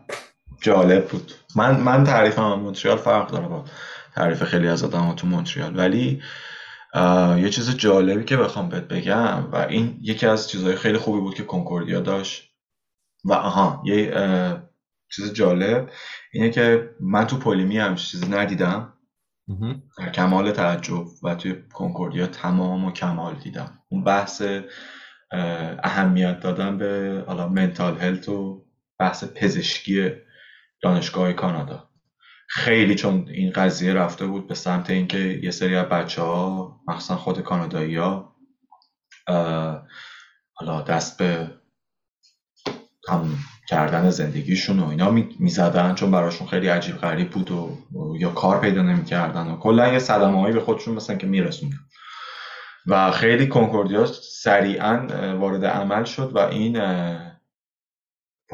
جالب 0.63 1.09
بود. 1.09 1.33
من 1.57 1.81
من 1.81 2.05
تعریفم 2.05 2.55
مونتریال 2.55 2.97
فرق 2.97 3.31
داره 3.31 3.49
با 3.49 3.65
تعریف 4.15 4.45
خیلی 4.45 4.69
از 4.69 4.85
آدم 4.85 5.13
تو 5.13 5.27
مونتریال. 5.27 5.79
ولی 5.79 6.23
یه 7.39 7.51
چیز 7.51 7.77
جالبی 7.77 8.25
که 8.25 8.37
بخوام 8.37 8.69
بهت 8.69 8.89
بگم 8.89 9.49
و 9.53 9.57
این 9.57 9.99
یکی 10.03 10.27
از 10.27 10.51
چیزهای 10.51 10.77
خیلی 10.77 10.99
خوبی 10.99 11.21
بود 11.21 11.35
که 11.35 11.43
کنکوردیا 11.43 12.01
داشت 12.01 12.51
و 13.25 13.33
آها 13.33 13.83
یه 13.85 14.13
چیز 15.13 15.33
جالب 15.33 15.91
اینه 16.33 16.51
که 16.51 16.91
من 17.01 17.27
تو 17.27 17.37
پولیمی 17.37 17.79
هم 17.79 17.95
چیزی 17.95 18.27
ندیدم. 18.27 18.91
در 19.99 20.11
کمال 20.11 20.51
تعجب 20.51 21.05
و 21.23 21.35
توی 21.35 21.55
کنکوردیا 21.73 22.27
تمام 22.27 22.85
و 22.85 22.93
کمال 22.93 23.35
دیدم. 23.35 23.79
اون 23.89 24.05
بحث 24.05 24.43
اهمیت 25.83 26.41
دادن 26.41 26.79
به 26.79 27.25
حالا 27.27 27.49
منتال 27.49 27.99
هلت 27.99 28.29
و 28.29 28.65
بحث 28.99 29.25
پزشکی 29.25 30.11
دانشگاه 30.83 31.33
کانادا. 31.33 31.91
خیلی 32.49 32.95
چون 32.95 33.29
این 33.29 33.53
قضیه 33.53 33.93
رفته 33.93 34.27
بود 34.27 34.49
به 34.49 34.55
سمت 34.55 34.91
اینکه 34.91 35.19
یه 35.19 35.51
سری 35.51 35.77
از 35.77 35.87
بچه 35.87 36.23
ها 36.23 36.81
مخصوصا 36.89 37.17
خود 37.17 37.41
کانادایی 37.41 37.97
ها 37.97 38.37
حالا 40.55 40.83
دست 40.89 41.19
به 41.19 41.51
هم 43.09 43.39
کردن 43.69 44.11
زندگیشون 44.11 44.81
و 44.81 44.89
اینا 44.89 45.11
می‌زدن 45.39 45.95
چون 45.95 46.11
براشون 46.11 46.49
خیلی 46.49 46.69
عجیب 46.69 46.97
غریب 46.97 47.31
بود 47.31 47.51
و, 47.51 47.79
یا 48.19 48.31
کار 48.31 48.61
پیدا 48.61 48.83
نمی‌کردن 48.83 49.47
و 49.47 49.57
کلا 49.57 49.93
یه 49.93 49.99
صدمه 49.99 50.41
هایی 50.41 50.55
به 50.55 50.61
خودشون 50.61 50.95
مثلا 50.95 51.17
که 51.17 51.27
میرسوندن. 51.27 51.79
و 52.87 53.11
خیلی 53.11 53.49
کنکوردیا 53.49 54.07
سریعا 54.43 55.07
وارد 55.39 55.65
عمل 55.65 56.05
شد 56.05 56.31
و 56.35 56.39
این 56.39 56.77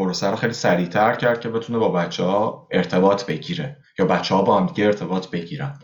پروسه 0.01 0.31
رو 0.31 0.37
خیلی 0.37 0.53
سریعتر 0.53 1.15
کرد 1.15 1.41
که 1.41 1.49
بتونه 1.49 1.79
با 1.79 1.89
بچه 1.89 2.25
ها 2.25 2.69
ارتباط 2.71 3.27
بگیره 3.27 3.77
یا 3.99 4.05
بچه 4.05 4.35
ها 4.35 4.43
با 4.43 4.59
هم 4.59 4.75
ارتباط 4.79 5.31
بگیرن. 5.31 5.79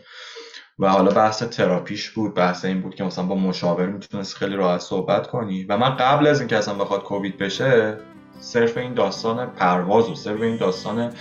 و 0.79 0.89
حالا 0.89 1.11
بحث 1.11 1.43
تراپیش 1.43 2.09
بود 2.09 2.33
بحث 2.33 2.65
این 2.65 2.81
بود 2.81 2.95
که 2.95 3.03
مثلا 3.03 3.25
با 3.25 3.35
مشاور 3.35 3.85
می‌تونست 3.85 4.35
خیلی 4.35 4.55
راحت 4.55 4.81
صحبت 4.81 5.27
کنی. 5.27 5.63
و 5.63 5.77
من 5.77 5.95
قبل 5.95 6.27
از 6.27 6.39
اینکه 6.39 6.57
اصلا 6.57 6.73
بخواد 6.73 7.03
کووید 7.03 7.37
بشه 7.37 7.97
صرف 8.39 8.77
این 8.77 8.93
داستان 8.93 9.49
پرواز 9.49 10.09
و 10.09 10.15
صرف 10.15 10.41
این 10.41 10.57
داستان 10.57 11.13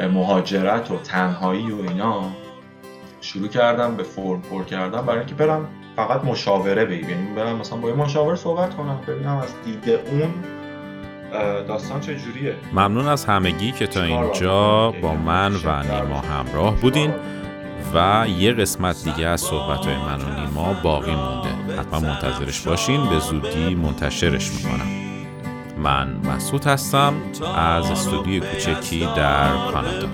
مهاجرت 0.00 0.90
و 0.90 0.98
تنهایی 0.98 1.72
و 1.72 1.80
اینا 1.88 2.30
شروع 3.20 3.48
کردم 3.48 3.96
به 3.96 4.02
فرم 4.02 4.42
پر 4.42 4.64
کردم 4.64 5.06
برای 5.06 5.18
اینکه 5.18 5.34
برم 5.34 5.68
فقط 5.96 6.24
مشاوره 6.24 6.84
بگیریم 6.84 7.34
برم 7.34 7.56
مثلا 7.56 7.78
با 7.78 7.88
یه 7.88 7.94
مشاور 7.94 8.36
صحبت 8.36 8.74
کنم 8.74 9.00
ببینم 9.08 9.36
از 9.36 9.54
دید 9.64 9.88
اون 9.88 10.53
داستان 11.68 12.00
چجوریه؟ 12.00 12.56
ممنون 12.72 13.08
از 13.08 13.24
همگی 13.24 13.72
که 13.72 13.86
تا 13.86 14.02
اینجا 14.02 14.90
با 15.02 15.14
من 15.14 15.52
و 15.64 15.82
نیما 15.82 16.20
همراه 16.20 16.80
بودین 16.80 17.14
و 17.94 18.26
یه 18.38 18.52
قسمت 18.52 19.04
دیگه 19.04 19.26
از 19.26 19.40
صحبت 19.40 19.86
های 19.86 19.96
من 19.96 20.20
و 20.20 20.40
نیما 20.40 20.74
باقی 20.82 21.14
مونده. 21.14 21.80
حتما 21.80 22.00
منتظرش 22.00 22.60
باشین 22.60 23.08
به 23.08 23.18
زودی 23.18 23.74
منتشرش 23.74 24.50
می‌کنم. 24.50 24.86
من 25.78 26.16
مسعود 26.34 26.64
هستم 26.64 27.14
از 27.56 27.90
استودیوی 27.90 28.40
کوچکی 28.40 29.08
در 29.16 29.48
کانادا. 29.72 30.08